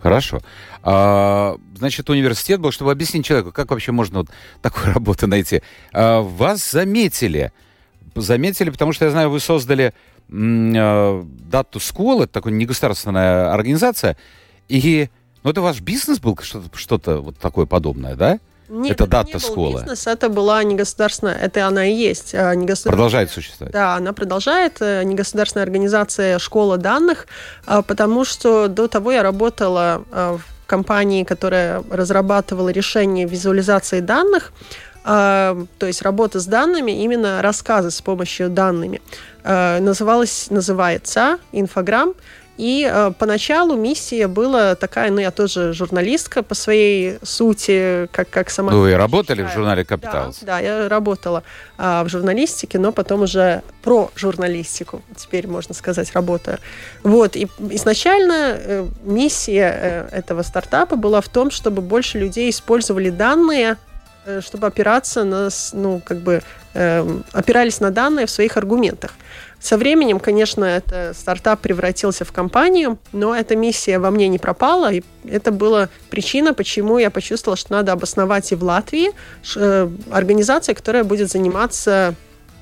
Хорошо. 0.00 0.40
А, 0.82 1.56
значит, 1.76 2.08
университет 2.08 2.60
был, 2.60 2.72
чтобы 2.72 2.90
объяснить 2.90 3.24
человеку, 3.24 3.52
как 3.52 3.70
вообще 3.70 3.92
можно 3.92 4.20
вот 4.20 4.28
такую 4.62 4.86
работу 4.94 5.26
найти. 5.26 5.62
А, 5.92 6.22
вас 6.22 6.70
заметили. 6.70 7.52
Заметили, 8.14 8.70
потому 8.70 8.92
что, 8.92 9.04
я 9.04 9.10
знаю, 9.10 9.30
вы 9.30 9.40
создали 9.40 9.94
Дату 10.28 11.78
School, 11.78 12.24
это 12.24 12.32
такая 12.32 12.54
негосударственная 12.54 13.52
организация, 13.52 14.16
и 14.68 15.08
ну, 15.42 15.50
это 15.50 15.60
ваш 15.60 15.80
бизнес 15.80 16.20
был, 16.20 16.38
что-то, 16.40 16.76
что-то 16.76 17.18
вот 17.18 17.38
такое 17.38 17.66
подобное, 17.66 18.14
да? 18.14 18.38
Нет, 18.68 18.92
это, 18.92 19.06
дата 19.06 19.38
не 19.38 19.54
был 19.54 19.72
бизнес, 19.72 20.06
это 20.06 20.28
была 20.28 20.62
негосударственная, 20.64 21.34
это 21.34 21.66
она 21.66 21.86
и 21.86 21.92
есть. 21.92 22.34
А, 22.34 22.54
негосударственная, 22.54 22.92
продолжает 22.96 23.30
существовать? 23.30 23.72
Да, 23.72 23.96
она 23.96 24.12
продолжает, 24.12 24.78
э, 24.80 25.02
негосударственная 25.04 25.64
организация 25.64 26.38
«Школа 26.38 26.78
данных», 26.78 27.26
а, 27.66 27.82
потому 27.82 28.24
что 28.24 28.68
до 28.68 28.88
того 28.88 29.12
я 29.12 29.22
работала 29.22 30.04
а, 30.10 30.38
в 30.38 30.66
компании, 30.66 31.24
которая 31.24 31.82
разрабатывала 31.90 32.70
решение 32.70 33.26
визуализации 33.26 34.00
данных, 34.00 34.52
то 35.04 35.66
есть 35.80 36.00
работа 36.00 36.38
с 36.38 36.46
данными, 36.46 36.92
именно 36.92 37.42
рассказы 37.42 37.90
с 37.90 38.00
помощью 38.00 38.48
данными. 38.48 39.02
Называлась, 39.42 40.46
называется 40.48 41.38
«Инфограмм». 41.50 42.14
И 42.62 42.88
э, 42.88 43.10
поначалу 43.18 43.76
миссия 43.76 44.28
была 44.28 44.76
такая, 44.76 45.10
ну, 45.10 45.18
я 45.18 45.32
тоже 45.32 45.72
журналистка 45.72 46.44
по 46.44 46.54
своей 46.54 47.18
сути, 47.24 48.06
как, 48.12 48.30
как 48.30 48.50
сама... 48.50 48.70
Ну, 48.70 48.82
вы 48.82 48.96
работали 48.96 49.42
в 49.42 49.50
журнале 49.50 49.84
«Капитал»? 49.84 50.32
Да, 50.42 50.46
да, 50.46 50.58
я 50.60 50.88
работала 50.88 51.42
э, 51.76 52.04
в 52.04 52.08
журналистике, 52.08 52.78
но 52.78 52.92
потом 52.92 53.22
уже 53.22 53.62
про 53.82 54.12
журналистику, 54.14 55.02
теперь, 55.16 55.48
можно 55.48 55.74
сказать, 55.74 56.12
работаю. 56.12 56.58
Вот, 57.02 57.34
и 57.34 57.48
изначально 57.70 58.56
э, 58.56 58.86
миссия 59.02 60.08
э, 60.12 60.18
этого 60.18 60.42
стартапа 60.42 60.94
была 60.94 61.20
в 61.20 61.28
том, 61.28 61.50
чтобы 61.50 61.82
больше 61.82 62.20
людей 62.20 62.48
использовали 62.48 63.10
данные 63.10 63.76
Э, 64.24 64.40
чтобы 64.40 64.68
опираться 64.68 65.24
на, 65.24 65.48
ну, 65.72 66.00
как 66.04 66.18
бы, 66.18 66.42
э, 66.74 67.20
опирались 67.32 67.80
на 67.80 67.90
данные 67.90 68.26
в 68.26 68.30
своих 68.30 68.56
аргументах. 68.56 69.14
Со 69.62 69.78
временем, 69.78 70.18
конечно, 70.18 70.64
это 70.64 71.12
стартап 71.14 71.60
превратился 71.60 72.24
в 72.24 72.32
компанию, 72.32 72.98
но 73.12 73.32
эта 73.32 73.54
миссия 73.54 74.00
во 74.00 74.10
мне 74.10 74.26
не 74.26 74.40
пропала, 74.40 74.92
и 74.92 75.04
это 75.24 75.52
была 75.52 75.88
причина, 76.10 76.52
почему 76.52 76.98
я 76.98 77.10
почувствовала, 77.10 77.56
что 77.56 77.70
надо 77.70 77.92
обосновать 77.92 78.50
и 78.50 78.56
в 78.56 78.64
Латвии 78.64 79.12
э, 79.54 79.88
организацию, 80.10 80.74
которая 80.74 81.04
будет 81.04 81.30
заниматься 81.30 82.16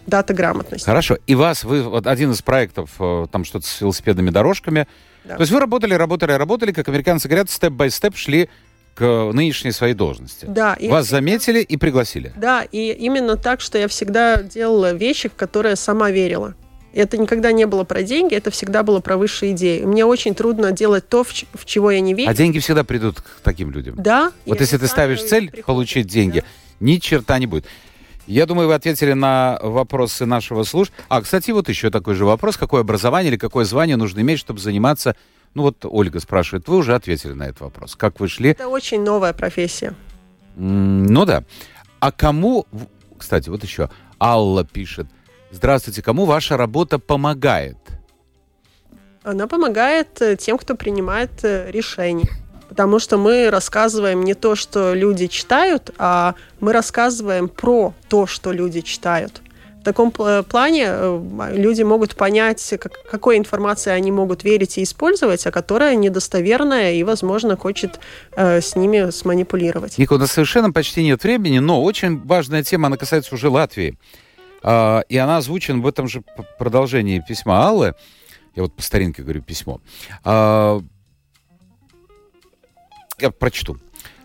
дата-грамотностью. 0.07 0.85
Хорошо. 0.85 1.17
И 1.27 1.35
вас, 1.35 1.65
вы 1.65 1.83
вот 1.83 2.07
один 2.07 2.33
из 2.33 2.43
проектов, 2.43 2.91
э, 2.99 3.27
там 3.33 3.45
что-то 3.47 3.67
с 3.67 3.81
велосипедными 3.81 4.29
дорожками, 4.29 4.87
да. 5.25 5.37
то 5.37 5.41
есть 5.41 5.53
вы 5.53 5.59
работали, 5.59 5.95
работали, 5.95 6.33
работали, 6.33 6.73
как 6.73 6.87
американцы 6.89 7.29
говорят, 7.29 7.49
степ-бай-степ 7.49 8.15
шли 8.15 8.51
к 8.95 9.31
нынешней 9.33 9.73
своей 9.73 9.95
должности. 9.95 10.45
Да. 10.47 10.77
Вас 10.79 10.79
всегда... 10.79 11.03
заметили 11.03 11.61
и 11.61 11.79
пригласили. 11.79 12.35
Да, 12.37 12.63
и 12.63 12.93
именно 12.93 13.37
так, 13.39 13.63
что 13.63 13.79
я 13.79 13.89
всегда 13.89 14.43
делала 14.43 14.93
вещи, 14.93 15.31
в 15.31 15.35
которые 15.35 15.77
сама 15.77 16.11
верила. 16.11 16.55
Это 16.93 17.19
никогда 17.19 17.53
не 17.53 17.67
было 17.67 17.85
про 17.85 18.03
деньги, 18.03 18.35
это 18.35 18.51
всегда 18.51 18.83
было 18.83 19.01
про 19.01 19.17
высшие 19.17 19.53
идеи. 19.53 19.85
Мне 19.85 20.05
очень 20.05 20.35
трудно 20.35 20.73
делать 20.73 21.09
то, 21.09 21.23
в, 21.23 21.29
в 21.29 21.65
чего 21.65 21.91
я 21.91 22.01
не 22.01 22.15
верю. 22.15 22.29
А 22.29 22.35
деньги 22.35 22.59
всегда 22.59 22.83
придут 22.83 23.21
к 23.21 23.41
таким 23.43 23.71
людям. 23.71 23.95
Да. 23.97 24.33
Вот 24.47 24.61
если 24.61 24.77
ты 24.77 24.87
ставишь 24.89 25.23
цель 25.23 25.51
приходят, 25.51 25.67
получить 25.67 26.07
деньги, 26.09 26.41
да. 26.41 26.47
ни 26.81 26.97
черта 26.97 27.39
не 27.39 27.47
будет. 27.47 27.67
Я 28.27 28.47
думаю, 28.47 28.69
вы 28.69 28.75
ответили 28.75 29.13
на 29.13 29.59
вопросы 29.63 30.27
нашего 30.27 30.63
слуш. 30.65 30.93
А, 31.09 31.21
кстати, 31.23 31.51
вот 31.51 31.69
еще 31.69 31.91
такой 31.91 32.15
же 32.15 32.25
вопрос. 32.25 32.57
Какое 32.57 32.83
образование 32.83 33.31
или 33.31 33.39
какое 33.39 33.65
звание 33.65 33.97
нужно 33.97 34.21
иметь, 34.21 34.39
чтобы 34.39 34.61
заниматься 34.61 35.15
ну 35.55 35.63
вот 35.63 35.85
Ольга 35.85 36.21
спрашивает, 36.21 36.69
вы 36.69 36.77
уже 36.77 36.95
ответили 36.95 37.33
на 37.33 37.45
этот 37.45 37.61
вопрос. 37.61 37.97
Как 37.97 38.21
вы 38.21 38.29
шли? 38.29 38.51
Это 38.51 38.69
очень 38.69 39.03
новая 39.03 39.33
профессия. 39.33 39.95
ну 40.57 41.25
да. 41.25 41.45
А 41.99 42.13
кому, 42.13 42.67
кстати, 43.19 43.49
вот 43.49 43.63
еще 43.63 43.91
Алла 44.19 44.65
пишет, 44.65 45.07
здравствуйте, 45.51 46.03
кому 46.03 46.25
ваша 46.25 46.57
работа 46.57 46.99
помогает? 46.99 47.77
Она 49.23 49.47
помогает 49.47 50.21
э, 50.23 50.37
тем, 50.37 50.57
кто 50.57 50.75
принимает 50.75 51.31
э, 51.43 51.71
решения. 51.71 52.31
Потому 52.69 53.01
что 53.01 53.19
мы 53.19 53.51
рассказываем 53.51 54.23
не 54.23 54.35
то, 54.35 54.55
что 54.55 54.95
люди 54.95 55.27
читают, 55.27 55.91
а 55.99 56.35
мы 56.61 56.73
рассказываем 56.73 57.49
про 57.49 57.93
то, 58.09 58.27
что 58.27 58.53
люди 58.53 58.81
читают. 58.81 59.43
В 59.81 59.83
таком 59.83 60.13
плане 60.13 60.85
э, 60.87 61.53
люди 61.55 61.83
могут 61.83 62.15
понять, 62.15 62.75
как, 62.79 62.93
какой 63.11 63.39
информации 63.39 63.91
они 63.91 64.13
могут 64.13 64.45
верить 64.45 64.77
и 64.77 64.83
использовать, 64.83 65.47
а 65.47 65.51
которая 65.51 65.97
недостоверная 65.97 66.93
и, 66.93 67.03
возможно, 67.03 67.57
хочет 67.57 67.99
э, 68.37 68.61
с 68.61 68.77
ними 68.77 69.11
сманипулировать. 69.11 69.97
Ника, 69.97 70.13
у 70.13 70.19
нас 70.19 70.33
совершенно 70.33 70.71
почти 70.71 71.03
нет 71.03 71.23
времени, 71.25 71.61
но 71.61 71.83
очень 71.83 72.21
важная 72.21 72.63
тема, 72.63 72.89
она 72.89 72.99
касается 72.99 73.35
уже 73.35 73.49
Латвии. 73.49 73.97
Э, 74.63 75.03
и 75.09 75.17
она 75.17 75.39
озвучена 75.39 75.81
в 75.81 75.87
этом 75.87 76.09
же 76.09 76.23
продолжении 76.59 77.23
письма 77.27 77.67
Аллы. 77.67 77.95
Я 78.55 78.63
вот 78.63 78.75
по 78.75 78.83
старинке 78.83 79.23
говорю 79.23 79.43
письмо. 79.43 79.81
Э, 80.25 80.81
я 83.19 83.31
прочту. 83.31 83.79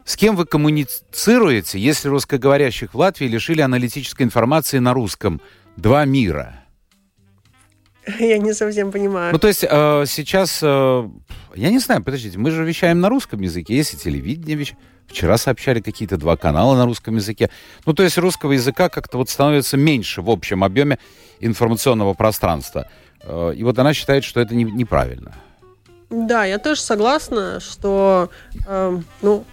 С 0.05 0.17
кем 0.17 0.35
вы 0.35 0.45
коммуницируете, 0.45 1.79
если 1.79 2.09
русскоговорящих 2.09 2.93
в 2.93 2.97
Латвии 2.97 3.25
лишили 3.25 3.61
аналитической 3.61 4.23
информации 4.23 4.77
на 4.77 4.93
русском? 4.93 5.41
Два 5.77 6.05
мира. 6.05 6.65
Я 8.19 8.37
не 8.37 8.53
совсем 8.53 8.91
понимаю. 8.91 9.33
Ну, 9.33 9.39
то 9.39 9.47
есть 9.47 9.65
э, 9.67 10.03
сейчас, 10.07 10.59
э, 10.61 11.09
я 11.55 11.69
не 11.69 11.79
знаю, 11.79 12.03
подождите, 12.03 12.37
мы 12.37 12.51
же 12.51 12.63
вещаем 12.63 12.99
на 12.99 13.09
русском 13.09 13.41
языке, 13.41 13.75
есть 13.75 13.95
и 13.95 13.97
телевидение 13.97 14.55
вещ... 14.55 14.73
Вчера 15.07 15.37
сообщали 15.37 15.79
какие-то 15.79 16.17
два 16.17 16.35
канала 16.35 16.75
на 16.75 16.85
русском 16.85 17.15
языке. 17.15 17.49
Ну, 17.85 17.93
то 17.93 18.03
есть 18.03 18.17
русского 18.17 18.53
языка 18.53 18.89
как-то 18.89 19.17
вот 19.17 19.29
становится 19.29 19.77
меньше 19.77 20.21
в 20.21 20.29
общем 20.29 20.63
объеме 20.63 20.99
информационного 21.39 22.13
пространства. 22.13 22.89
Э, 23.21 23.53
и 23.55 23.63
вот 23.63 23.77
она 23.79 23.93
считает, 23.93 24.23
что 24.23 24.41
это 24.41 24.55
не, 24.55 24.63
неправильно. 24.63 25.33
Да, 26.09 26.45
я 26.45 26.59
тоже 26.59 26.81
согласна, 26.81 27.59
что, 27.59 28.29
э, 28.67 28.99
ну, 29.21 29.43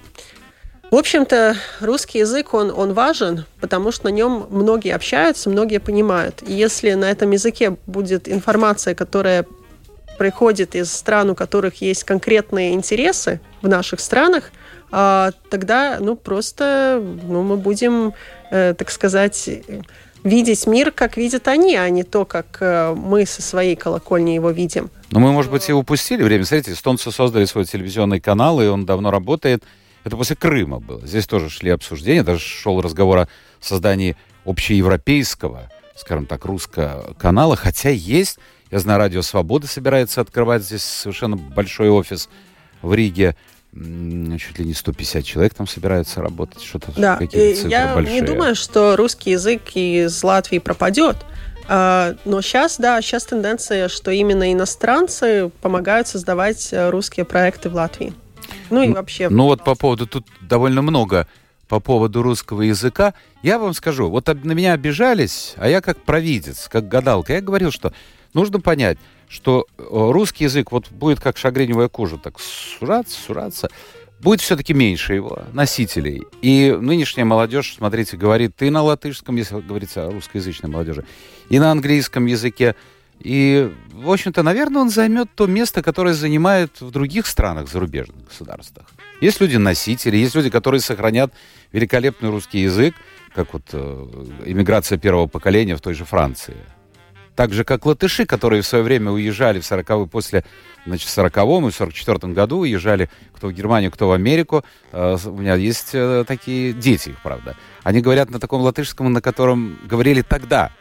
в 0.91 0.97
общем-то, 0.97 1.57
русский 1.81 2.19
язык, 2.19 2.53
он, 2.53 2.71
он 2.71 2.93
важен, 2.93 3.47
потому 3.61 3.93
что 3.93 4.05
на 4.05 4.11
нем 4.11 4.47
многие 4.51 4.95
общаются, 4.95 5.49
многие 5.49 5.81
понимают. 5.81 6.43
И 6.47 6.53
если 6.53 6.93
на 6.93 7.11
этом 7.11 7.31
языке 7.31 7.77
будет 7.87 8.29
информация, 8.29 8.95
которая 8.95 9.47
приходит 10.19 10.75
из 10.75 10.93
стран, 10.93 11.31
у 11.31 11.35
которых 11.35 11.81
есть 11.81 12.05
конкретные 12.05 12.75
интересы 12.75 13.41
в 13.63 13.69
наших 13.69 14.01
странах, 14.01 14.53
тогда, 14.93 15.99
ну, 16.01 16.17
просто 16.17 17.03
ну, 17.03 17.43
мы 17.43 17.57
будем, 17.57 18.13
э, 18.51 18.75
так 18.77 18.91
сказать, 18.91 19.49
видеть 20.25 20.67
мир, 20.67 20.93
как 20.93 21.17
видят 21.17 21.49
они, 21.49 21.77
а 21.77 21.89
не 21.89 22.05
то, 22.05 22.25
как 22.25 22.59
э, 22.61 22.95
мы 22.95 23.27
со 23.27 23.43
своей 23.43 23.75
колокольни 23.75 24.33
его 24.33 24.51
видим. 24.51 24.91
Но 25.11 25.21
мы, 25.21 25.33
может 25.33 25.51
быть, 25.51 25.69
и 25.69 25.73
упустили 25.73 26.23
время. 26.23 26.45
Смотрите, 26.45 26.73
эстонцы 26.73 27.11
создали 27.11 27.45
свой 27.45 27.65
телевизионный 27.65 28.21
канал, 28.21 28.61
и 28.61 28.67
он 28.67 28.87
давно 28.87 29.11
работает. 29.11 29.65
Это 30.05 30.17
после 30.17 30.37
Крыма 30.37 30.81
было. 30.81 31.07
Здесь 31.07 31.27
тоже 31.27 31.49
шли 31.49 31.71
обсуждения, 31.71 32.23
даже 32.23 32.41
шел 32.41 32.81
разговор 32.81 33.19
о 33.19 33.29
создании 33.61 34.17
общеевропейского, 34.45 35.71
скажем 35.97 36.27
так, 36.27 36.45
русского 36.45 37.15
канала, 37.19 37.57
хотя 37.57 37.91
есть, 37.91 38.39
я 38.71 38.79
знаю, 38.79 38.99
Радио 38.99 39.23
Свобода 39.23 39.67
собирается 39.67 40.21
открывать 40.21 40.65
здесь 40.65 40.83
совершенно 40.83 41.37
большой 41.37 41.89
офис 41.89 42.29
в 42.81 42.93
Риге, 42.93 43.37
чуть 43.75 44.59
ли 44.59 44.67
не 44.67 44.75
150 44.75 45.25
человек 45.25 45.55
там 45.55 45.67
собираются 45.67 46.21
работать, 46.21 46.63
что-то 46.63 46.93
да, 46.97 47.17
какие-то 47.17 47.57
цифры 47.57 47.71
я 47.71 47.95
большие. 47.95 48.21
не 48.21 48.27
думаю, 48.27 48.55
что 48.55 48.97
русский 48.97 49.31
язык 49.31 49.63
из 49.75 50.23
Латвии 50.23 50.59
пропадет. 50.59 51.17
А, 51.69 52.17
но 52.25 52.43
сейчас, 52.43 52.77
да, 52.77 53.01
сейчас 53.01 53.25
тенденция, 53.25 53.89
что 53.89 54.11
именно 54.11 54.53
иностранцы 54.53 55.51
помогают 55.63 56.09
создавать 56.09 56.73
э, 56.73 56.91
русские 56.91 57.25
проекты 57.25 57.71
в 57.71 57.75
Латвии. 57.75 58.13
Ну 58.69 58.83
и 58.83 58.91
вообще. 58.91 59.29
Ну 59.29 59.45
вот 59.45 59.65
по 59.65 59.75
поводу, 59.75 60.07
тут 60.07 60.27
довольно 60.41 60.83
много 60.83 61.27
по 61.69 61.81
поводу 61.81 62.23
русского 62.23 62.63
языка. 62.63 63.15
Я 63.43 63.59
вам 63.59 63.73
скажу, 63.73 64.11
вот 64.11 64.27
на 64.27 64.53
меня 64.53 64.75
обижались, 64.75 65.55
а 65.57 65.69
я 65.69 65.81
как 65.81 65.99
провидец, 66.03 66.69
как 66.69 66.89
гадалка, 66.89 67.33
я 67.33 67.41
говорил, 67.41 67.71
что 67.71 67.95
нужно 68.35 68.61
понять, 68.61 68.99
что 69.33 69.67
э, 69.79 69.83
русский 69.89 70.45
язык 70.45 70.73
вот 70.73 70.91
будет 70.91 71.19
как 71.19 71.39
шагреневая 71.39 71.89
кожа, 71.89 72.19
так 72.19 72.39
сужаться, 72.39 73.19
сужаться 73.19 73.71
будет 74.21 74.41
все-таки 74.41 74.75
меньше 74.75 75.15
его 75.15 75.43
носителей. 75.53 76.23
И 76.43 76.77
нынешняя 76.79 77.25
молодежь, 77.25 77.75
смотрите, 77.77 78.17
говорит 78.17 78.61
и 78.63 78.71
на 78.71 78.83
латышском, 78.83 79.35
если 79.37 79.59
говорится 79.61 80.07
о 80.07 80.11
русскоязычной 80.11 80.71
молодежи, 80.71 81.05
и 81.49 81.59
на 81.59 81.73
английском 81.73 82.27
языке. 82.27 82.77
И, 83.21 83.73
в 83.93 84.11
общем-то, 84.11 84.43
наверное, 84.43 84.83
он 84.83 84.91
займет 84.91 85.29
то 85.35 85.47
место, 85.47 85.83
которое 85.83 86.15
занимает 86.15 86.81
в 86.81 86.91
других 86.91 87.27
странах, 87.27 87.69
зарубежных 87.69 88.27
государствах. 88.27 88.87
Есть 89.21 89.41
люди-носители, 89.41 90.17
есть 90.17 90.35
люди, 90.35 90.51
которые 90.51 90.81
сохранят 90.81 91.33
великолепный 91.73 92.31
русский 92.31 92.61
язык, 92.61 92.95
как 93.35 93.55
вот 93.55 93.63
э, 93.73 94.07
иммиграция 94.45 94.99
первого 94.99 95.27
поколения 95.27 95.75
в 95.75 95.81
той 95.81 95.95
же 95.95 96.05
Франции. 96.05 96.57
Так 97.35 97.53
же, 97.53 97.65
как 97.65 97.87
латыши, 97.87 98.27
которые 98.27 98.61
в 98.63 98.67
свое 98.67 98.85
время 98.85 99.11
уезжали 99.11 99.61
в 99.61 99.65
40 99.65 100.11
после, 100.11 100.45
значит, 100.85 101.09
в 101.09 101.19
40-м 101.19 101.69
и 101.69 101.71
в 101.71 101.81
44-м 101.81 102.35
году 102.35 102.59
уезжали 102.59 103.09
кто 103.35 103.49
в 103.49 103.53
Германию, 103.53 103.91
кто 103.91 104.09
в 104.09 104.13
Америку. 104.13 104.65
Э, 104.93 105.17
у 105.25 105.37
меня 105.37 105.55
есть 105.55 105.91
э, 105.95 106.25
такие 106.27 106.73
дети 106.75 107.11
их, 107.11 107.23
правда. 107.23 107.57
Они 107.83 108.03
говорят 108.03 108.31
на 108.31 108.39
таком 108.39 108.61
латышском, 108.61 109.11
на 109.13 109.23
котором 109.23 109.79
говорили 109.85 110.21
тогда. 110.21 110.73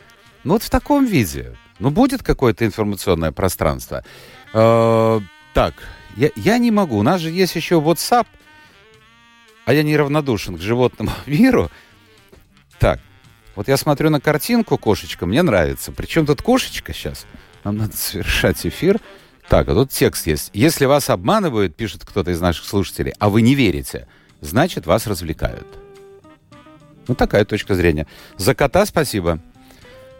Ну 0.43 0.54
вот 0.54 0.64
в 0.64 0.70
таком 0.70 1.06
виде. 1.06 1.56
Ну 1.80 1.89
будет 1.89 2.22
какое-то 2.22 2.66
информационное 2.66 3.32
пространство. 3.32 4.04
Э, 4.54 5.22
так, 5.54 5.74
я, 6.18 6.32
я 6.36 6.58
не 6.58 6.72
могу. 6.72 6.97
У 6.97 7.04
нас 7.04 7.22
же 7.22 7.30
есть 7.30 7.56
еще 7.56 7.76
WhatsApp, 7.76 8.28
а 9.66 9.74
я 9.74 9.84
неравнодушен 9.84 10.58
к 10.58 10.62
животному 10.62 11.12
миру. 11.26 11.72
Так, 12.78 12.99
вот 13.56 13.68
я 13.68 13.78
смотрю 13.78 14.10
на 14.10 14.20
картинку 14.22 14.78
кошечка, 14.78 15.26
мне 15.26 15.41
нравится. 15.41 15.91
Причем 15.91 16.26
тут 16.26 16.41
кошечка 16.41 16.93
сейчас? 16.93 17.26
Нам 17.64 17.78
надо 17.78 17.95
совершать 17.95 18.66
эфир. 18.66 18.99
Так, 19.49 19.68
а 19.68 19.74
тут 19.74 19.89
текст 19.89 20.28
есть. 20.28 20.49
Если 20.54 20.86
вас 20.86 21.10
обманывают, 21.10 21.76
пишет 21.76 22.06
кто-то 22.06 22.32
из 22.32 22.39
наших 22.39 22.66
слушателей, 22.66 23.14
а 23.20 23.30
вы 23.30 23.41
не 23.41 23.54
верите, 23.54 24.08
значит, 24.39 24.86
вас 24.86 25.08
развлекают. 25.08 25.68
Ну, 27.08 27.16
такая 27.16 27.43
точка 27.43 27.76
зрения. 27.76 28.08
За 28.38 28.56
кота 28.56 28.86
спасибо. 28.86 29.39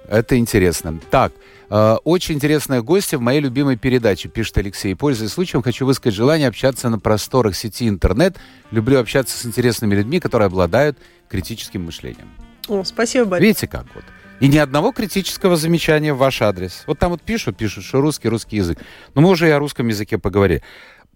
Это 0.10 0.38
интересно. 0.38 1.00
Так, 1.10 1.32
э, 1.70 1.96
очень 2.04 2.36
интересная 2.36 2.82
гостья 2.82 3.18
в 3.18 3.22
моей 3.22 3.40
любимой 3.40 3.78
передаче, 3.78 4.28
пишет 4.28 4.58
Алексей. 4.58 4.94
Пользуясь 4.96 5.32
случаем, 5.32 5.64
хочу 5.64 5.86
высказать 5.86 6.16
желание 6.16 6.50
общаться 6.50 6.90
на 6.90 7.00
просторах 7.00 7.56
сети 7.56 7.88
интернет. 7.88 8.36
Люблю 8.72 9.00
общаться 9.00 9.38
с 9.38 9.46
интересными 9.46 9.96
людьми, 9.96 10.20
которые 10.20 10.48
обладают 10.48 10.98
критическим 11.30 11.86
мышлением. 11.86 12.28
О, 12.68 12.84
спасибо 12.84 13.26
большое. 13.26 13.50
Видите 13.50 13.68
как 13.68 13.86
вот. 13.94 14.04
И 14.40 14.48
ни 14.48 14.58
одного 14.58 14.92
критического 14.92 15.56
замечания 15.56 16.14
в 16.14 16.18
ваш 16.18 16.42
адрес. 16.42 16.84
Вот 16.88 16.98
там 16.98 17.12
вот 17.12 17.22
пишут, 17.22 17.58
пишут, 17.58 17.84
что 17.84 18.02
русский, 18.02 18.28
русский 18.28 18.58
язык. 18.58 18.80
Но 19.14 19.22
мы 19.22 19.30
уже 19.30 19.48
и 19.48 19.52
о 19.52 19.60
русском 19.60 19.88
языке 19.88 20.18
поговорили. 20.18 20.64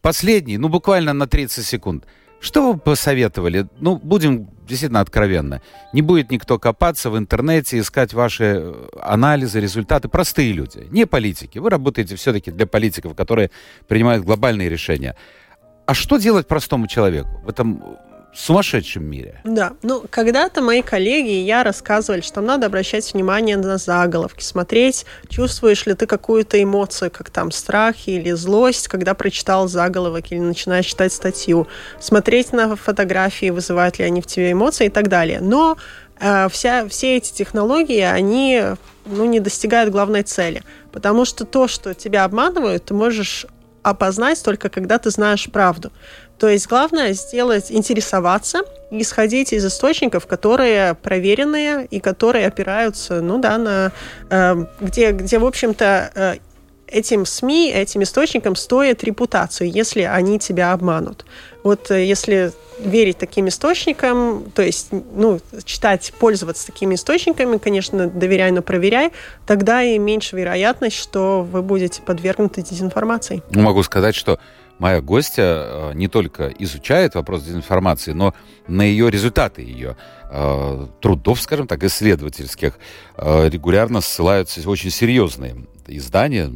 Последний, 0.01 0.57
ну 0.57 0.69
буквально 0.69 1.13
на 1.13 1.27
30 1.27 1.65
секунд. 1.65 2.05
Что 2.39 2.71
вы 2.71 2.77
посоветовали? 2.77 3.67
Ну, 3.79 3.97
будем 3.97 4.47
действительно 4.67 4.99
откровенно. 4.99 5.61
Не 5.93 6.03
будет 6.03 6.29
никто 6.29 6.59
копаться 6.59 7.09
в 7.09 7.17
интернете, 7.17 7.79
искать 7.79 8.13
ваши 8.13 8.43
э, 8.43 8.87
анализы, 9.01 9.59
результаты. 9.59 10.09
Простые 10.09 10.51
люди, 10.51 10.87
не 10.91 11.07
политики. 11.07 11.57
Вы 11.57 11.71
работаете 11.71 12.15
все-таки 12.15 12.51
для 12.51 12.67
политиков, 12.67 13.15
которые 13.15 13.49
принимают 13.87 14.23
глобальные 14.23 14.69
решения. 14.69 15.15
А 15.87 15.95
что 15.95 16.17
делать 16.17 16.47
простому 16.47 16.85
человеку 16.85 17.41
в 17.43 17.49
этом 17.49 17.97
сумасшедшем 18.35 19.03
мире. 19.03 19.39
Да, 19.43 19.73
ну, 19.81 20.03
когда-то 20.09 20.61
мои 20.61 20.81
коллеги 20.81 21.31
и 21.31 21.43
я 21.43 21.63
рассказывали, 21.63 22.21
что 22.21 22.41
надо 22.41 22.65
обращать 22.67 23.13
внимание 23.13 23.57
на 23.57 23.77
заголовки, 23.77 24.43
смотреть, 24.43 25.05
чувствуешь 25.29 25.85
ли 25.85 25.93
ты 25.93 26.05
какую-то 26.05 26.61
эмоцию, 26.61 27.11
как 27.11 27.29
там 27.29 27.51
страх 27.51 27.95
или 28.07 28.31
злость, 28.31 28.87
когда 28.87 29.13
прочитал 29.13 29.67
заголовок 29.67 30.31
или 30.31 30.39
начинаешь 30.39 30.85
читать 30.85 31.13
статью, 31.13 31.67
смотреть 31.99 32.51
на 32.51 32.75
фотографии, 32.75 33.49
вызывают 33.49 33.99
ли 33.99 34.05
они 34.05 34.21
в 34.21 34.27
тебе 34.27 34.51
эмоции 34.51 34.87
и 34.87 34.89
так 34.89 35.07
далее. 35.07 35.39
Но 35.41 35.77
э, 36.19 36.49
вся, 36.49 36.87
все 36.89 37.17
эти 37.17 37.31
технологии, 37.31 38.01
они 38.01 38.61
ну, 39.05 39.25
не 39.25 39.39
достигают 39.39 39.91
главной 39.91 40.23
цели. 40.23 40.63
Потому 40.91 41.25
что 41.25 41.45
то, 41.45 41.67
что 41.67 41.93
тебя 41.93 42.23
обманывают, 42.23 42.85
ты 42.85 42.93
можешь 42.93 43.45
опознать 43.85 44.43
только 44.43 44.69
когда 44.69 44.97
ты 44.97 45.11
знаешь 45.11 45.47
правду. 45.51 45.91
То 46.39 46.49
есть 46.49 46.67
главное 46.67 47.13
сделать, 47.13 47.71
интересоваться, 47.71 48.61
исходить 48.91 49.53
из 49.53 49.65
источников, 49.65 50.27
которые 50.27 50.93
проверенные 50.95 51.85
и 51.85 51.99
которые 51.99 52.47
опираются, 52.47 53.21
ну 53.21 53.39
да, 53.39 53.57
на 53.57 53.91
э, 54.29 54.65
где, 54.81 55.11
где, 55.11 55.39
в 55.39 55.45
общем-то, 55.45 56.11
э, 56.13 56.35
этим 56.87 57.25
СМИ, 57.25 57.71
этим 57.71 58.03
источникам 58.03 58.55
стоит 58.55 59.03
репутацию, 59.03 59.71
если 59.71 60.01
они 60.01 60.39
тебя 60.39 60.73
обманут. 60.73 61.25
Вот 61.63 61.89
э, 61.89 62.05
если 62.05 62.51
верить 62.79 63.17
таким 63.17 63.47
источникам, 63.47 64.51
то 64.53 64.61
есть, 64.61 64.89
ну, 64.91 65.39
читать, 65.63 66.13
пользоваться 66.19 66.65
такими 66.67 66.95
источниками, 66.95 67.57
конечно, 67.57 68.07
доверяй, 68.07 68.51
но 68.51 68.61
проверяй, 68.61 69.11
тогда 69.47 69.81
и 69.81 69.97
меньше 69.97 70.35
вероятность, 70.35 70.97
что 70.97 71.41
вы 71.49 71.61
будете 71.61 72.01
подвергнуты 72.01 72.61
дезинформации. 72.61 73.41
Ну, 73.51 73.61
могу 73.61 73.81
сказать, 73.83 74.13
что 74.13 74.39
моя 74.79 75.01
гостья 75.01 75.43
э, 75.43 75.91
не 75.95 76.07
только 76.07 76.47
изучает 76.59 77.15
вопрос 77.15 77.43
дезинформации, 77.43 78.11
но 78.11 78.33
на 78.67 78.81
ее 78.81 79.09
результаты 79.09 79.61
ее 79.61 79.95
э, 80.29 80.87
трудов, 81.01 81.41
скажем 81.41 81.67
так, 81.67 81.83
исследовательских, 81.83 82.77
э, 83.17 83.49
регулярно 83.49 84.01
ссылаются 84.01 84.67
очень 84.69 84.89
серьезные 84.89 85.55
издания, 85.87 86.51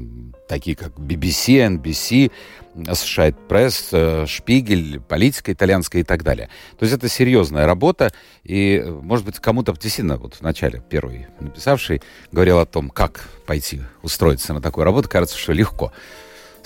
такие 0.48 0.76
как 0.76 0.94
BBC, 0.94 1.78
NBC, 1.78 2.32
Associated 2.76 3.36
Press, 3.48 4.26
Шпигель, 4.26 5.00
политика 5.00 5.52
итальянская 5.54 6.02
и 6.02 6.06
так 6.06 6.24
далее. 6.24 6.50
То 6.78 6.86
есть 6.86 6.96
это 6.96 7.10
серьезная 7.10 7.66
работа, 7.66 8.12
и, 8.44 8.84
может 9.02 9.26
быть, 9.26 9.40
кому-то 9.40 9.74
действительно, 9.74 10.18
вот 10.18 10.36
в 10.36 10.42
начале 10.42 10.82
первый 10.90 11.28
написавший, 11.40 12.02
говорил 12.32 12.60
о 12.60 12.66
том, 12.66 12.90
как 12.90 13.28
пойти 13.46 13.82
устроиться 14.02 14.54
на 14.54 14.62
такую 14.62 14.86
работу, 14.86 15.10
кажется, 15.10 15.38
что 15.38 15.54
легко 15.54 15.92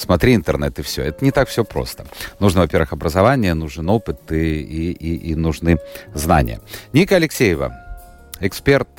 смотри 0.04 0.36
интернет 0.36 0.78
и 0.80 0.82
все. 0.82 1.04
Это 1.04 1.24
не 1.24 1.32
так 1.32 1.48
все 1.48 1.64
просто. 1.64 2.06
Нужно, 2.40 2.62
во-первых, 2.62 2.94
образование, 2.94 3.54
нужен 3.54 3.90
опыт 3.90 4.32
и, 4.32 4.62
и, 4.62 4.92
и, 4.92 5.32
и 5.32 5.36
нужны 5.36 5.80
знания. 6.14 6.60
Ника 6.92 7.16
Алексеева, 7.16 7.74
эксперт, 8.40 8.90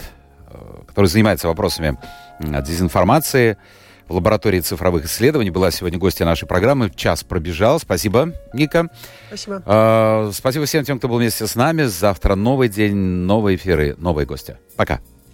э, 0.49 0.57
который 0.89 1.07
занимается 1.07 1.49
вопросами 1.49 1.99
дезинформации 2.41 3.57
в 4.09 4.15
лаборатории 4.15 4.61
цифровых 4.61 5.07
исследований, 5.07 5.51
была 5.51 5.71
сегодня 5.71 5.99
гостья 5.99 6.25
нашей 6.25 6.47
программы. 6.47 6.91
Час 6.91 7.25
пробежал. 7.25 7.79
Спасибо, 7.79 8.33
Ника. 8.53 8.89
Спасибо. 9.29 9.63
Э, 9.65 10.31
спасибо 10.33 10.65
всем 10.67 10.85
тем, 10.85 10.99
кто 10.99 11.09
был 11.09 11.19
вместе 11.19 11.47
с 11.47 11.55
нами. 11.55 11.85
Завтра 11.85 12.35
новый 12.35 12.69
день, 12.69 12.95
новые 12.95 13.57
эфиры, 13.57 13.95
новые 13.99 14.27
гости. 14.27 14.59
Пока. 14.77 15.01